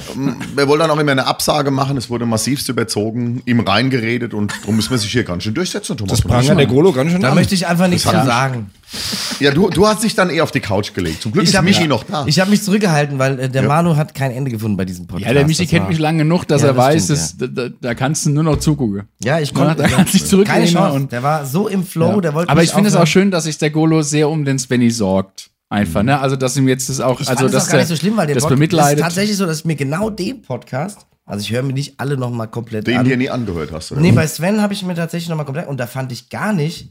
[0.54, 1.96] wir wollen dann auch immer eine Absage machen.
[1.96, 5.96] Es wurde massivst überzogen, ihm reingeredet und darum müssen wir sich hier ganz schön durchsetzen,
[5.96, 6.18] Thomas.
[6.18, 7.34] Das prangert der Golo ganz schön Da an.
[7.34, 8.70] möchte ich einfach nichts zu sagen.
[9.40, 11.22] Ja, du, du hast dich dann eher auf die Couch gelegt.
[11.22, 12.24] Zum Glück ist hab Michi mich, noch da.
[12.26, 13.68] Ich habe mich zurückgehalten, weil äh, der Ja.
[13.68, 15.26] Manu hat kein Ende gefunden bei diesem Podcast.
[15.28, 17.18] Ja, der Michi Das kennt war- mich lange genug, dass Ja, er das weiß, stimmt,
[17.18, 19.02] dass, da, da, da kannst du nur noch zugucken.
[19.22, 19.82] Ja, ich Ja, konnte.
[19.82, 20.96] da kannst du dich zurücklehnen Keine Chance.
[20.96, 23.44] und- Der war so im Flow, der wollte Aber ich finde es auch schön, dass
[23.44, 25.50] sich der Golo sehr um den Svenny sorgt.
[25.70, 26.20] Einfach, ne?
[26.20, 28.26] Also, dass ihm jetzt das auch, Ich also, das auch gar nicht so schlimm, weil
[28.26, 28.98] der das Pod- bemitleidet.
[28.98, 32.18] ist tatsächlich so, dass ich mir genau den Podcast, also ich höre mir nicht alle
[32.18, 33.04] nochmal komplett Den an.
[33.06, 33.90] dir nie angehört hast.
[33.90, 34.02] Oder?
[34.02, 36.90] Nee, bei Sven habe ich mir tatsächlich nochmal komplett, und da fand ich gar nicht,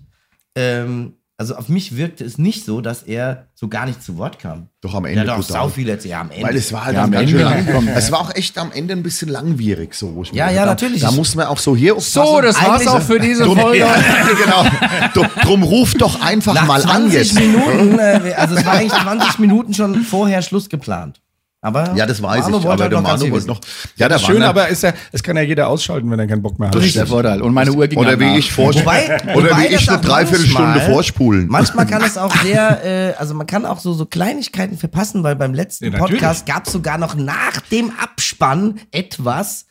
[0.55, 4.37] ähm, also auf mich wirkte es nicht so, dass er so gar nicht zu Wort
[4.37, 4.67] kam.
[4.79, 5.63] Doch am Der Ende hat auch brutal.
[5.63, 6.11] sau viel erzählt.
[6.11, 6.43] Ja, am Ende.
[6.45, 7.53] Weil es war halt Ja, am Ende lang.
[7.57, 7.87] angekommen.
[7.87, 10.13] Es war auch echt am Ende ein bisschen langwierig so.
[10.13, 11.01] wo ich Ja, ja, natürlich.
[11.01, 13.79] Da muss man auch so hier so, das war's auch für diese Drum, Folge.
[13.79, 13.95] ja,
[14.43, 14.63] genau.
[15.15, 17.33] Drum, drum ruf doch einfach Nach mal an 20 jetzt.
[17.33, 21.21] Minuten, äh, also es war eigentlich 20 Minuten schon vorher Schluss geplant.
[21.63, 22.63] Aber Ja, das weiß Manu ich.
[22.63, 23.61] wollte Aber halt der Manu wollte noch.
[23.95, 26.41] Ja, der Schön, Wanner- aber ist ja, es kann ja jeder ausschalten, wenn er keinen
[26.41, 26.75] Bock mehr hat.
[26.75, 27.39] Das ist der Vorteil.
[27.41, 28.35] Und meine Uhr ging Oder wie nach.
[28.37, 31.47] ich vor, Wobei, oder wie ich das eine Dreiviertelstunde vorspulen.
[31.47, 35.35] Manchmal kann es auch sehr, äh, also man kann auch so, so Kleinigkeiten verpassen, weil
[35.35, 35.99] beim letzten Ja.
[35.99, 39.67] Podcast gab es sogar noch nach dem Abspann etwas,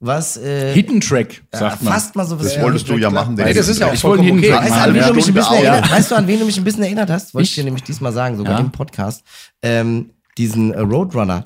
[0.00, 1.92] was äh, Hidden Track, ja, sagt man.
[1.92, 3.34] fast mal so Das wolltest du ja machen.
[3.34, 4.52] Nee, das ist ja auch Ich vollkommen okay.
[4.52, 6.56] Weißt du, an wen du mich ein bisschen erinnert, weißt du, an wen du mich
[6.58, 7.32] ein bisschen erinnert hast?
[7.34, 9.22] Wollte ich, dir nämlich diesmal sagen, sogar im Podcast.
[9.62, 11.44] Ähm, diesen äh, Roadrunner.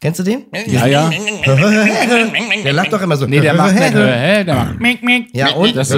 [0.00, 0.46] Kennst du den?
[0.66, 1.10] Ja, ja.
[2.64, 3.24] Der lacht doch immer so.
[3.26, 4.80] Nee, der macht nicht, äh, der macht.
[5.32, 5.90] Ja, und Das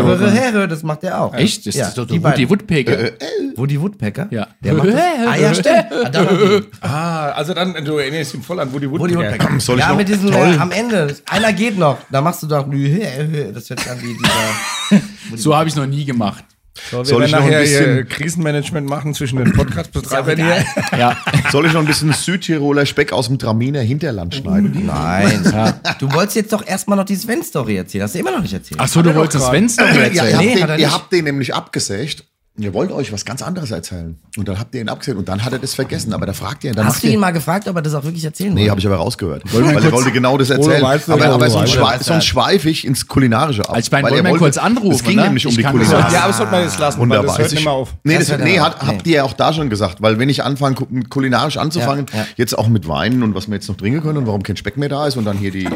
[0.68, 1.32] das macht der auch.
[1.32, 1.66] Echt?
[1.66, 2.48] Das Ja, ist doch die Woody.
[2.50, 3.12] Woodpecker.
[3.56, 4.26] Woody Woodpecker?
[4.30, 4.48] Ja.
[4.60, 4.94] Der macht das.
[5.26, 5.86] Ah, ja, stimmt.
[5.92, 6.60] Ah.
[6.94, 9.44] Ah, also dann, du erinnerst ihn voll an Woody Woody Woodpecker.
[9.44, 9.60] Woodpecker.
[9.60, 9.96] Soll ich ja, noch?
[9.96, 10.54] mit diesem, Toll.
[10.54, 12.66] äh, am Ende, einer geht noch, da machst du doch,
[13.54, 14.14] das sich an wie
[14.92, 16.44] dieser, So habe ich noch nie gemacht.
[16.90, 20.36] So, wir Soll werden ich noch ein nachher bisschen- hier Krisenmanagement machen zwischen den Podcast-Betreibern
[20.36, 20.64] hier.
[20.98, 21.16] Ja.
[21.52, 24.84] Soll ich noch ein bisschen Südtiroler Speck aus dem Traminer Hinterland schneiden?
[24.86, 25.74] nein.
[26.00, 28.80] Du wolltest jetzt doch erstmal noch die Sven-Story erzählen, hast du immer noch nicht erzählt.
[28.82, 30.38] Ach so, du wolltest das Fenster Ja, ihr, erzählen.
[30.38, 32.24] Nee, habt den, ihr habt den nämlich abgesägt.
[32.56, 34.16] Ihr wollt euch was ganz anderes erzählen.
[34.36, 36.12] Und dann habt ihr ihn abgesägt und dann hat er das vergessen.
[36.12, 38.04] Aber da fragt ihr, dann Hast macht du ihn mal gefragt, ob er das auch
[38.04, 38.70] wirklich erzählen Nee, wollte?
[38.70, 39.42] habe ich aber rausgehört.
[39.52, 40.80] wir Weil er wollte genau das erzählen.
[40.80, 42.06] weißt du, aber aber sonst, das.
[42.06, 43.70] sonst schweife ich ins Kulinarische ab.
[43.74, 45.22] Also ich meine, Weil wollen er wir ihn wollte- kurz anrufen, Es ging ne?
[45.24, 46.12] nämlich um Ich die Kulinarik.
[46.12, 47.26] Ja, aber das sollte man jetzt lassen, weil Wunderbar.
[47.26, 47.94] das hört Ich- nicht mehr auf.
[48.04, 48.86] Nee, das, nee, hat, auf.
[48.86, 52.18] habt ihr ja auch da schon gesagt, weil wenn ich anfange, ku- kulinarisch anzufangen, Ja,
[52.20, 52.26] ja.
[52.36, 54.76] jetzt auch mit Weinen und was wir jetzt noch trinken können und warum kein Speck
[54.76, 55.72] mehr da ist und dann hier die ähm,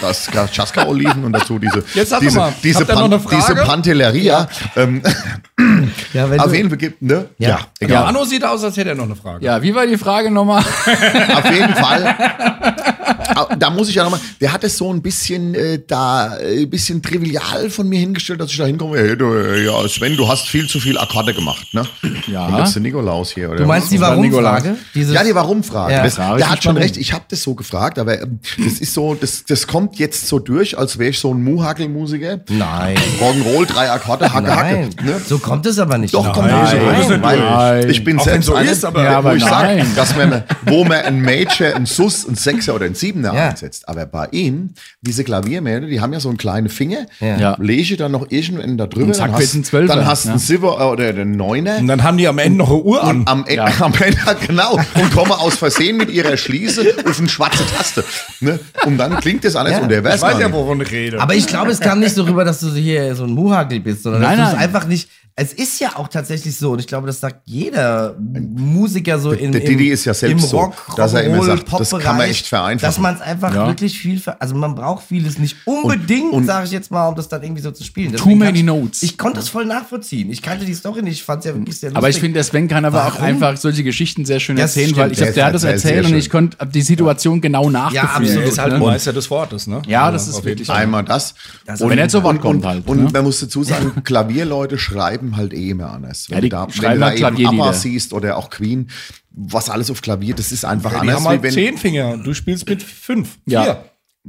[0.00, 2.84] das Chaska-Oliven und dazu diese, Jetzt sag doch diese,
[3.64, 4.48] Pantelleria.
[6.16, 7.26] Ja, wenn auf jeden Fall gibt, ne?
[7.38, 7.48] Ja.
[7.48, 7.94] Ja, egal.
[7.94, 9.44] Ja, Arno sieht aus, als hätte er noch eine Frage.
[9.44, 10.62] Ja, wie war die Frage nochmal?
[10.62, 12.14] Auf jeden Fall.
[13.58, 16.70] Da muss ich ja nochmal, der hat es so ein bisschen äh, da, äh, ein
[16.70, 20.28] bisschen trivial von mir hingestellt, dass ich da hinkomme, hey, du, äh, ja, Sven, du
[20.28, 21.84] hast viel zu viel Akkorde gemacht, ne?
[22.26, 22.46] Ja.
[22.46, 23.58] Und jetzt der Nikolaus hier, oder?
[23.58, 24.76] Du meinst die war Warum-Frage?
[24.94, 25.92] Ja, die Warum-Frage.
[25.92, 26.02] Ja.
[26.04, 26.82] Das- Der hat schon warum.
[26.82, 30.26] recht, ich habe das so gefragt, aber ähm, das ist so, das, das kommt jetzt
[30.28, 32.40] so durch, als wäre ich so ein Muhagel-Musiker.
[32.48, 32.96] Nein.
[33.20, 35.04] Rock'n'Roll, drei Akkorde, Hacke, Nein, Hacke.
[35.04, 35.20] Ne?
[35.26, 36.14] so kommt es aber nicht.
[36.14, 36.66] Doch, kommt Nein.
[37.08, 37.22] so Nein.
[37.22, 39.78] weil ich bin Auch selbst so einer, ist, aber- Ja, wo aber ich nein.
[39.78, 43.45] sage, dass man, wo man ein Major, ein Sus, ein Sechser oder ein Siebener Ja.
[43.50, 43.88] Einsetzt.
[43.88, 44.70] Aber bei ihm,
[45.00, 47.38] diese Klaviermädel, die haben ja so einen kleinen Finger, Ja.
[47.38, 47.56] Ja.
[47.60, 50.32] lege dann noch irgendwann da drüber, zack, dann hast, ein Zwölfer, dann hast du ja.
[50.34, 51.78] einen Silber äh, oder den Neuner.
[51.78, 53.20] Und dann haben die am Ende noch eine Uhr an.
[53.20, 53.72] Und am Ende, Ja.
[53.80, 58.04] am Ende, genau, und komme aus Versehen mit ihrer Schließe auf eine schwarze Taste.
[58.40, 58.58] Ne?
[58.84, 59.78] Und dann klingt das alles Ja.
[59.80, 61.20] und der ich weiß ja, wovon ich rede.
[61.20, 64.02] Aber ich glaube, es kam nicht so rüber, dass du hier so ein Muhagel bist,
[64.02, 64.68] sondern Nein, dass du es nein.
[64.68, 65.08] einfach nicht.
[65.38, 69.52] Es ist ja auch tatsächlich so, und ich glaube, das sagt jeder Musiker so im,
[69.52, 71.98] der im, Didi ist ja selbst im so, Rock, dass er immer sagt, das kann
[71.98, 72.88] man Pop-Bereich, echt vereinfachen.
[72.88, 73.66] Dass man es einfach Ja.
[73.66, 77.28] wirklich viel, also man braucht vieles nicht unbedingt, und- sage ich jetzt mal, um das
[77.28, 78.12] dann irgendwie so zu spielen.
[78.12, 79.02] Too Deswegen many kann ich, notes.
[79.02, 80.30] Ich konnte es voll nachvollziehen.
[80.30, 81.98] Ich kannte die Story nicht, ich fand es ja wirklich sehr lustig.
[81.98, 83.24] Aber ich finde, der Sven kann aber auch Warum?
[83.24, 84.98] einfach solche Geschichten sehr schön Das erzählen, stimmt.
[85.00, 87.42] weil ich glaube, Der der hat das erzählt sehr erzählt und ich konnte die Situation
[87.42, 88.10] genau nachgefühlt.
[88.10, 88.42] absolut.
[88.42, 88.78] er ist halt ne?
[88.78, 89.82] Meister des Wortes, ne?
[89.86, 90.70] Ja, das ist wirklich.
[90.70, 91.34] Einmal das.
[91.66, 93.10] Das- Wenn er zu Wort und, kommt und, halt, Und ne?
[93.12, 96.28] man muss dazu sagen, Klavierleute schreiben halt eh immer anders.
[96.30, 97.48] Wenn Ja, die du da, wenn schreiben du da halt eben.
[97.60, 98.88] ABBA siehst oder auch Queen,
[99.30, 101.16] was alles auf Klavier, das ist einfach Ja, die anders.
[101.16, 102.18] haben halt wie wenn, zehn Finger.
[102.18, 103.38] Du spielst mit fünf.
[103.46, 103.62] Ja.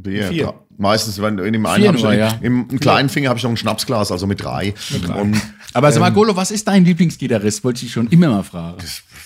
[0.04, 0.14] Vier.
[0.22, 0.54] Ja, Vier.
[0.80, 2.38] Meistens, wenn in dem einen Vier ich nur, noch- ja.
[2.42, 4.76] im, im kleinen Finger habe ich noch ein Schnapsglas, also mit drei.
[5.20, 5.42] Und
[5.74, 5.94] Aber Ähm.
[5.94, 7.64] sag mal, Golo, was ist dein Lieblingsgitarrist?
[7.64, 8.78] Wollte ich schon immer mal fragen.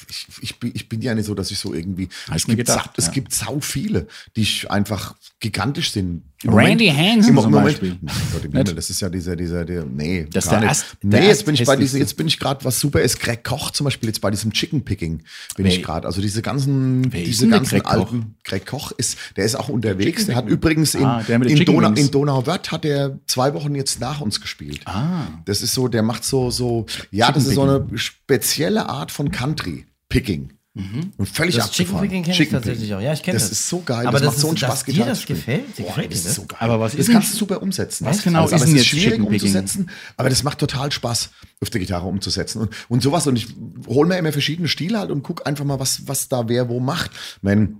[0.09, 2.07] ich, ich, bin, ich bin ja nicht so, dass ich so irgendwie.
[2.29, 3.11] Hast es gibt, gedacht, es ja.
[3.11, 4.07] gibt sau viele,
[4.37, 6.23] die ich einfach gigantisch sind.
[6.43, 7.97] Im Randy Hansen im zum Moment, Beispiel.
[8.01, 10.69] Nein, Gott im Himmel, das ist ja dieser, dieser, der, nee, Das ist gar der
[10.69, 10.85] nicht.
[11.03, 13.43] der nee, jetzt bin ich bei diesem, jetzt bin ich gerade, was super ist, Greg
[13.43, 15.17] Koch zum Beispiel, jetzt bei diesem Chicken Picking
[15.55, 16.07] bin Wer- ich gerade.
[16.07, 17.91] Also diese ganzen, diese ganzen Greg Koch?
[17.91, 21.79] alten, Greg Koch ist, der ist auch unterwegs, der hat übrigens in, Ah, in, Chicken
[21.81, 21.99] Wings.
[21.99, 24.81] in Donauwörth hat er zwei Wochen jetzt nach uns gespielt.
[24.85, 25.27] Ah.
[25.45, 29.29] Das ist so, der macht so, so, ja, das ist so eine spezielle Art von
[29.31, 30.53] Country Picking.
[30.73, 32.01] Und völlig Das Chicken abgefahren.
[32.07, 32.95] Picking kenne ich Chicken tatsächlich Picking.
[32.95, 33.01] auch.
[33.01, 33.49] Ja, ich kenne das.
[33.49, 33.59] das.
[33.59, 34.07] ist so geil.
[34.07, 35.77] Aber das, das macht so einen ist- Spaß, dass dir Gitarre das gefällt?
[35.77, 36.35] Dir Boah, gefällt das ist das?
[36.35, 36.57] so geil.
[36.61, 38.05] Aber was das ist kannst du super umsetzen.
[38.05, 39.47] Was genau also, ist aber jetzt schwierig Chicken Picking?
[39.49, 42.61] umzusetzen, aber das macht total Spaß, auf der Gitarre umzusetzen.
[42.61, 43.27] Und, und sowas.
[43.27, 43.47] Und ich
[43.87, 46.79] hole mir immer verschiedene Stile halt und gucke einfach mal, was, was da wer wo
[46.79, 47.11] macht.
[47.41, 47.77] Mein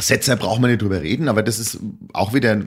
[0.00, 1.80] Setzer braucht man nicht drüber reden, aber das ist
[2.12, 2.62] auch wieder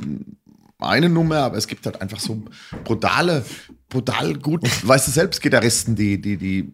[0.80, 2.44] eine Nummer, aber es gibt halt einfach so
[2.84, 3.46] brutale,
[3.88, 6.74] brutal gut, weißt du selbst, Gitarristen, die, die, die,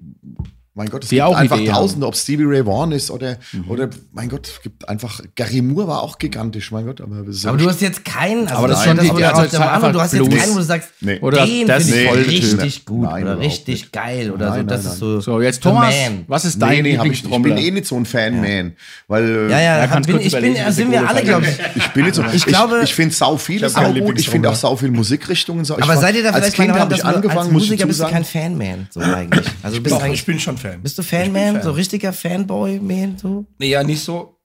[0.75, 3.69] mein Gott, es gibt auch einfach Ideen Tausende, ob Stevie Ray Vaughan ist oder, Mhm.
[3.69, 7.49] oder, mein Gott, es gibt einfach, Gary Moore war auch gigantisch, mein Gott, aber, so
[7.49, 9.45] Aber du hast jetzt keinen, also Aber das das, ist schon das die- also der
[9.45, 11.19] ist Meinung, einfach du hast jetzt keinen, wo du sagst, Nee.
[11.19, 13.91] Oder den das finde ich voll richtig gut Nein, oder richtig nicht.
[13.93, 14.67] geil oder Nein, so.
[14.67, 15.19] Das nein, ist so.
[15.19, 16.23] So, jetzt Thomas, man.
[16.27, 18.73] was ist dein Nee, nee, hab ich, ich bin eh nicht so ein Fan-Man,
[19.07, 21.57] weil, Ja, ja, Ja, bin, ich bin, sind wir alle, glaube ich.
[21.75, 22.23] Ich bin nicht so.
[22.31, 24.19] Ich glaube- ich, finde sau keinen gut.
[24.19, 25.65] Ich finde auch sau viel Musikrichtungen.
[25.81, 28.05] Aber seid ihr da als vielleicht Kind mal dass als angefangen, ich Musiker bist du
[28.07, 29.45] kein Fan-Man, so eigentlich.
[29.63, 29.77] Also
[30.13, 30.81] ich bin schon Fan.
[30.81, 31.63] bist du Fan-Man, Fan.
[31.63, 33.45] so richtiger Fanboy-Man, so?
[33.57, 34.35] Nee, ja, nicht so.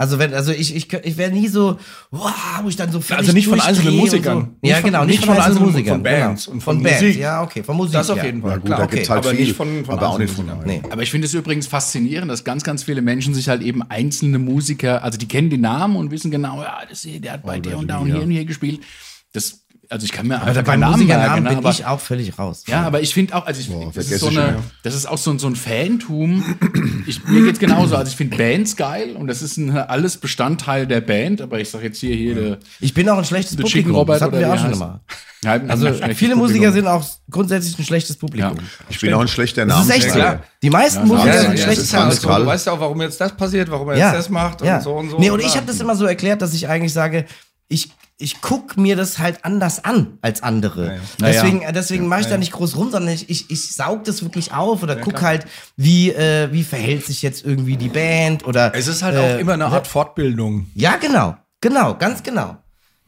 [0.00, 1.78] Also wenn, also ich, ich, ich wäre nie so,
[2.10, 2.32] wow,
[2.62, 4.38] wo ich dann so Also nicht von einzelnen Musikern.
[4.38, 4.46] So.
[4.62, 5.94] Nicht Ja, von- genau, nicht, von, von einzelnen Musikern.
[5.96, 6.54] von Bands genau.
[6.54, 7.20] und von von Bands, Musik.
[7.20, 7.92] ja, okay, von Musik.
[7.92, 8.24] Das auf ja.
[8.24, 8.52] jeden Fall.
[8.52, 8.86] Ja, gut, klar.
[8.88, 9.44] gibt's halt aber viel.
[9.44, 10.66] nicht von, von Aber auch nicht von Musikern.
[10.66, 10.80] Nee.
[10.90, 14.38] Aber ich finde es übrigens faszinierend, dass ganz, ganz viele Menschen sich halt eben einzelne
[14.38, 17.60] Musiker, also die kennen die Namen und wissen genau, ja, das hier, der hat bei
[17.60, 18.80] der und da und hier und hier gespielt.
[19.34, 21.34] Das, also ich kann mir Aber keinen Namen merken.
[21.34, 22.62] bin ne, aber- ich auch völlig raus.
[22.68, 24.56] Ja, aber ich finde auch, also ich, Boah, das, ist so eine, ja.
[24.82, 26.56] das ist auch so, ein- so ein Fantum.
[27.06, 27.96] Ich, mir geht's genauso.
[27.96, 31.68] Also ich finde Bands geil und das ist ein, alles Bestandteil der Band, aber ich
[31.70, 33.94] sag jetzt hier, hier der, Ich bin auch ein schlechtes Publikum.
[33.94, 35.00] Robert das hatten wir auch schon immer.
[35.42, 36.38] Ja, Also viele Publikum.
[36.38, 38.56] Musiker sind auch grundsätzlich ein schlechtes Publikum.
[38.56, 38.62] Ja.
[38.90, 40.18] Ich bin auch ein schlechter Das ist echt so.
[40.18, 40.44] Namensträger.
[40.62, 42.22] Die meisten Ja, Musiker ja, sind ja, ein schlechtes.
[42.22, 42.40] Qual.
[42.42, 44.06] Du weißt ja auch, warum jetzt das passiert, warum er ja.
[44.08, 44.76] jetzt das macht ja.
[44.76, 45.18] und so und so.
[45.18, 45.46] Nee, und Ja.
[45.46, 47.24] ich habe das immer so erklärt, dass ich eigentlich sage,
[47.68, 47.90] ich,
[48.20, 50.86] ich guck mir das halt anders an als andere.
[50.86, 51.00] Ja, ja.
[51.20, 54.22] Deswegen, äh, deswegen mache ich da nicht groß rum, sondern ich, ich, ich saug das
[54.22, 55.46] wirklich auf oder guck halt,
[55.76, 58.74] wie, äh, wie verhält sich jetzt irgendwie die Band oder.
[58.74, 60.66] Es ist halt äh, auch immer eine Art Fortbildung.
[60.74, 61.36] Ja, genau.
[61.60, 62.56] Genau, ganz genau.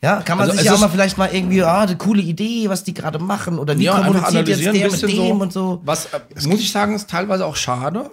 [0.03, 2.69] Ja, kann man Also sich ja auch mal vielleicht mal irgendwie, ah, eine coole Idee,
[2.69, 5.33] was die gerade machen oder wie Ja, kommuniziert jetzt der mit dem so.
[5.35, 5.81] und so.
[5.85, 8.11] Was, äh, muss ich sagen, ist teilweise auch schade.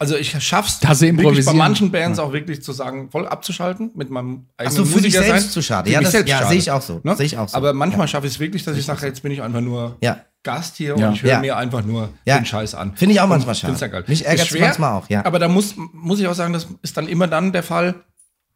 [0.00, 3.90] Also ich schaff's Da sie wirklich bei manchen Bands auch wirklich zu sagen, voll abzuschalten
[3.94, 5.50] mit meinem eigenen so, für dich selbst sein.
[5.50, 5.88] zu schade.
[5.90, 6.48] Für Ja, das- selbst ja, schade.
[6.48, 7.00] sehe ich auch so.
[7.04, 7.14] Ne?
[7.16, 7.56] Sehe ich auch so.
[7.56, 10.20] Aber manchmal schaffe ich es wirklich, dass ich sage, jetzt bin ich einfach nur Ja.
[10.42, 11.08] Gast hier Ja.
[11.08, 11.40] und ich höre Ja.
[11.40, 12.38] mir einfach nur Ja.
[12.38, 12.96] den Scheiß an.
[12.96, 13.76] Finde ich auch manchmal schade.
[13.78, 14.04] Ja geil.
[14.06, 15.22] Mich Ist schwer, manchmal auch, ja.
[15.26, 17.94] Aber da muss, muss ich auch sagen, das ist dann immer dann der Fall,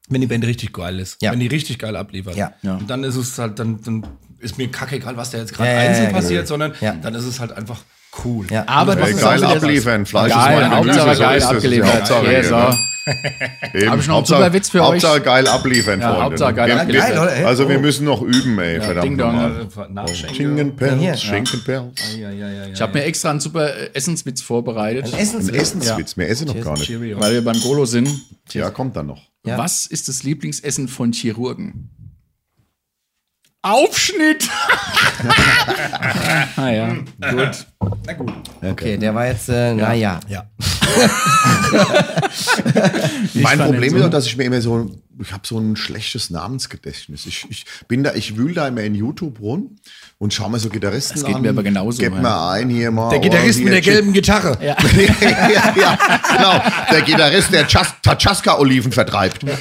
[0.09, 1.21] wenn die Band richtig geil ist.
[1.21, 1.31] Ja.
[1.33, 2.37] Wenn die richtig geil abliefert.
[2.37, 2.55] Ja.
[2.63, 2.77] Ja.
[2.77, 4.07] Und dann ist es halt, dann, dann
[4.39, 6.21] ist mir kacke egal, was da jetzt gerade Ja, ja, einzeln ja, genau.
[6.23, 6.95] passiert, sondern Ja.
[6.95, 7.81] dann ist es halt einfach
[8.25, 8.47] cool.
[8.51, 8.65] Ja.
[8.67, 10.07] Aber Ey, das ist geil abliefern.
[10.07, 11.01] Fleisch Geil, ist mein Gemüse.
[11.01, 11.95] Hauptsache so geil die abgeliefert.
[11.95, 12.57] Hauptsache Ja, hier, so.
[12.57, 12.79] ne?
[13.07, 14.87] Eben, Hab ich noch einen Hauptsache- super Witz für euch?
[15.05, 16.25] Hauptsache geil abliefern, Ja, Freunde.
[16.25, 17.09] Hauptsache geil Wir- abliefern.
[17.11, 17.47] wir- Geil, oder?
[17.49, 17.81] Also wir Oh.
[17.81, 19.33] müssen noch üben, ey, verdammt Ding Dong.
[19.87, 20.09] nochmal.
[20.15, 21.17] Schinkenpelz, Ja, hier.
[21.19, 22.17] Schinkenpelz.
[22.19, 22.67] Ja, ja, ja, ja.
[22.73, 25.55] Ich habe mir extra einen super äh, Essenswitz vorbereitet, Ein Essenswitz.
[25.55, 26.87] Ein Essenswitz, mehr esse ich noch gar nicht.
[26.87, 27.21] Cheerio.
[27.21, 28.09] weil wir beim Golo sind.
[28.53, 29.21] Ja, kommt dann noch.
[29.45, 29.59] Ja.
[29.59, 31.91] Was ist das Lieblingsessen von Chirurgen?
[33.65, 34.47] Aufschnitt!
[36.57, 36.89] ah ja,
[37.31, 37.67] gut.
[38.07, 38.31] Na gut.
[38.61, 40.21] Okay, der war jetzt, äh, naja.
[40.29, 40.45] Ja.
[43.35, 45.59] Mein fand Problem ihn ist so- auch, dass ich mir immer so, ich habe so
[45.59, 47.25] ein schlechtes Namensgedächtnis.
[47.25, 49.77] Ich, ich bin da, ich wühl da immer in YouTube rum
[50.19, 51.41] und schau mir so Gitarristen Das geht an.
[51.43, 52.21] mir aber genauso, Gib ja.
[52.21, 53.09] mir ein hier mal.
[53.09, 54.59] Der Gitarrist oh, mit der gelben Gitarre.
[54.63, 54.77] Ja.
[54.81, 55.99] ja, ja,
[56.37, 56.61] genau.
[56.93, 59.43] Der Gitarrist, der Chas- Tachaska-Oliven vertreibt.
[59.43, 59.53] Ne?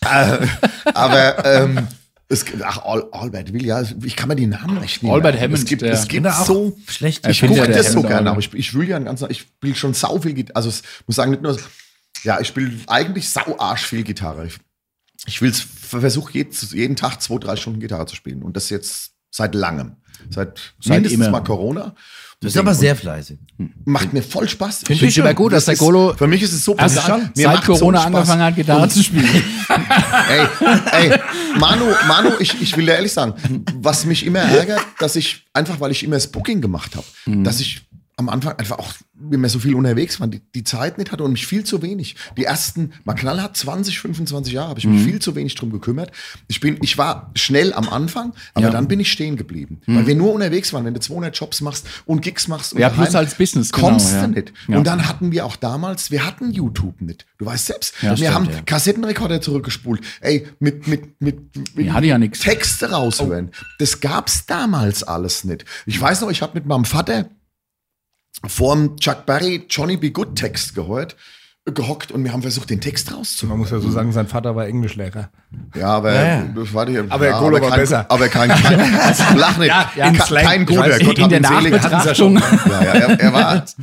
[0.00, 0.38] Äh,
[0.94, 1.86] Aber ähm,
[2.30, 5.40] es, ach, Al Albert Will, ja, ich kann mir die Namen nicht Albert merken.
[5.42, 7.26] Hammond, Es gibt, der- es gibt auch so schlecht.
[7.26, 9.94] Ich gucke das so gerne, aber ich, ich will ja ein ganzer, ich spiele schon
[9.94, 10.56] sau viel Gitarre.
[10.56, 11.58] Also es muss sagen, nicht nur,
[12.22, 14.46] ja, ich spiele eigentlich sau arsch viel Gitarre.
[14.46, 14.58] Ich,
[15.26, 19.12] ich will versuche jeden, jeden Tag zwei, drei Stunden Gitarre zu spielen und das jetzt
[19.30, 19.96] seit langem.
[20.28, 21.30] Seit, Seit mindestens immer.
[21.30, 21.94] mal Corona.
[22.42, 23.38] Das ist aber sehr fleißig.
[23.84, 24.82] Macht mir voll Spaß.
[24.86, 27.36] Finde ich aber gut, dass der ist- Golo Für mich ist es so brisant.
[27.36, 28.06] Mir seit so Corona Spaß.
[28.14, 29.28] angefangen hat, Gitarre zu spielen.
[30.30, 30.46] Ey,
[31.10, 31.20] ey,
[31.58, 33.34] Manu, Manu, ich, ich will dir ehrlich sagen,
[33.76, 37.44] was mich immer ärgert, dass ich, einfach weil ich immer das Booking gemacht habe, Mhm.
[37.44, 37.82] dass ich
[38.20, 38.92] am Anfang einfach auch
[39.30, 42.16] immer so viel unterwegs war, die, die Zeit nicht hatte und mich viel zu wenig.
[42.38, 44.94] Die ersten, mal knallhart 20, 25 Jahre habe ich Mhm.
[44.94, 46.10] mich viel zu wenig drum gekümmert.
[46.48, 48.68] Ich bin, ich war schnell am Anfang, aber Ja.
[48.70, 48.74] Mhm.
[48.74, 49.80] dann bin ich stehen geblieben.
[49.86, 52.88] Weil wir nur unterwegs waren, wenn du 200 Jobs machst und Gigs machst und Ja,
[52.88, 54.22] plus als Business, genau, kommst ja.
[54.26, 54.52] du nicht.
[54.68, 54.78] Ja.
[54.78, 57.26] Und dann hatten wir auch damals, wir hatten YouTube nicht.
[57.38, 58.62] Du weißt selbst, Ja, wir stimmt, haben ja.
[58.62, 60.00] Kassettenrekorder zurückgespult.
[60.22, 62.40] Ey, mit, mit, mit, mit Die hatte ja nix.
[62.40, 63.50] Texte raushören.
[63.78, 65.64] Das gab's damals alles nicht.
[65.86, 67.28] Ich weiß noch, ich habe mit meinem Vater
[68.46, 70.10] vorm Chuck Berry Johnny B.
[70.10, 71.16] Good Text gehört,
[71.66, 73.50] gehockt und wir haben versucht, den Text rauszuholen.
[73.50, 75.30] Man muss ja so sagen, sein Vater war Englischlehrer.
[75.76, 76.44] Ja, aber Ja, ja.
[76.54, 78.06] das war die, Aber ja, Golo war kein, besser.
[78.08, 78.78] Aber kein, kein
[79.36, 79.68] lach nicht.
[79.68, 80.98] Ja, ja, kein, kein guter.
[80.98, 81.72] Gott In hab der ihn selig.
[81.72, 82.34] Nachbetrachtung.
[82.38, 83.64] Ja, ja, er, er war,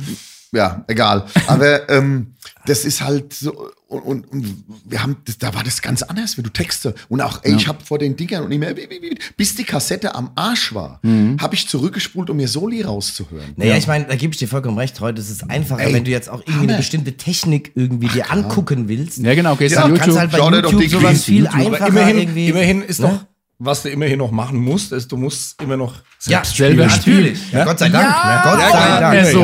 [0.52, 1.24] ja, egal.
[1.46, 2.34] Aber ähm,
[2.66, 6.36] das ist halt so, und, und, und wir haben, das, da war das ganz anders,
[6.36, 9.00] wenn du Texte und auch, ey, ich habe vor den Dingern und immer, wie- wie-
[9.02, 11.38] wie- bis die Kassette am Arsch war, Mhm.
[11.40, 13.52] habe ich zurückgespult, um mir Soli rauszuhören.
[13.56, 15.00] Naja, ich meine, da gebe ich dir vollkommen recht.
[15.00, 16.76] Heute ist es einfacher, Ey, wenn du jetzt auch irgendwie eine Hammer.
[16.78, 19.18] bestimmte Technik irgendwie dir angucken willst.
[19.18, 20.16] Ja, genau, gehst Ja, auf kannst YouTube.
[20.16, 21.54] Kannst halt bei Schau YouTube die sowas viel YouTube.
[21.54, 22.48] einfacher Aber immerhin, irgendwie.
[22.48, 23.06] immerhin ist ne?
[23.08, 23.26] doch,
[23.58, 25.94] was du immerhin noch machen musst, ist, du musst immer noch
[26.26, 27.16] Ja, selbst selber spielen.
[27.16, 27.52] natürlich.
[27.52, 28.08] Ja, Gott sei Dank.
[28.08, 28.40] Ja?
[28.44, 29.14] Gott ja, sei ja, Dank.
[29.14, 29.40] ja, so.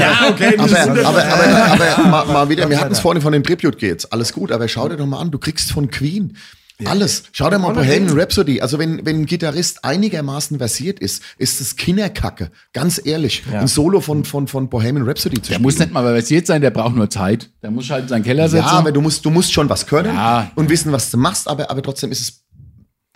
[0.00, 3.42] Ja, okay, Aber, aber, aber, aber mal, mal wieder, wir hatten es vorhin von den
[3.44, 4.10] Tribute Gates.
[4.10, 6.36] Alles gut, aber schau dir doch mal an, du kriegst von Queen.
[6.84, 7.24] Alles.
[7.30, 8.60] Schau dir mal Bohemian Rhapsody.
[8.60, 12.50] Also wenn, wenn ein Gitarrist einigermaßen versiert ist, ist es Kinderkacke.
[12.72, 13.44] Ganz ehrlich.
[13.52, 15.62] Ein Solo von, von, von Bohemian Rhapsody zu Der spielen.
[15.62, 17.50] muss nicht mal versiert sein, der braucht nur Zeit.
[17.62, 18.66] Der muss halt in seinen Keller setzen.
[18.66, 20.50] ja, aber du musst, du musst schon was können Ja.
[20.56, 22.42] und wissen, was du machst, aber, aber trotzdem ist es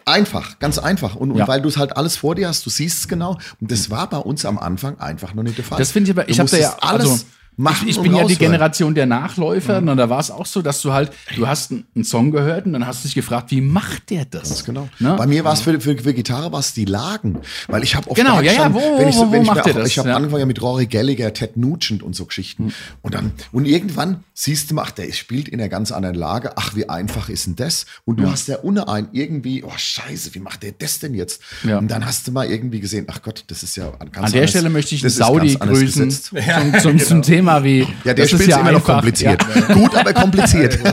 [0.07, 1.17] einfach, ganz einfach.
[1.17, 1.49] Und, und Ja.
[1.49, 3.39] weil du es halt alles vor dir hast, du siehst es genau.
[3.61, 5.79] Und das war bei uns am Anfang einfach noch nicht der Fall.
[5.79, 7.25] Das finde ich aber, ich habe da ja musstest alles also,
[7.57, 7.89] machen.
[7.89, 8.37] Ich, ich bin ja die.
[8.37, 12.05] Generation der Nachläufer und da war es auch so, dass du halt, du hast einen,
[12.05, 14.49] Song gehört und dann hast du dich gefragt, wie macht der das?
[14.49, 14.89] Ganz genau.
[14.99, 15.15] Ne?
[15.17, 17.39] Bei mir war es für, für, für Gitarre war es die Lagen,
[17.69, 19.43] weil ich habe oft Genau, ja, ja, schon, wo- wenn ich, wo- so, wenn wo
[19.43, 19.89] ich, macht mir auch, das?
[19.89, 20.17] ich habe Ja.
[20.17, 24.71] angefangen ja mit Rory Gallagher, Ted Nugent und so Geschichten und dann und irgendwann siehst
[24.71, 27.57] du mal, ach, der spielt in einer ganz anderen Lage, ach, wie einfach ist denn
[27.57, 27.87] das?
[28.05, 31.41] Und du hast ja unein irgendwie, oh Scheiße, wie macht der das denn jetzt?
[31.65, 31.79] Ja.
[31.79, 34.25] Und dann hast du mal irgendwie gesehen, ach Gott, das ist ja ganz An der
[34.27, 36.39] anders- Stelle möchte ich einen das Saudi grüßen zum,
[36.81, 37.87] zum, zum Thema wie.
[38.05, 39.43] Ja, der spielt immer noch einfach- kompliziert.
[39.55, 39.75] Ja.
[39.75, 40.79] Gut, aber kompliziert.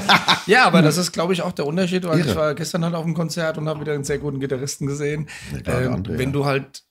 [0.46, 2.30] Ja, aber das ist, glaube ich, auch der Unterschied, weil Irre.
[2.30, 5.28] ich war gestern halt auf einem Konzert und habe wieder einen sehr guten Gitarristen gesehen.
[5.64, 6.34] klar, der Ähm, André, wenn ja.
[6.34, 6.84] du halt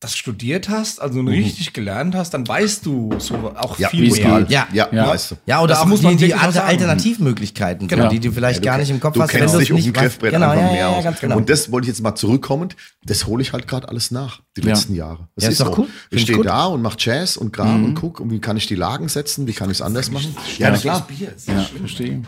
[0.00, 4.44] das studiert hast, also richtig gelernt hast, dann weißt du so auch Ja, viel mehr.
[4.50, 4.68] Ja.
[4.72, 5.08] ja, Ja.
[5.08, 5.34] weißt du.
[5.46, 6.64] Ja, oder Das auch muss man die, die andere.
[6.64, 8.04] Alternativmöglichkeiten, Genau.
[8.04, 9.58] so, die du vielleicht Ja, gar du nicht im Kopf du hast, wenn kennst du
[9.58, 11.04] dich auf nicht dem Griffbrett Genau, einfach ja, mehr ja, ja, aus.
[11.04, 11.36] ganz genau.
[11.38, 14.60] Und das wollte ich jetzt mal zurückkommend, das hole ich halt gerade alles nach, die
[14.60, 14.68] Ja.
[14.68, 15.28] letzten Jahre.
[15.34, 15.88] Das Ja, ist doch cool.
[16.10, 18.74] Ich stehe da und mache Jazz und Kram und guck, und wie kann ich die
[18.74, 20.36] Lagen setzen, wie kann ich es anders machen.
[20.58, 21.06] Ja, klar.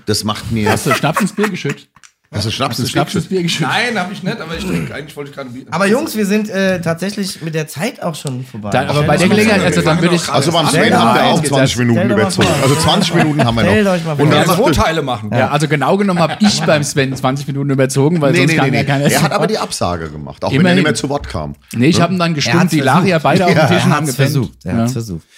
[0.07, 0.71] Das macht mir.
[0.71, 1.89] Hast du Schnaps ins Bier geschüttet?
[2.31, 3.39] Also Schnaps Hast du Schnaps ins Bier.
[3.39, 3.69] Bier geschüttet?
[3.73, 4.95] Nein, habe ich nicht, aber ich trinke.
[4.95, 5.65] Eigentlich wollte ich gerade Bier.
[5.71, 8.69] Aber Jungs, wir sind äh, tatsächlich mit der Zeit auch schon vorbei.
[8.69, 10.29] Dann, aber bei der Gelegenheit, also dann würde ich.
[10.29, 11.45] Also beim Sven haben wir auch ein.
[11.47, 12.49] 20 Stell Minuten überzogen.
[12.63, 13.93] Also 20 Minuten haben wir Stellt noch.
[13.93, 14.25] euch mal vor.
[14.27, 15.31] Und dann zwei Teile machen.
[15.33, 18.57] Ja, also genau genommen habe ich beim Sven 20 Minuten überzogen, weil Nee, sonst nee,
[18.59, 18.87] kann nee, ja nee.
[18.89, 20.77] keiner Er hat aber die Absage gemacht, auch wenn er Immerhin.
[20.77, 21.55] nicht mehr zu Wort kam.
[21.75, 24.07] Nee, ich habe ihn dann gestimmt, die lagen ja beide auf dem Tisch und haben
[24.07, 24.17] gepennt.
[24.17, 24.87] versucht, er.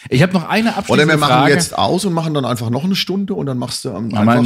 [0.09, 1.53] Ich habe noch eine Oder abschließende wir machen Frage.
[1.55, 4.21] jetzt aus und machen dann einfach noch eine Stunde und dann machst du am- Ja,
[4.23, 4.43] einfach.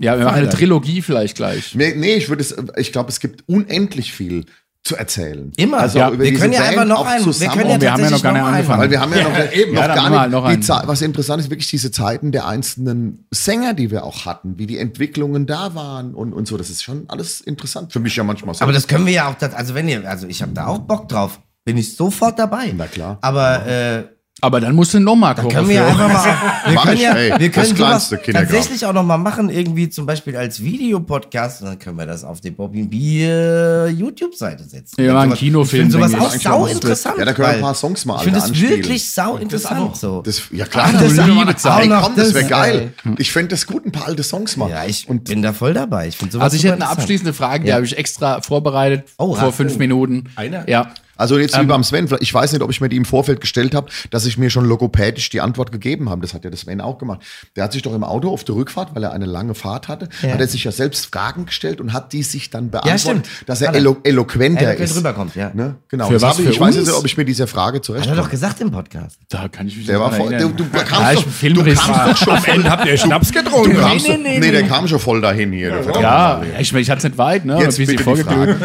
[0.00, 1.74] Ja, wir machen eine Trilogie vielleicht gleich.
[1.74, 4.46] Nee, nee ich würde es, ich glaube, es gibt unendlich viel
[4.82, 5.52] zu erzählen.
[5.56, 5.78] Immer.
[5.80, 7.26] Also Ja, über wir können ja Band einfach noch einen.
[7.26, 8.80] Wir können ja wir haben ja noch gar nicht angefangen.
[8.80, 9.74] Weil wir haben ja, noch, eben.
[9.74, 13.74] noch Ja, gar nicht, noch die was interessant ist, wirklich diese Zeiten der einzelnen Sänger,
[13.74, 16.56] die wir auch hatten, wie die Entwicklungen da waren und, und so.
[16.56, 17.92] Das ist schon alles interessant.
[17.92, 18.62] Für mich ja manchmal so.
[18.62, 21.08] Aber das können wir ja auch, also wenn ihr, also ich habe da auch Bock
[21.10, 22.72] drauf, bin ich sofort dabei.
[22.74, 23.18] Na klar.
[23.20, 24.04] Aber äh,
[24.42, 25.50] Aber dann musst du nochmal gucken.
[25.50, 26.24] können wir ja einfach mal,
[26.66, 29.88] wir Mach können ich, ja, ey, wir können das tatsächlich auch noch mal machen, irgendwie
[29.90, 35.02] zum Beispiel als Videopodcast und dann können wir das auf die Bobby Bier YouTube-Seite setzen.
[35.02, 37.16] Ja, Sowas- Kinofilm, Ich finde sowas auch sau interessant.
[37.18, 38.76] Ja, da können wir ein paar Songs mal Ich finde das anspielen.
[38.76, 40.22] wirklich sau interessant so.
[40.22, 41.72] Das, ja klar, das das auch liebe noch- Zeit.
[41.72, 42.92] auch Ey, noch komm, das wäre das, geil.
[43.18, 44.70] Ich fände das gut, ein paar alte Songs mal.
[44.70, 46.08] ja, ich bin da voll dabei.
[46.08, 47.76] Ich sowas Also ich hätte eine abschließende Frage, die Ja.
[47.76, 49.78] habe ich extra vorbereitet Oh, vor fünf?
[49.78, 50.24] Minuten.
[50.36, 50.64] Eine?
[50.68, 50.88] Ja.
[51.20, 53.40] Also jetzt Ähm, wie beim Sven, ich weiß nicht, ob ich mir die im Vorfeld
[53.40, 56.22] gestellt habe, dass ich mir schon logopädisch die Antwort gegeben habe.
[56.22, 57.20] Das hat ja der Sven auch gemacht.
[57.56, 60.08] Der hat sich doch im Auto auf der Rückfahrt, weil er eine lange Fahrt hatte,
[60.22, 60.32] Ja.
[60.32, 63.28] hat er sich ja selbst Fragen gestellt und hat die sich dann beantwortet, stimmt.
[63.46, 63.76] dass er er.
[63.76, 64.96] elo eloquenter Eloquent ist.
[64.96, 65.50] rüberkommt, ja.
[65.54, 65.76] Ne?
[65.88, 66.08] Genau.
[66.08, 68.30] Für was, ich, für ich weiß nicht, ob ich mir dieser Frage Hat er doch
[68.30, 69.18] gesagt im Podcast.
[69.28, 70.56] Da kann ich mich Der war nicht voll, du, erinnern.
[70.56, 73.42] du, Ja, kamst, ich doch, du kamst doch schon Am Ende habt ihr Schnaps Du
[73.42, 73.76] getrunken.
[73.76, 75.84] kamst, nee, nee, nee, nee, der kam schon voll dahin hier.
[76.00, 77.58] Ja, ich, ich hatte es nicht weit, ne?
[77.60, 78.02] Jetzt bitte die.
[78.02, 78.56] Frage.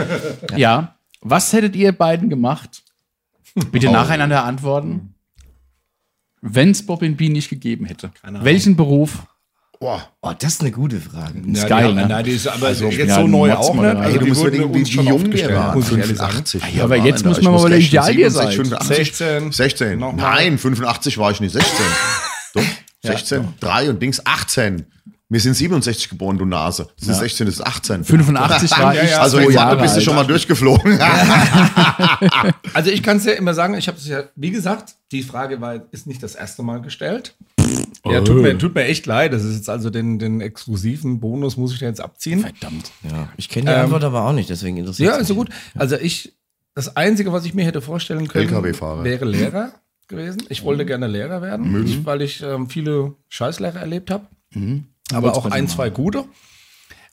[0.55, 0.95] Ja.
[1.21, 2.83] Was hättet ihr beiden gemacht?
[3.71, 5.15] Bitte nacheinander antworten.
[6.41, 8.11] Wenn es Bob B nicht gegeben hätte.
[8.23, 9.25] Welchen Beruf?
[9.79, 10.07] Boah.
[10.21, 11.39] Oh, das ist eine gute Frage.
[11.39, 12.07] Ist Ja, geil, die, ne?
[12.07, 14.03] Nein, die ist aber Also, jetzt ja, so neu auch mal nicht.
[14.03, 15.77] Also du die musst denken, wie, wie jung oft wir waren.
[15.77, 16.31] muss ich ehrlich sagen.
[16.31, 16.63] 85.
[16.75, 18.55] Ja, aber Ja, jetzt muss man mal überlegen, wie alt ihr 67, seid.
[18.55, 19.51] 85, 16.
[19.51, 19.99] 16.
[19.99, 20.35] Nochmal.
[20.35, 21.51] Nein, 85 war ich nicht.
[21.51, 21.85] 16.
[22.53, 22.63] Doch,
[23.03, 24.85] 16, 3 und Dings 18.
[25.27, 26.87] Wir sind 67 geboren, du Nase.
[26.99, 28.03] Das ist 16, das ist 18.
[28.03, 30.99] 85 war Ja, ich ja, Also ich Jahre Jahre bist du schon mal durchgeflogen.
[32.73, 35.61] Also ich kann es ja immer sagen, ich habe es ja, wie gesagt, die Frage
[35.61, 37.35] war, ist nicht das erste Mal gestellt.
[38.05, 39.33] Ja, tut mir, tut mir echt leid.
[39.33, 42.41] Das ist jetzt also den, den exklusiven Bonus muss ich da jetzt abziehen.
[42.41, 42.91] Verdammt.
[43.09, 43.29] Ja.
[43.37, 45.45] Ich kenne die Antwort aber auch nicht, deswegen interessiert Ja, es ist so mich.
[45.47, 45.55] gut.
[45.73, 46.35] Also ich,
[46.75, 49.71] das Einzige, was ich mir hätte vorstellen können, wäre Lehrer
[50.07, 50.43] gewesen.
[50.49, 54.27] Ich wollte gerne Lehrer werden, weil ich ähm, viele Scheißlehrer erlebt habe.
[55.13, 56.25] Aber auch ein, zwei gute.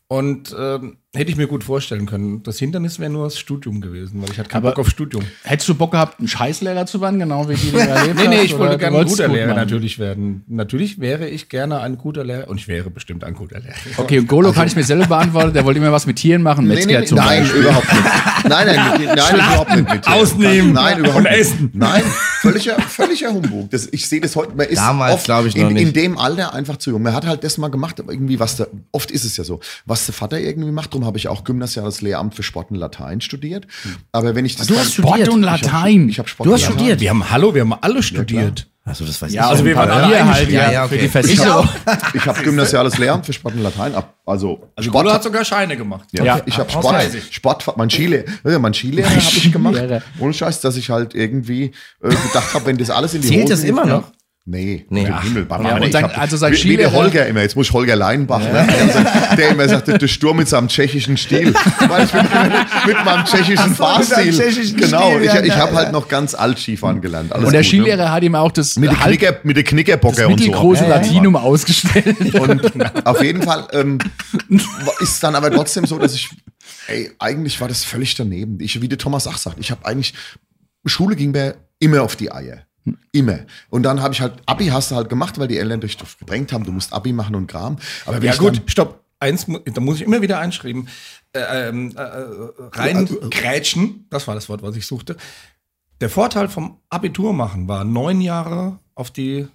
[0.09, 2.43] Und ähm, hätte ich mir gut vorstellen können.
[2.43, 5.25] Das Hindernis wäre nur das Studium gewesen, weil ich hatte keinen Aber- Bock auf Studium.
[5.43, 8.29] Hättest du Bock gehabt, ein Scheißlehrer zu werden, genau wie die, die du erlebt Nee,
[8.29, 9.57] nee, ich wollte gerne ein guter gut Lehrer machen?
[9.61, 10.45] natürlich werden.
[10.49, 13.73] Natürlich wäre ich gerne ein guter Lehrer und ich wäre bestimmt ein guter Lehrer.
[13.97, 15.55] Okay, und Golo kann ich mir selber beantworten.
[15.55, 16.67] Der wollte immer was mit Tieren machen.
[16.69, 17.61] Nee, Metzger nee, zum nein, Beispiel.
[17.63, 18.05] überhaupt nicht.
[18.51, 19.91] Nein, nein, mit, nein überhaupt nicht.
[19.95, 21.39] Mit ausnehmen Nein, überhaupt und nicht.
[21.41, 21.71] essen.
[21.73, 22.03] Nein,
[22.43, 23.71] völliger, völliger Humbug.
[23.71, 24.55] Das, ich sehe das heute.
[24.55, 25.87] Man ist Damals, oft glaub ich, noch in, nicht.
[25.89, 27.03] in dem Alter einfach zu jung.
[27.03, 29.61] Man hat halt das mal gemacht, aber irgendwie was da, oft ist es ja so,
[29.87, 30.93] was der Vater irgendwie macht.
[30.93, 33.67] Darum habe ich auch gymnasiales Lehramt für Sport und Latein studiert.
[34.13, 35.15] Aber wenn ich das Du hast studiert.
[35.27, 36.09] Sport und Latein.
[36.09, 36.79] Ich habe Sport Du und hast Latein.
[36.79, 37.01] studiert.
[37.01, 38.69] Wir haben, hallo, wir haben alle studiert.
[38.85, 39.49] Achso, das weiß Ja, ich.
[39.51, 41.05] also wir waren alle hier halt ja, Ja, ja, für okay.
[41.05, 41.69] die Versicherung.
[42.15, 43.95] Ich habe gymnasiales Lehramt für Sport und Latein.
[43.95, 46.09] ab- Also, Also Sport hat sogar Scheine gemacht.
[46.11, 46.41] Ja, Ja.
[46.47, 46.97] ich habe Sport.
[47.31, 49.81] Sport, mein Skilehrer, ja, mein Skilehrer habe ich gemacht.
[50.19, 51.67] Ohne Scheiß, dass ich halt irgendwie
[52.03, 54.11] äh, gedacht habe, wenn das alles in die Zählt Hose das immer noch?
[54.45, 55.23] Nee, Nee, nee ach.
[55.23, 57.73] Himmel, Ja, ich sein- hab- also sein wie, wie der Holger immer, jetzt muss ich
[57.73, 58.67] Holger Leinbach, ne?
[58.67, 61.55] der, der immer sagte, der Sturm mit seinem tschechischen Stil.
[61.79, 62.23] Weil ich bin
[62.87, 64.33] mit, meinem tschechischen seinem Fahrstil.
[64.37, 65.79] tschechischen genau, Stil, ich, ja, ich habe ja.
[65.79, 67.33] halt noch ganz alt Skifahren gelernt.
[67.33, 67.79] Alles Und der gut, ne?
[67.83, 70.51] Skilehrer hat ihm auch das, Mit der halb, Knicker, mit der Knickerbocker und so.
[70.53, 70.89] Ja, ja, ja.
[70.89, 72.35] Latinum ausgestellt.
[72.35, 73.99] Und auf jeden Fall ähm,
[74.99, 76.29] ist dann aber trotzdem so, dass ich,
[76.89, 78.59] ey, eigentlich war das völlig daneben.
[78.59, 80.15] Ich, wie der Thomas auch sagt, ich habe eigentlich,
[80.85, 82.63] Schule ging mir immer auf die Eier.
[83.13, 83.41] Immer.
[83.71, 86.19] Und dann habe ich halt, Abi hast du halt gemacht, weil die Eltern dich drauf
[86.19, 87.79] gedrängt haben, du musst Abi machen und Kram.
[88.07, 89.01] Aber wenn Ja ich gut, stopp.
[89.21, 90.89] Eins, da muss ich immer wieder einschreiben.
[91.33, 95.17] Äh, ähm, äh, äh, rein grätschen, das war das Wort, was ich suchte.
[96.01, 99.47] Der Vorteil vom Abitur machen war neun Jahre auf die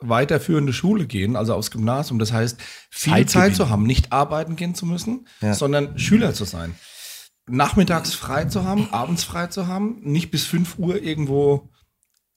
[0.00, 2.18] weiterführende Schule gehen, also aufs Gymnasium.
[2.18, 2.58] Das heißt,
[2.90, 5.54] viel Zeit Zeit, zu haben, nicht arbeiten gehen zu müssen, Ja.
[5.54, 6.74] sondern Schüler zu sein.
[7.46, 11.68] Nachmittags frei zu haben, abends frei zu haben, nicht bis 5 Uhr irgendwo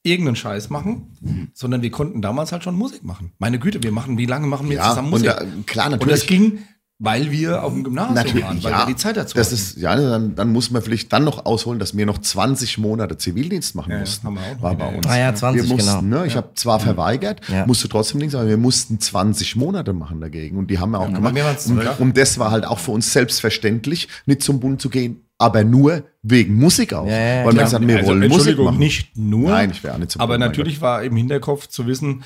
[0.03, 3.31] irgendeinen Scheiß machen, sondern wir konnten damals halt schon Musik machen.
[3.39, 5.27] Meine Güte, wir machen, wie lange machen wir ja, zusammen und Musik?
[5.27, 6.19] da, klar, Und natürlich.
[6.19, 6.59] das ging,
[7.05, 9.55] weil wir auf dem Gymnasium Natürlich, waren, weil ja, wir die Zeit dazu das hatten.
[9.55, 13.17] ist, ja, dann, dann muss man vielleicht dann noch ausholen, dass wir noch 20 Monate
[13.17, 14.25] Zivildienst machen Ja, ja, mussten.
[14.27, 14.61] haben wir auch noch.
[14.61, 15.07] war bei Ja, uns.
[15.07, 16.21] Ah ja, 20, wir mussten, genau.
[16.21, 17.65] ne, ich habe zwar verweigert, Ja.
[17.65, 21.11] musste trotzdem nichts, aber wir mussten 20 Monate machen dagegen und die haben wir auch
[21.13, 21.35] gemacht.
[21.67, 25.65] Und, und das war halt auch für uns selbstverständlich, nicht zum Bund zu gehen, aber
[25.65, 27.05] nur wegen Musik auch.
[27.05, 27.63] Ja, ja, ja, Weil wir klar.
[27.65, 28.77] gesagt haben, wir Also, wollen Musik Entschuldigung, machen.
[28.79, 29.49] nicht nur.
[29.49, 32.23] Nein, ich wäre auch nicht zum Aber Bund, natürlich war im Hinterkopf zu wissen,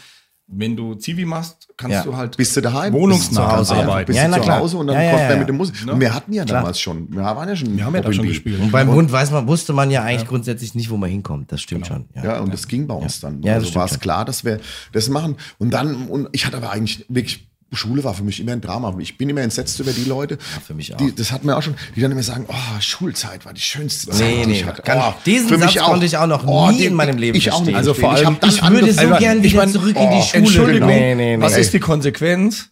[0.50, 2.04] wenn du Zivi machst, kannst Ja.
[2.04, 2.94] du halt Bist du daheim?
[2.94, 4.08] wohnungsnah Bist du zu Hause, arbeiten.
[4.08, 4.60] Bist Ja, du na zu klar.
[4.60, 5.40] Hause und dann Ja, ja, kommt ja, man ja.
[5.40, 5.86] mit der Musik.
[5.86, 5.92] Ne?
[5.94, 6.60] Und wir hatten ja Klar.
[6.62, 8.60] damals schon, wir waren ja schon Wir haben ja da schon gespielt.
[8.62, 11.52] Und beim Bund weiß man, wusste man ja eigentlich grundsätzlich nicht, wo man hinkommt.
[11.52, 12.06] Das stimmt schon.
[12.16, 13.42] Ja, und das ging bei uns dann.
[13.44, 14.60] Ja, also war es klar, dass wir
[14.94, 15.36] das machen.
[15.58, 18.96] Und dann, und ich hatte aber eigentlich wirklich Schule war für mich immer ein Drama.
[19.00, 20.38] Ich bin immer entsetzt über die Leute.
[20.66, 20.98] für mich auch.
[20.98, 24.12] Die, das hat mir auch schon, die dann immer sagen, oh, Schulzeit war die schönste
[24.12, 24.82] Zeit, Nee, die nee, ich hatte.
[24.82, 27.52] kann- Oh, diesen für Satz mich konnte ich auch noch nie in meinem Leben ich
[27.52, 27.72] auch nicht.
[27.74, 27.76] verstehen.
[27.76, 30.10] Also vor ich allem, dann ich würde so angefangen- gern ich wieder mein, zurück in
[30.10, 30.38] die oh, Schule.
[30.44, 31.44] Entschuldigung, Nee, nee, nee.
[31.44, 32.70] was ist die Konsequenz?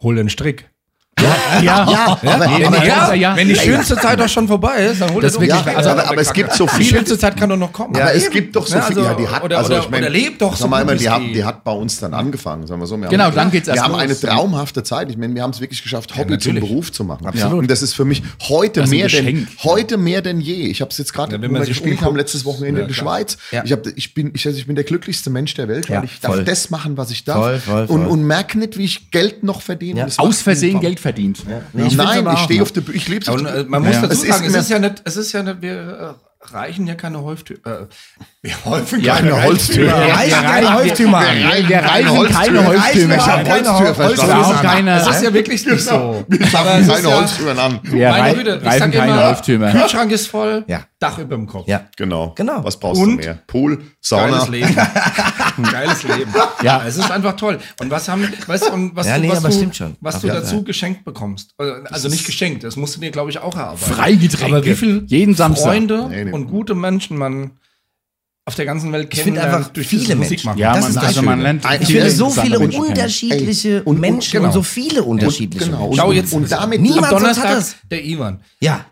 [0.00, 0.68] Hol den Strick.
[1.62, 3.36] Ja, Ja, aber, nee, ja, ja.
[3.36, 6.08] Wenn die schönste Zeit doch schon vorbei ist, dann hol Das wirklich- den also, aber,
[6.10, 7.94] aber es gibt so Die viele schönste Zeit kann doch noch kommen.
[7.96, 8.32] aber es eben.
[8.32, 10.40] gibt doch so Ja, viele, also, ja, die hat, oder, also ich mein, oder lebt
[10.42, 12.96] doch so mal die, hat, die hat bei uns dann angefangen, sagen wir so.
[12.96, 14.00] Wir Genau, haben, dann geht's erst Wir haben los.
[14.00, 15.10] eine traumhafte Zeit.
[15.10, 16.54] Ich meine, wir haben es wirklich geschafft, Hobby zum.
[16.56, 17.26] Beruf zu machen.
[17.26, 17.58] Absolut.
[17.60, 20.66] Und das ist für mich heute mehr denn heute mehr denn je.
[20.66, 22.94] Ich habe es jetzt gerade, Ja, wenn gespielt haben, letztes Wochenende Ja, in der.
[22.94, 23.36] Schweiz.
[23.50, 23.62] Ja.
[23.96, 26.70] Ich, bin, ich, ich bin der glücklichste Mensch der Welt, weil Ja, ich darf das
[26.70, 27.62] machen, was ich darf.
[27.88, 30.00] Und, merke nicht, wie ich Geld noch verdiene.
[30.00, 30.06] Ja.
[30.18, 31.44] Aus Versehen Geld verdient.
[31.72, 32.96] Nee, ich Nein, ich stehe auf der Bühne.
[32.96, 34.02] Ich lebe äh, man muss Ja.
[34.02, 36.86] dazu Es ist sagen, es ist ja nicht, es ist ja nicht, wir äh, reichen
[36.86, 37.60] ja keine Häuftümer.
[37.64, 37.86] Äh,
[38.42, 39.86] wir häufen Ja, keine eine Holztümer.
[39.86, 41.20] Wir reichen Wir keine Häuftümer.
[41.20, 43.14] Wir, wir reichen keine Holztümer.
[43.14, 46.24] Ich habe keine Holztümer Es ist ja wirklich nicht so.
[46.28, 47.80] Es ist keine ja, Holztüren an.
[47.82, 49.70] Wir meine Güte, ich sag keine Holztümer.
[49.70, 50.80] Kühlschrank ist voll, Ja.
[50.98, 51.66] Dach über dem Kopf.
[51.66, 51.86] Ja.
[51.96, 52.32] Genau.
[52.36, 52.62] Genau.
[52.62, 53.38] Was brauchst Und- du mehr?
[53.48, 54.38] Pool, Sauna.
[54.38, 54.76] Geiles Leben.
[55.58, 56.32] Ein geiles Leben.
[56.62, 56.82] Ja.
[56.86, 57.58] Es ist einfach toll.
[57.80, 59.96] Und was haben, weißt du, und was Ja, du, nee, was du, stimmt schon.
[60.00, 61.54] was du dazu geschenkt bekommst.
[61.90, 63.92] Also nicht geschenkt, das musst du dir, glaube ich, auch erarbeiten.
[63.94, 64.56] Freigetränke.
[64.56, 65.66] Aber wie viel Jeden Samstag.
[65.72, 67.52] Freunde Und gute Menschen man
[68.44, 70.18] auf der ganzen Welt Ich finde kennenlernt einfach durch viele Menschen.
[70.18, 70.58] Musikmachen.
[70.58, 73.78] Ja, Das man, ist das also man lernt Ich finde so viele Menschen unterschiedliche Ey,
[73.80, 74.46] und- und- Menschen genau.
[74.46, 75.82] und so viele unterschiedliche genau.
[75.82, 75.96] Menschen.
[75.96, 77.76] Schau jetzt, und damit Niemand am sonst Donnerstag hat das.
[77.90, 78.40] der Ivan.
[78.60, 78.84] Ja,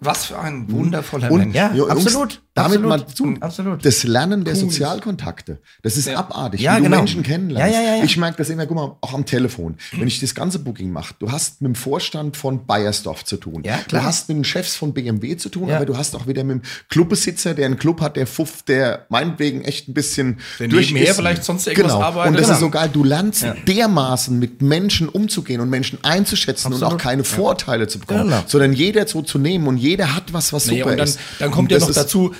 [0.00, 1.54] Was für ein wundervoller Und- Mensch.
[1.54, 2.42] ja, absolut.
[2.54, 2.88] Damit absolut.
[2.88, 3.84] mal zu, absolut.
[3.84, 6.18] das Lernen der Sozialkontakte, das ist Ja.
[6.18, 6.60] abartig.
[6.60, 6.98] Ja, wenn du genau.
[6.98, 7.74] Menschen kennenlernst.
[7.74, 8.04] Ja, ja, ja.
[8.04, 9.76] Ich merke das immer, guck mal, auch am Telefon.
[9.92, 13.62] Wenn ich das ganze Booking mache, du hast mit dem Vorstand von Bayersdorf zu tun.
[13.64, 14.02] Ja, klar.
[14.02, 16.62] Du hast mit den Chefs von BMW zu tun, aber du hast auch wieder mit
[16.62, 20.92] dem Clubbesitzer, der einen Club hat, der Fuff, der meinetwegen echt ein bisschen Der durch
[20.92, 21.16] ist.
[21.16, 22.04] vielleicht sonst irgendwas genau.
[22.04, 22.28] arbeitet.
[22.30, 22.54] Und das Genau.
[22.54, 22.90] ist so geil.
[22.92, 26.94] Du lernst dermaßen mit Menschen umzugehen und Menschen einzuschätzen und Absolut.
[26.94, 28.42] auch keine Vorteile zu bekommen, Genau.
[28.46, 31.18] sondern jeder so zu nehmen und jeder hat was, was Nee, super und dann, ist.
[31.40, 32.34] dann kommt Und ja noch dazu,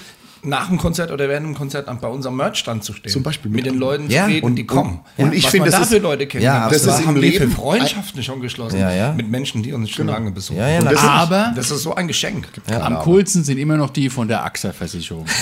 [0.45, 3.11] nach dem Konzert oder während dem Konzert bei unserem Merchstand zu stehen.
[3.13, 5.01] Zum Beispiel mit mit- den Leuten Ja, zu reden, und- die kommen.
[5.17, 6.45] und- und ich finde, das da ist- für Leute kennen.
[6.45, 8.79] Ja, das ist haben im wir für Leben- Freundschaften schon geschlossen.
[8.79, 9.13] Ja, ja.
[9.13, 10.59] Mit Menschen, die uns schon lange besuchen.
[10.59, 10.99] Ja, ja, das.
[11.03, 12.49] Aber Das ist so ein Geschenk.
[12.71, 15.25] am coolsten sind immer noch die von der AXA-Versicherung.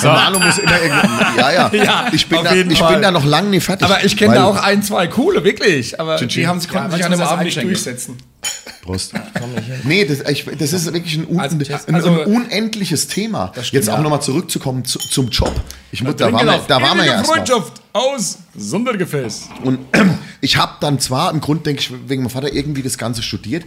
[0.00, 0.08] So.
[0.38, 1.70] Muss immer irgendwie, ja, ja.
[1.72, 2.92] Ja, ich bin, da, ich Fall.
[2.94, 3.84] bin da noch lange nicht fertig.
[3.84, 5.98] Aber ich kenne da auch ein, zwei coole, wirklich.
[6.00, 6.32] Aber Tschüss.
[6.34, 8.16] die haben sich, konnten Ja, ist nicht durchsetzen.
[8.88, 9.12] Prost.
[9.84, 13.52] Nee, das, ich, das ist wirklich ein, un, Also, ein, also- ein unendliches Thema.
[13.52, 14.02] stimmt, Jetzt auch ja.
[14.02, 15.52] nochmal zurückzukommen zu, zum Job.
[15.92, 17.44] Ich muss, da waren wir, da waren wir ja mal.
[17.92, 19.48] aus Sondergefäß.
[19.62, 19.80] Und
[20.40, 23.64] ich habe dann zwar, im Grund denke ich, wegen meinem Vater irgendwie das Ganze studiert,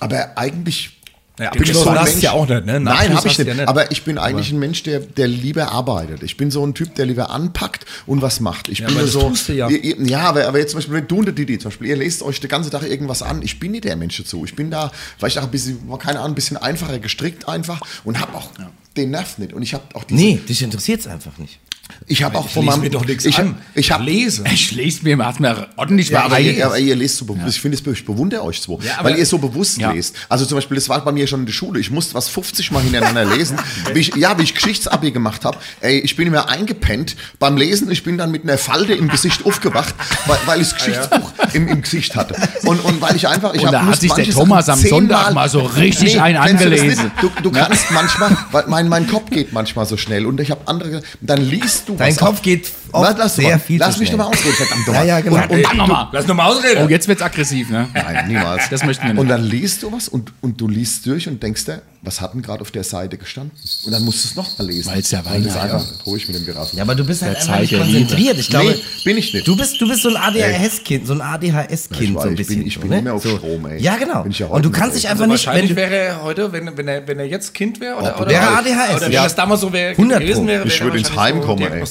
[0.00, 0.97] aber eigentlich
[1.38, 2.20] Ja, bin ich so ein Mensch.
[2.20, 2.80] ja auch nicht, ne?
[2.80, 3.46] Nein, habe ich nicht.
[3.46, 3.68] ja nicht.
[3.68, 6.22] Aber ich bin eigentlich ein Mensch, der, der lieber arbeitet.
[6.22, 8.68] Ich bin so ein Typ, der lieber anpackt und was macht.
[8.68, 9.20] Ich bin aber das so.
[9.28, 9.68] tust du ja.
[9.70, 12.22] Ja, aber, aber jetzt zum Beispiel, wenn du und der Didi zum Beispiel, ihr lest
[12.22, 13.42] euch den ganzen Tag irgendwas an.
[13.42, 14.44] Ich bin nicht der Mensch dazu.
[14.44, 18.20] Ich bin da vielleicht auch ein bisschen, keine Ahnung, ein bisschen einfacher gestrickt einfach und
[18.20, 18.50] habe auch
[18.96, 19.52] den Nerv nicht.
[19.52, 21.60] Und ich habe auch diese, Nee, dich interessiert es einfach nicht.
[22.06, 23.56] Ich habe auch von meinem, mir doch nichts ich, an.
[23.74, 24.44] Ich habe lese.
[24.52, 27.56] Ich lese mir, macht mir ordentlich Ja, mal aber ihr, aber ihr lest so bewusst.
[27.56, 29.92] Ich finde es, ich bewundere euch so, Ja, weil ihr so bewusst Ja.
[29.92, 30.14] lest.
[30.28, 31.80] Also zum Beispiel, das war bei mir schon in der Schule.
[31.80, 33.58] Ich musste was 50 Mal hintereinander lesen.
[33.94, 35.58] wie ich, ja, wie ich Geschichtsabi gemacht habe.
[35.80, 37.90] Ey, ich bin immer eingepennt beim Lesen.
[37.90, 39.94] Ich bin dann mit einer Falte im Gesicht aufgewacht,
[40.26, 42.34] weil, weil ich das Geschichtsbuch im, im Gesicht hatte.
[42.64, 45.26] Und, und weil ich einfach, ich Und hab- da hat sich der Thomas am Sonntag
[45.28, 47.10] zehnmal- mal so richtig du das angelesen.
[47.20, 50.62] Du, du kannst manchmal, weil mein, mein Kopf geht manchmal so schnell und ich habe
[50.66, 53.78] andere, dann liest du Dein was Kopf auf- geht oft Lass, lass sehr mal, viel
[53.80, 54.18] Lass zu mich schnell.
[54.18, 55.06] doch mal ausreden, verdammt Ja, nochmal.
[55.06, 55.36] ja, genau.
[55.36, 56.08] Und, und, Dann nochmal.
[56.12, 56.82] Lass nur mal ausreden.
[56.84, 57.88] Oh, jetzt wird's aggressiv, ne?
[57.94, 58.68] Nein, niemals.
[58.70, 59.20] Das möchten wir nicht.
[59.20, 62.32] Und dann liest du was und, und du liest durch und denkst dir, was hat
[62.34, 63.52] denn gerade auf der Seite gestanden?
[63.84, 64.88] Und dann musst du es nochmal lesen.
[64.88, 65.02] Ja Weil
[65.42, 66.76] das Weihnachten einfach ruhig mit dem Geraffel.
[66.76, 68.38] Ja, aber du bist halt Der einfach nicht konzentriert.
[68.38, 69.46] Ich glaube, nee, bin ich nicht.
[69.48, 72.58] du bist, du bist so ein ADHS-Kind, so ein ADHS-Kind, Ich so ein ich bisschen.
[72.58, 72.98] bin- ich bin ne?
[73.00, 73.36] immer auf so.
[73.36, 73.80] Strom, ey.
[73.82, 74.22] Ja, genau.
[74.22, 76.52] Bin ich ja Und du kannst dich Also einfach nicht, wenn wahrscheinlich wäre er heute,
[76.52, 79.12] wenn, wenn, er, wenn er jetzt Kind wäre oder, oder, wäre oder, ADHS, oder wenn
[79.12, 79.24] ja.
[79.24, 81.82] das damals so wäre 100 gewesen wäre, Ich würde ins Heim so kommen, ey.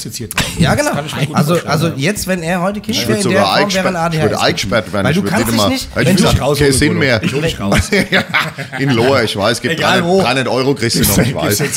[0.60, 0.92] ja, genau.
[1.34, 3.88] Also, also jetzt, wenn er heute Kind Ich wäre, würde in sogar der Form wäre
[3.90, 4.24] ein eingesperrt, ich ADHS.
[4.32, 5.06] würde eingesperrt werden.
[5.06, 6.98] Weil du ich würde kannst nicht dich nicht, ich wenn würde du- raus, kein Sinn
[6.98, 7.24] mehr.
[7.24, 7.80] Ich hol dich raus.
[8.12, 8.24] Ja,
[8.80, 10.22] in Lohr, ich weiß, gibt Egal 300, wo.
[10.22, 11.58] 300 Euro kriegst du noch, ich weiß.
[11.58, 11.72] Zehner,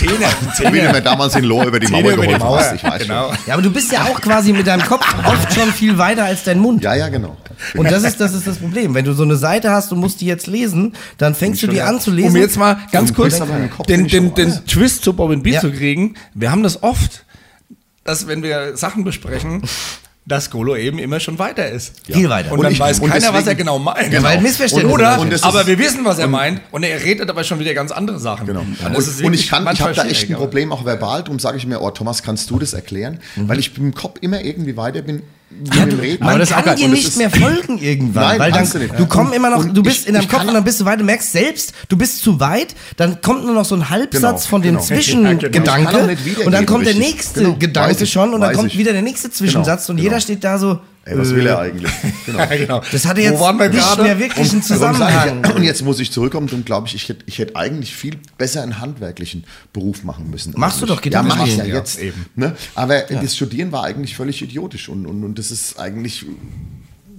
[0.57, 0.71] Zehner.
[0.71, 2.59] bin immer damals in Lohr über die Mauer die Mauer.
[2.59, 3.29] hast, ich weiß Genau.
[3.29, 3.39] schon.
[3.47, 6.45] Ja, aber du bist ja auch quasi mit deinem Kopf oft schon viel weiter als
[6.45, 6.83] dein Mund.
[6.83, 7.37] Ja, ja, genau.
[7.77, 8.95] Und das ist, das ist das Problem.
[8.95, 11.83] Wenn du so eine Seite hast und musst die jetzt lesen, dann fängst du die
[11.83, 12.31] an zu lesen.
[12.31, 13.41] Um jetzt mal ganz kurz
[13.89, 14.67] den, den, den.
[14.67, 15.61] Twist zu Bob B Ja.
[15.61, 16.15] zu kriegen.
[16.35, 17.25] Wir haben das oft,
[18.05, 19.63] dass wenn wir Sachen besprechen,
[20.27, 21.93] dass Golo eben immer schon weiter ist.
[22.07, 22.53] Viel weiter.
[22.53, 24.13] Und, Und dann ich- weiß und keiner, was deswegen- er genau meint.
[24.13, 25.21] Ja, weil Missverständnisse Oder, sind.
[25.23, 26.61] Und das aber ist- wir wissen, was er meint.
[26.71, 28.47] Und er redet aber schon wieder ganz andere Sachen.
[28.47, 28.61] Genau.
[28.61, 31.23] Und, Und, ist und ich kann, ich habe da echt ein Problem, auch verbal.
[31.23, 33.19] Darum sage ich mir, oh Thomas, kannst du das erklären?
[33.37, 35.23] Weil ich im Kopf immer irgendwie weiter bin.
[35.51, 36.23] Reden.
[36.23, 38.99] aber Man das kann dir nicht mehr folgen irgendwann, Nein, weil dann du nicht.
[38.99, 41.01] du kommst immer noch, du bist ich- in deinem Kopf und dann bist du weit,
[41.01, 44.39] du merkst selbst, du bist zu weit, dann kommt nur noch so ein Halbsatz Genau,
[44.51, 44.85] von dem genau.
[44.87, 48.33] Zwischengedanke Ich kann auch nicht wiedergeben, und dann kommt der nächste Genau, Gedanke ich, schon
[48.35, 48.79] und dann kommt ich.
[48.79, 50.23] wieder der nächste Zwischensatz Genau, und jeder genau.
[50.23, 50.79] steht da so,
[51.11, 51.91] Ey, was will er eigentlich?
[52.27, 52.47] Genau.
[52.49, 52.83] genau.
[52.93, 55.43] das hatte jetzt nicht mehr wirklich einen Zusammenhang.
[55.45, 58.19] Ich, und jetzt muss ich zurückkommen und glaube ich, ich hätte, ich hätte eigentlich viel
[58.39, 60.55] besser einen handwerklichen Beruf machen müssen.
[60.57, 61.65] Machst du doch Ja, Gitarre mach ich ja.
[61.65, 61.99] Ja, jetzt.
[61.99, 62.27] eben.
[62.37, 62.55] Ne?
[62.75, 66.25] Aber das Studieren war eigentlich völlig idiotisch und, und, und das ist eigentlich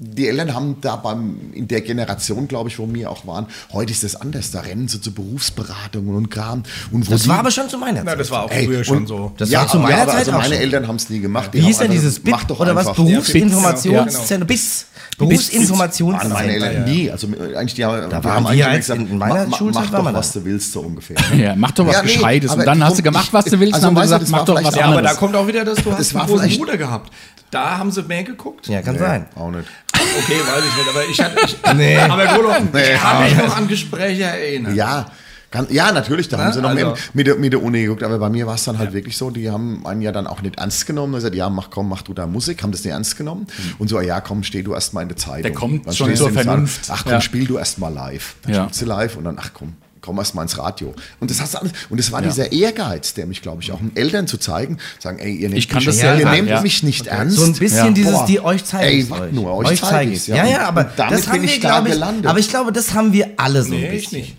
[0.04, 3.92] die Eltern haben da beim, in der Generation, glaube ich, wo wir auch waren, heute
[3.92, 4.50] ist das anders.
[4.50, 6.64] Da rennen sie zu Berufsberatungen und Kram.
[6.92, 8.20] Und wo Das die- war aber schon zu meiner Na, Zeit.
[8.22, 9.32] das war auch Ey, früher schon so.
[9.38, 10.64] Das ja, war zu aber- meiner aber Zeit also meine schon.
[10.64, 11.52] Eltern haben es nie gemacht.
[11.54, 12.92] Die Wie hieß denn dieses gesagt, BIT mach doch oder was?
[12.94, 14.48] Berufsinformationszentrum.
[14.48, 14.86] BIS.
[15.18, 16.50] Waren meine Berufsinformationszentrum.
[16.50, 17.12] Eltern nie.
[17.12, 19.92] Also eigentlich die haben, Da die waren haben wir eigentlich gesagt, in meiner mach, Schulzeit
[19.92, 21.18] mach doch, was du willst, so ungefähr.
[21.38, 22.54] Ja, mach doch was Ja, nee, Gescheites.
[22.56, 23.76] Und dann hast du gemacht, was du willst.
[23.76, 25.18] also und dann haben gesagt, das mach doch was Ja, aber da anderes.
[25.18, 27.12] kommt auch wieder, dass du hast war einen großen Bruder gehabt.
[27.52, 28.68] Da haben sie mehr geguckt.
[28.68, 29.28] Ja, kann sein.
[29.36, 29.68] Auch nicht.
[29.94, 31.38] Okay, weiß ich nicht, aber ich hatte.
[31.46, 31.98] Ich, Nee.
[31.98, 32.94] Aber Golo, Nee.
[32.94, 34.74] ich kann mich noch an Gespräche erinnern.
[34.76, 35.06] Ja,
[35.52, 38.04] kann, ja, natürlich, da haben sie noch Also- mehr mit, der, mit der Uni geguckt,
[38.04, 40.42] aber bei mir war es dann halt wirklich so, die haben einen ja dann auch
[40.42, 41.14] nicht ernst genommen.
[41.14, 43.48] Und gesagt, ja, mach komm, mach du da Musik, haben das nicht ernst genommen.
[43.78, 45.42] Und so, ja, komm, steh du erst mal in der Zeitung.
[45.44, 46.86] Der kommt Dann schon stehst zur Vernunft.
[46.90, 47.22] Ach komm, Ja.
[47.22, 48.36] spiel du erst mal live.
[48.44, 48.64] Dann Ja.
[48.64, 50.94] spielst du live und dann, ach komm, komm erst mal ins Radio.
[51.20, 51.72] Und das hast du alles.
[51.90, 55.20] Und das war dieser Ehrgeiz, der mich, glaube ich, auch den Eltern zu zeigen, sagen,
[55.20, 56.62] ey, ihr nehmt, Ich kann mich, das ihr selber, nehmt ja.
[56.62, 57.38] mich nicht ernst.
[57.38, 57.92] So ein bisschen Ja.
[57.92, 58.26] dieses, Boah.
[58.28, 59.32] die euch zeigen Ey, es wart euch.
[59.32, 60.28] nur, euch zeig zeige ich's, ich's.
[60.28, 60.36] ja.
[60.38, 62.26] Ja, ja, aber Und damit das haben bin ich wir, glaube ich, gelandet.
[62.28, 64.18] aber ich glaube, das haben wir alle so ein Nee, bisschen.
[64.20, 64.38] ich nicht.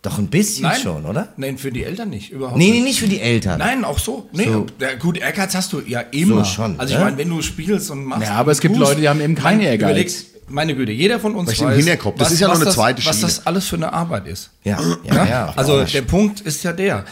[0.00, 0.80] Doch ein bisschen Nein.
[0.82, 1.28] schon, oder?
[1.36, 2.30] Nein, für die Eltern nicht.
[2.32, 2.84] Überhaupt Nee, nee, nicht.
[2.84, 3.60] nicht für die Eltern.
[3.60, 4.28] Nein, auch so.
[4.32, 4.66] Nee, So.
[4.80, 6.44] ja, gut, Ehrgeiz hast du ja immer.
[6.44, 7.04] So schon, also ich ne?
[7.04, 8.24] meine, wenn du spielst und machst.
[8.26, 10.24] Ja, aber es gibt Leute, die haben eben keinen Ehrgeiz.
[10.48, 13.04] Meine Güte, jeder von uns Weil weiß, Hinterkopf, das ist ja noch eine das, zweite
[13.04, 13.26] was Schiene.
[13.28, 14.50] das alles für eine Arbeit ist.
[14.64, 15.52] Ja, ja, ja.
[15.56, 17.04] Also der Punkt ist ja der.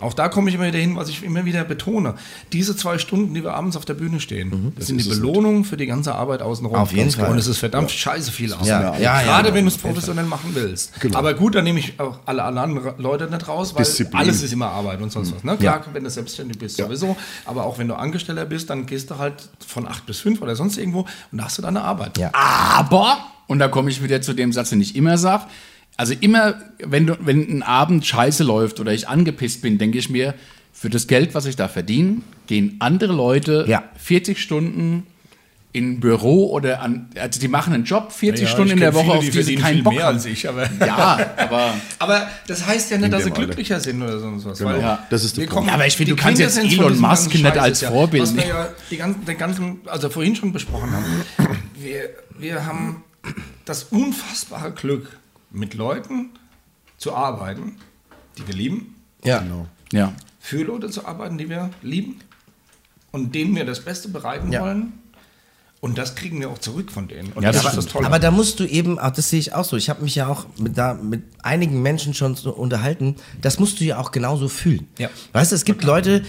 [0.00, 2.16] Auch da komme ich immer wieder hin, was ich immer wieder betone.
[2.52, 5.78] Diese zwei Stunden, die wir abends auf der Bühne stehen, das sind die Belohnung für
[5.78, 6.76] die ganze Arbeit außenrum.
[6.76, 7.30] Auf jeden Fall.
[7.30, 8.66] Und es ist verdammt scheiße viel Arbeit.
[8.66, 11.00] Ja, ja, ja, Gerade ja, wenn du es professionell machen willst.
[11.00, 11.18] Genau.
[11.18, 14.20] Aber gut, dann nehme ich auch alle, anderen Leute nicht raus, weil Disziplin.
[14.20, 15.42] alles ist immer Arbeit und sonst was.
[15.44, 15.56] Ne?
[15.56, 17.16] Klar, wenn du selbstständig bist, sowieso.
[17.46, 20.56] Aber auch wenn du Angestellter bist, dann gehst du halt von acht bis fünf oder
[20.56, 22.18] sonst irgendwo und da hast du deine Arbeit.
[22.18, 22.30] Ja.
[22.34, 25.44] Aber, und da komme ich wieder zu dem Satz, den ich immer sage,
[25.96, 30.10] also immer, wenn, du, wenn ein Abend scheiße läuft oder ich angepisst bin, denke ich
[30.10, 30.34] mir,
[30.72, 33.82] für das Geld, was ich da verdiene, gehen andere Leute Ja.
[33.96, 35.06] 40 Stunden
[35.72, 38.94] in ein Büro oder an, also die machen einen Job 40 Ja, Stunden in der
[38.94, 40.14] Woche, viele, auf die die sie verdienen keinen viel Bock mehr haben.
[40.16, 43.44] als ich, aber Ja, aber Aber das heißt ja nicht, dass sie dem Alter.
[43.46, 44.58] glücklicher sind oder sonst was.
[44.58, 44.70] Genau.
[44.70, 45.54] weil Ja, das ist der wir Punkt.
[45.56, 48.22] kommen- Ja, aber ich finde, die du kannst jetzt Elon Musk nicht Scheiß als Vorbild
[48.22, 48.54] Was wir nehmen.
[48.56, 51.04] ja die ganzen, den ganzen, also vorhin schon besprochen haben.
[51.78, 52.08] Wir,
[52.38, 53.02] wir haben
[53.66, 55.08] das unfassbare Glück,
[55.50, 56.30] mit Leuten
[56.98, 57.76] zu arbeiten,
[58.38, 58.94] die wir lieben,
[59.24, 59.38] Ja.
[59.40, 59.66] Genau.
[59.92, 60.12] ja.
[60.40, 62.18] für Leute zu arbeiten, die wir lieben
[63.12, 64.62] und denen wir das Beste bereiten Ja.
[64.62, 64.92] wollen.
[65.82, 67.32] Und das kriegen wir auch zurück von denen.
[67.32, 67.92] Und Ja, das das ist das.
[67.92, 68.06] Tolle.
[68.06, 70.26] Aber da musst du eben, auch das sehe ich auch so, ich habe mich ja
[70.26, 74.48] auch mit, da, mit einigen Menschen schon so unterhalten, das musst du ja auch genauso
[74.48, 74.88] fühlen.
[74.98, 75.10] Ja.
[75.32, 76.24] Weißt du, es gibt Leute,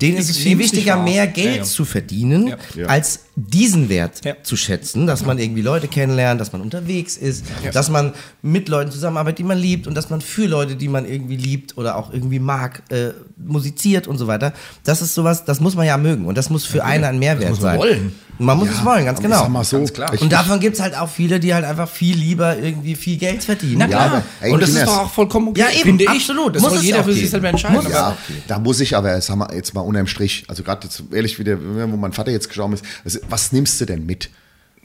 [0.00, 1.64] denen ist es viel wichtiger, mehr Geld Ja, ja.
[1.64, 2.56] zu verdienen, Ja.
[2.74, 2.86] Ja.
[2.86, 4.34] als diesen Wert Ja.
[4.42, 7.44] zu schätzen, dass man irgendwie Leute kennenlernt, dass man unterwegs ist,
[7.74, 11.04] dass man mit Leuten zusammenarbeitet, die man liebt und dass man für Leute, die man
[11.04, 14.54] irgendwie liebt oder auch irgendwie mag, äh, musiziert und so weiter.
[14.84, 17.50] Das ist sowas, das muss man ja mögen und das muss für einen ein Mehrwert
[17.50, 17.78] muss man sein.
[17.78, 18.12] wollen.
[18.38, 19.48] Man muss es wollen, ganz genau.
[19.48, 20.12] Mal so, Ganz klar.
[20.20, 23.42] Und davon gibt es halt auch viele, die halt einfach viel lieber irgendwie viel Geld
[23.42, 23.78] verdienen.
[23.78, 24.52] Na Ja, klar.
[24.52, 26.10] und das ist doch auch vollkommen okay, Ja, eben, finde ich.
[26.10, 26.54] absolut.
[26.54, 27.76] Das Muss soll es jeder für sich selber entscheiden.
[27.82, 28.12] Muss auch.
[28.46, 31.56] Da muss ich aber, sagen wir jetzt mal unterm Strich, also gerade jetzt ehrlich wieder,
[31.90, 34.30] wo mein Vater jetzt gestorben ist, also was nimmst du denn mit?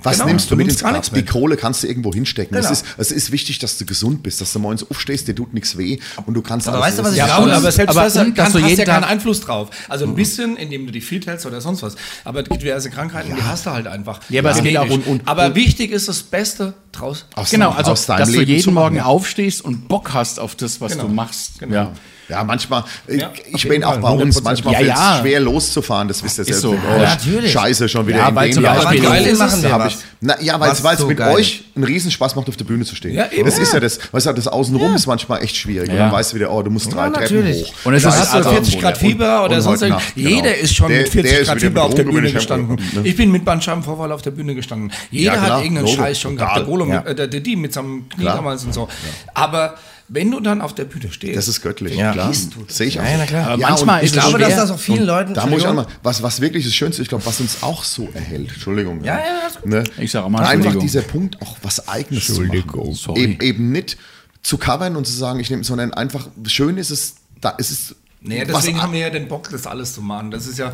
[0.03, 1.13] Was Genau, nimmst du du mit nimmst ins Grab?
[1.13, 1.23] Die.
[1.25, 2.57] Kohle kannst du irgendwo hinstecken.
[2.57, 2.67] Genau.
[2.71, 5.53] Es, ist, es ist wichtig, dass du gesund bist, dass du morgens aufstehst, dir tut
[5.53, 7.95] nichts weh und du kannst Aber alles weißt du, was ich Ja, glaube, aber, selbst
[7.95, 9.69] aber das kann, du hast jeden ja keinen Einfluss drauf.
[9.89, 11.95] Also ein bisschen, indem du dich fit hältst oder sonst was.
[12.23, 14.21] Aber es gibt diverse Krankheiten, die hast du halt einfach.
[14.29, 17.27] Ja, aber es geht auch und- und- aber wichtig ist das Beste draus.
[17.35, 18.95] aus Genau, also aus deinem dass du Leben jeden zu machen.
[18.95, 21.03] Morgen aufstehst und Bock hast auf das, was Genau.
[21.03, 21.59] du machst.
[21.59, 21.75] Genau.
[21.75, 21.91] Ja.
[22.29, 24.43] Ja, manchmal, ich- Ja, ich bin auch bei uns, 100%.
[24.43, 25.19] manchmal Ja, fällt es ja.
[25.21, 26.61] schwer loszufahren, das wisst ihr selbst.
[26.61, 26.71] so.
[26.71, 27.51] Oh, Ja, natürlich.
[27.51, 28.75] Scheiße, schon wieder Ja, in dem Jahr.
[28.83, 29.93] Beispiel- geil ist machen es, was.
[29.93, 32.85] ich, na, ja, weil es so mit geil euch einen Riesenspaß macht, auf der Bühne
[32.85, 33.15] zu stehen.
[33.15, 33.43] Ja, eben.
[33.45, 35.89] Das ist ja das, weißt du, das Außenrum ist manchmal echt schwierig.
[35.89, 36.03] Und Ja.
[36.03, 37.67] dann weißt du wieder, oh, du musst drei Treppen natürlich.
[37.67, 37.73] hoch.
[37.85, 40.03] Und es ist- Hast du also- 40 Grad Fieber oder sonst irgendwas?
[40.15, 40.29] Genau.
[40.29, 42.75] Jeder ist schon mit 40 der ist Grad Fieber auf der Bühne gestanden.
[42.93, 43.01] ne?
[43.03, 44.91] Ich bin mit Bandscheibenvorfall auf der Bühne gestanden.
[45.09, 46.57] Jeder Ja, hat irgendeinen Scheiß schon gehabt.
[46.57, 47.01] Der Golo, Ja.
[47.01, 48.87] äh, der die mit seinem Knie damals und so.
[49.33, 49.75] Aber
[50.13, 52.11] wenn du dann auf der Bühne stehst, Das ist göttlich, Ja.
[52.11, 52.33] klar.
[52.67, 53.03] Sehe ich auch.
[53.05, 53.57] Ja, na klar.
[53.57, 54.49] Ja, manchmal und ist Ich es glaube, schwer.
[54.49, 55.33] dass das auch vielen Leuten.
[55.33, 57.83] Da muss ich auch mal, was, was wirklich das Schönste, ich glaube, was uns auch
[57.85, 59.03] so erhält, Entschuldigung.
[59.05, 59.65] Ja, ja, alles gut.
[59.67, 59.83] ne?
[59.99, 62.95] Ich sag auch mal Einfach dieser Punkt, auch was Eigenes zu Entschuldigung, machen.
[62.95, 63.21] sorry.
[63.21, 63.97] Eben, eben nicht
[64.43, 68.45] zu covern und zu sagen, ich nehme, sondern einfach, schön ist es, da ist Nee,
[68.45, 70.29] deswegen haben wir ja den Bock, das alles zu machen.
[70.29, 70.71] Das ist ja.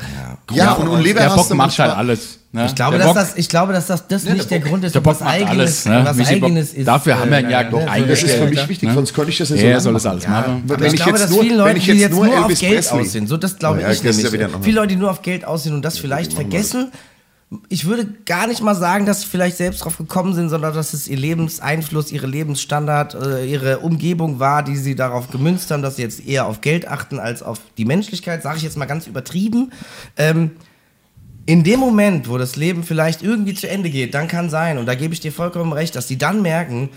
[0.51, 2.39] Ja, und, und lieber Der Bock macht halt alles.
[2.51, 2.65] Ne?
[2.65, 4.95] Ich glaube, der dass Bock, das, ich glaube, dass das, das nicht der, Grund ist,
[4.95, 5.85] der ob was Bock macht eigenes, alles.
[5.85, 6.01] Ne?
[6.05, 6.87] was Michi Bock- eigenes ist.
[6.87, 8.43] Dafür haben wir ihn ja äh, doch ne, Das ist eingestellt.
[8.43, 8.95] für mich wichtig, ne?
[8.95, 10.63] sonst könnte ich das nicht Er so soll lange das alles Ja, machen.
[10.67, 12.45] aber Wenn ich ich glaube, jetzt dass nur- viele wenn Leute, ich die jetzt nur
[12.45, 14.55] auf Geld aussehen, so das glaube Ja, ich ja nämlich.
[14.63, 16.91] Viele Leute, die nur auf Geld aussehen und das vielleicht vergessen.
[17.69, 20.93] Ich würde gar nicht mal sagen, dass sie vielleicht selbst drauf gekommen sind, sondern dass
[20.93, 25.95] es ihr Lebenseinfluss, ihre Lebensstandard, äh, ihre Umgebung war, die sie darauf gemünzt haben, dass
[25.95, 29.07] sie jetzt eher auf Geld achten als auf die Menschlichkeit, sage ich jetzt mal ganz
[29.07, 29.71] übertrieben.
[30.17, 30.51] Ähm,
[31.45, 34.85] in dem Moment, wo das Leben vielleicht irgendwie zu Ende geht, dann kann sein, und
[34.85, 36.89] da gebe ich dir vollkommen recht, dass die dann merken,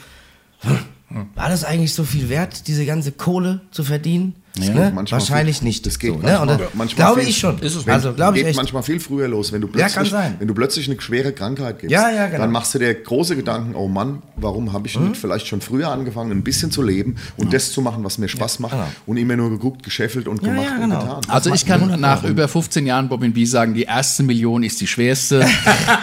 [0.63, 4.35] hm, war das eigentlich so viel wert, diese ganze Kohle zu verdienen?
[4.59, 4.91] Ne?
[4.95, 5.87] Manchmal Wahrscheinlich viel- nicht.
[5.87, 6.23] Das geht so, ne?
[6.23, 7.59] manchmal, das manchmal glaube viel- ich schon.
[7.61, 8.57] Ist es also glaube ich geht echt.
[8.57, 10.35] manchmal viel früher los, wenn du Ja, plötzlich, kann sein.
[10.41, 11.93] wenn du plötzlich eine schwere Krankheit gibst.
[11.93, 12.41] Ja, ja, genau.
[12.41, 15.11] Dann machst du dir große Gedanken, oh Mann, warum habe ich Mhm.
[15.11, 18.29] nicht vielleicht schon früher angefangen, ein bisschen zu leben und das zu machen, was mir
[18.29, 18.75] Spaß macht
[19.07, 21.01] und immer nur geguckt, geschäffelt und Ja, gemacht ja, und genau.
[21.01, 21.21] getan.
[21.29, 24.87] Also ich kann nach über 15 Jahren Bobin B sagen, die erste Million ist die
[24.89, 25.47] schwerste.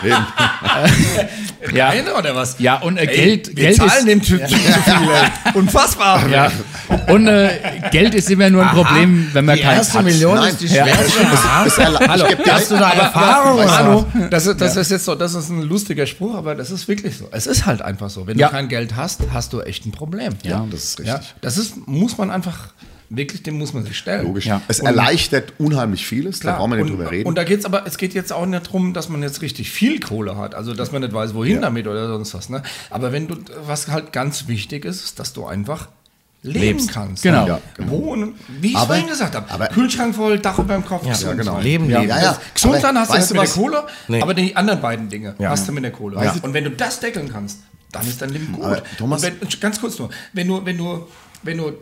[1.74, 1.90] ja.
[1.90, 2.56] Eine oder was?
[2.60, 4.94] Ja, und äh, Ey, Geld, wir Geld zahlen ist, dem Typen zu viel.
[4.94, 5.30] ey.
[5.56, 6.28] Unfassbar.
[6.30, 6.52] ja.
[7.10, 7.50] Und äh,
[7.92, 10.06] Geld ist immer nur ein Problem, wenn man Die keins erste hat.
[10.06, 10.50] Million Nein.
[10.50, 10.86] ist die Ja.
[10.86, 11.20] schwerste.
[11.66, 13.60] Das erla- Hallo, Hast du da Erfahrung?
[13.60, 13.78] aber-?
[13.78, 16.88] Hallo, das, ist, das ist jetzt so, das ist ein lustiger Spruch, aber das ist
[16.88, 17.28] wirklich so.
[17.32, 18.28] Es ist halt einfach so.
[18.28, 18.48] Wenn Ja.
[18.48, 20.34] du kein Geld hast, hast du echt ein Problem.
[20.44, 21.16] Ja, das ist richtig.
[21.16, 22.70] Ja, das ist, muss man einfach,
[23.10, 24.26] wirklich, dem muss man sich stellen.
[24.26, 24.48] Logisch.
[24.48, 24.62] Ja.
[24.68, 26.58] Es erleichtert unheimlich vieles, da Klar.
[26.58, 27.28] brauchen wir nicht und, drüber reden.
[27.28, 30.00] Und da geht's aber, es geht jetzt auch nicht darum, dass man jetzt richtig viel
[30.02, 32.50] Kohle hat, also dass man nicht weiß, wohin damit oder sonst was.
[32.50, 32.64] Ne?
[32.90, 35.88] Aber wenn du, was halt ganz wichtig ist, ist, dass du einfach
[36.44, 36.92] leben Lebst.
[36.94, 37.24] kannst.
[37.24, 37.48] Genau.
[37.48, 37.92] Ja, genau.
[37.92, 41.12] Wohnen, wie ich Aber- vorhin gesagt habe, aber- Kühlschrank voll, Dach über dem Kopf, Ja,
[41.14, 41.60] gesund genau.
[41.60, 42.00] Leben, Ja.
[42.00, 42.10] leben.
[42.10, 42.38] ja, ja.
[42.54, 43.54] Gesund sein hast du mit was?
[43.54, 44.22] der Kohle, Nee.
[44.22, 45.50] aber die anderen beiden Dinge Ja.
[45.50, 46.24] hast du mit der Kohle.
[46.24, 46.36] Ja.
[46.42, 47.60] Und wenn du das deckeln kannst,
[47.92, 48.64] dann ist dein Leben gut.
[48.64, 51.08] Aber, Thomas- wenn, ganz kurz nur, wenn du, wenn du,
[51.44, 51.74] wenn du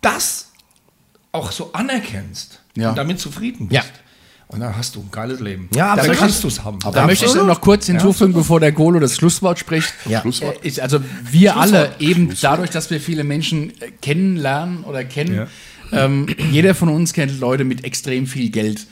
[0.00, 0.48] das
[1.32, 2.90] auch so anerkennst Ja.
[2.90, 3.88] und damit zufrieden bist, Ja.
[4.52, 5.68] Und dann hast du ein geiles Leben.
[5.74, 6.78] Ja, aber dann kannst du es haben.
[6.92, 9.92] Da möchte ich noch kurz hinzufügen, bevor der Golo das Schlusswort spricht.
[10.06, 10.20] Ja.
[10.20, 10.58] Schlusswort.
[10.62, 11.00] Ich, also
[11.30, 15.46] wir alle, eben dadurch, dass wir viele Menschen äh, kennenlernen oder kennen,
[15.92, 18.86] ähm, jeder von uns kennt Leute mit extrem viel Geld.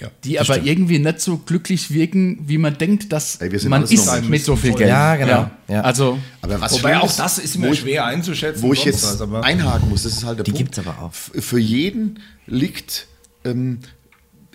[0.00, 3.68] Ja, die aber irgendwie nicht so glücklich wirken, wie man denkt, dass Ey, wir sind
[3.68, 4.88] man ist mit so viel Geld.
[4.88, 5.50] Ja, genau.
[5.68, 5.82] Ja.
[5.82, 8.62] Also Aber was Wobei auch das ist immer wo ich- schwer einzuschätzen.
[8.62, 10.72] Wo ich jetzt was, aber- einhaken muss, das ist halt der Die Punkt.
[10.72, 11.12] gibt's aber auch.
[11.12, 13.08] Für jeden liegt
[13.44, 13.80] ähm,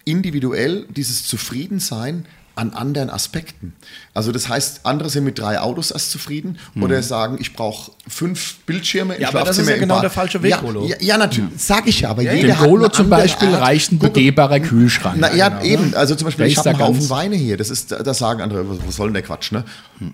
[0.05, 2.25] individuell dieses Zufriedensein
[2.55, 3.73] an anderen Aspekten.
[4.13, 8.57] Also das heißt, andere sind mit drei Autos erst zufrieden oder sagen, ich brauche fünf
[8.65, 10.03] Bildschirme im Ja, aber das Schlafzimmer ist ja genau Bad.
[10.03, 10.85] der falsche Weg, ja, Golo.
[10.85, 13.61] ja, ja, natürlich, sag ich ja, aber jeder dem hat Golo zum Beispiel Art.
[13.61, 15.17] reicht ein begehbarer Kühlschrank.
[15.19, 15.93] na ja, eben.
[15.95, 17.57] Also zum Beispiel, ich habe einen Haufen Weine hier.
[17.57, 19.65] Das ist, da sagen andere, was, was soll denn der Quatsch, ne?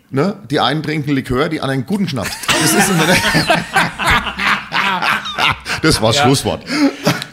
[0.10, 0.36] ne?
[0.50, 2.32] Die einen trinken Likör, die anderen guten Schnaps.
[2.48, 2.90] Das ist
[5.84, 6.64] Das war das Schlusswort.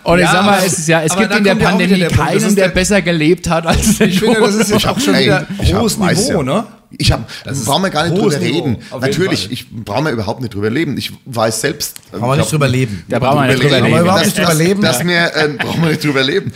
[0.09, 2.09] Und ich Ja, sag mal, es, ist ja, es gibt da in der Pandemie der
[2.09, 5.15] keinen, der der- besser gelebt hat als der Ich finde, das ist jetzt auch schon
[5.15, 6.43] Ey, wieder ich hab- hohes weiß Niveau, ja.
[6.45, 6.65] ne?
[6.97, 7.25] Ich habe,
[7.67, 8.79] brauchen wir gar nicht drüber Niveau, reden.
[8.99, 9.53] Natürlich, Fall.
[9.53, 10.97] ich brauche mir überhaupt nicht drüber leben.
[10.97, 11.97] Ich weiß selbst.
[12.11, 13.05] Brauchen wir nicht drüber leben.
[13.09, 14.01] Da brauchen wir nicht drüber Brauchen wir leben.
[14.01, 14.81] überhaupt dass, nicht drüber leben.
[14.81, 16.53] Dass wir, äh, brauchen wir nicht drüber leben.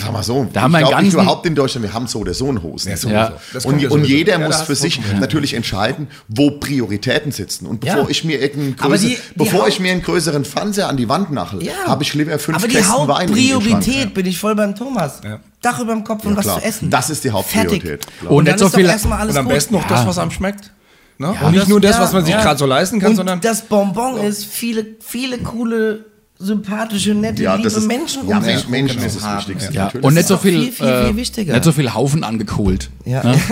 [0.00, 1.92] Sag mal so, Da haben wir ich einen glaube, ich ganzen- überhaupt in Deutschland, wir
[1.94, 2.90] haben so oder so einen Hosen.
[2.90, 3.08] Ja, So.
[3.08, 3.32] Ja.
[3.62, 7.66] Kommt Und, und jeder muss für sich natürlich entscheiden, wo Prioritäten sitzen.
[7.66, 8.08] Und bevor Ja.
[8.08, 11.08] ich mir irgendeinen Aber größer, die- die bevor ich mir einen größeren Fernseher an die
[11.08, 11.72] Wand nachel, Ja.
[11.86, 13.54] habe ich lieber fünf Aber die Kästen Wein in den Schrank.
[13.64, 15.20] Hauptpriorität bin ich voll beim Thomas.
[15.24, 15.40] Ja.
[15.62, 16.60] Dach über dem Kopf und Ja, was klar.
[16.60, 16.90] zu essen.
[16.90, 18.06] Das ist die Hauptpriorität.
[18.22, 19.54] Und, Und dann so ist doch erstmal alles Und am gut.
[19.54, 20.72] besten noch das, was einem schmeckt.
[21.16, 21.34] Ne?
[21.40, 22.42] Ja, und nicht das- nur das, ja, was man sich ja.
[22.42, 26.04] gerade so leisten kann, und sondern das Bonbon ist viele, viele coole,
[26.44, 29.48] sympathische, nette, Ja, liebe ist, Menschen ja, um sich Menschen, Menschen rum ist das.
[29.48, 29.72] Wichtigste.
[29.74, 30.04] Ja, natürlich.
[30.06, 31.52] und nicht so viel, viel, viel, viel äh, wichtiger.
[31.54, 32.90] nicht so viel Haufen angekohlt.
[33.04, 33.22] Ja.
[33.24, 33.34] Ne?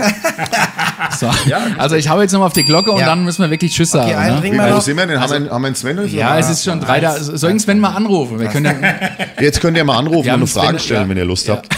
[1.19, 1.29] So.
[1.77, 3.07] Also ich hau jetzt nochmal auf die Glocke und Ja.
[3.07, 4.35] dann müssen wir wirklich Tschüss Okay, sagen.
[4.35, 4.43] ne?
[4.43, 5.19] Wie, wo sind wir denn?
[5.19, 5.99] haben, wir, haben wir einen Sven?
[5.99, 6.07] oder?
[6.07, 7.17] Ja, es ist schon drei da.
[7.19, 8.39] Soll ich Sven mal anrufen?
[8.39, 11.09] Wir können ja, Jetzt könnt ihr mal anrufen und eine Frage stellen, ja.
[11.09, 11.55] wenn ihr Lust Ja.
[11.57, 11.69] habt.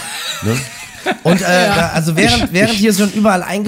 [0.42, 0.56] Ne?
[1.22, 1.44] Und äh,
[1.76, 3.64] da- also während, während hier schon überall so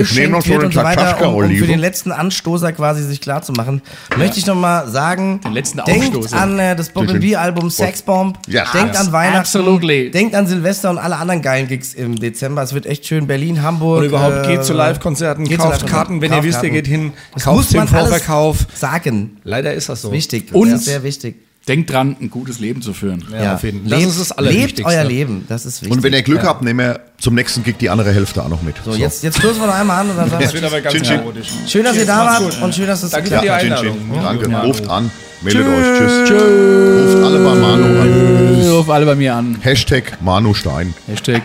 [0.46, 3.82] wird und so weiter, um, um für den letzten Anstoßer quasi sich klar zu machen,
[4.16, 6.40] möchte ich noch mal sagen, Den letzten denkt Aufstoßer.
[6.40, 7.18] an äh, das Bob Bitte.
[7.20, 8.64] B Album Sexbomb, Ja.
[8.72, 9.06] denkt Yes.
[9.06, 10.10] an Weihnachten, Absolutely.
[10.10, 12.62] denkt an Silvester und alle anderen geilen Gigs im Dezember.
[12.62, 13.26] Es wird echt schön.
[13.26, 13.98] Berlin, Hamburg.
[14.00, 16.62] Und überhaupt äh, geht zu Live-Konzerten, geht zu kauft Live-Konzerten, Karten, wenn ihr kauft wisst,
[16.62, 18.66] ihr geht hin, Das kauft muss den man alles Vorverkauf.
[18.74, 19.38] sagen.
[19.44, 20.12] Leider ist das so.
[20.12, 20.52] Wichtig.
[20.54, 21.36] Und- das ist sehr wichtig.
[21.68, 23.24] Denkt dran, ein gutes Leben zu führen.
[23.30, 23.90] Ja, auf jeden Fall.
[23.90, 25.44] Das lebt, ist das lebt euer Leben.
[25.48, 25.96] Das ist wichtig.
[25.96, 28.62] Und wenn ihr Glück habt, nehmen wir zum nächsten Gig die andere Hälfte auch noch
[28.62, 28.76] mit.
[28.84, 31.20] so, jetzt, jetzt stoßen wir noch einmal an und dann sagen wir Chin, chin.
[31.20, 31.48] chaotisch.
[31.66, 32.62] Schön, dass ihr da wart gut.
[32.62, 33.98] und schön, dass es Danke geklappt für die Einladung.
[34.22, 34.50] Danke.
[34.50, 34.62] Ja.
[34.62, 35.10] Ruft an,
[35.42, 35.98] meldet euch.
[35.98, 36.30] Tschüss.
[36.30, 38.70] Ruft alle bei Manu an.
[38.70, 39.58] Ruf alle bei mir an.
[39.60, 40.94] Hashtag Manu Stein.
[41.06, 41.42] Hashtag.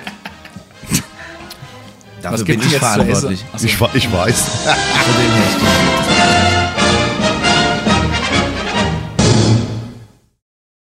[2.22, 3.44] Dafür Was bin ich verantwortlich.
[3.62, 4.44] Ich, ich weiß.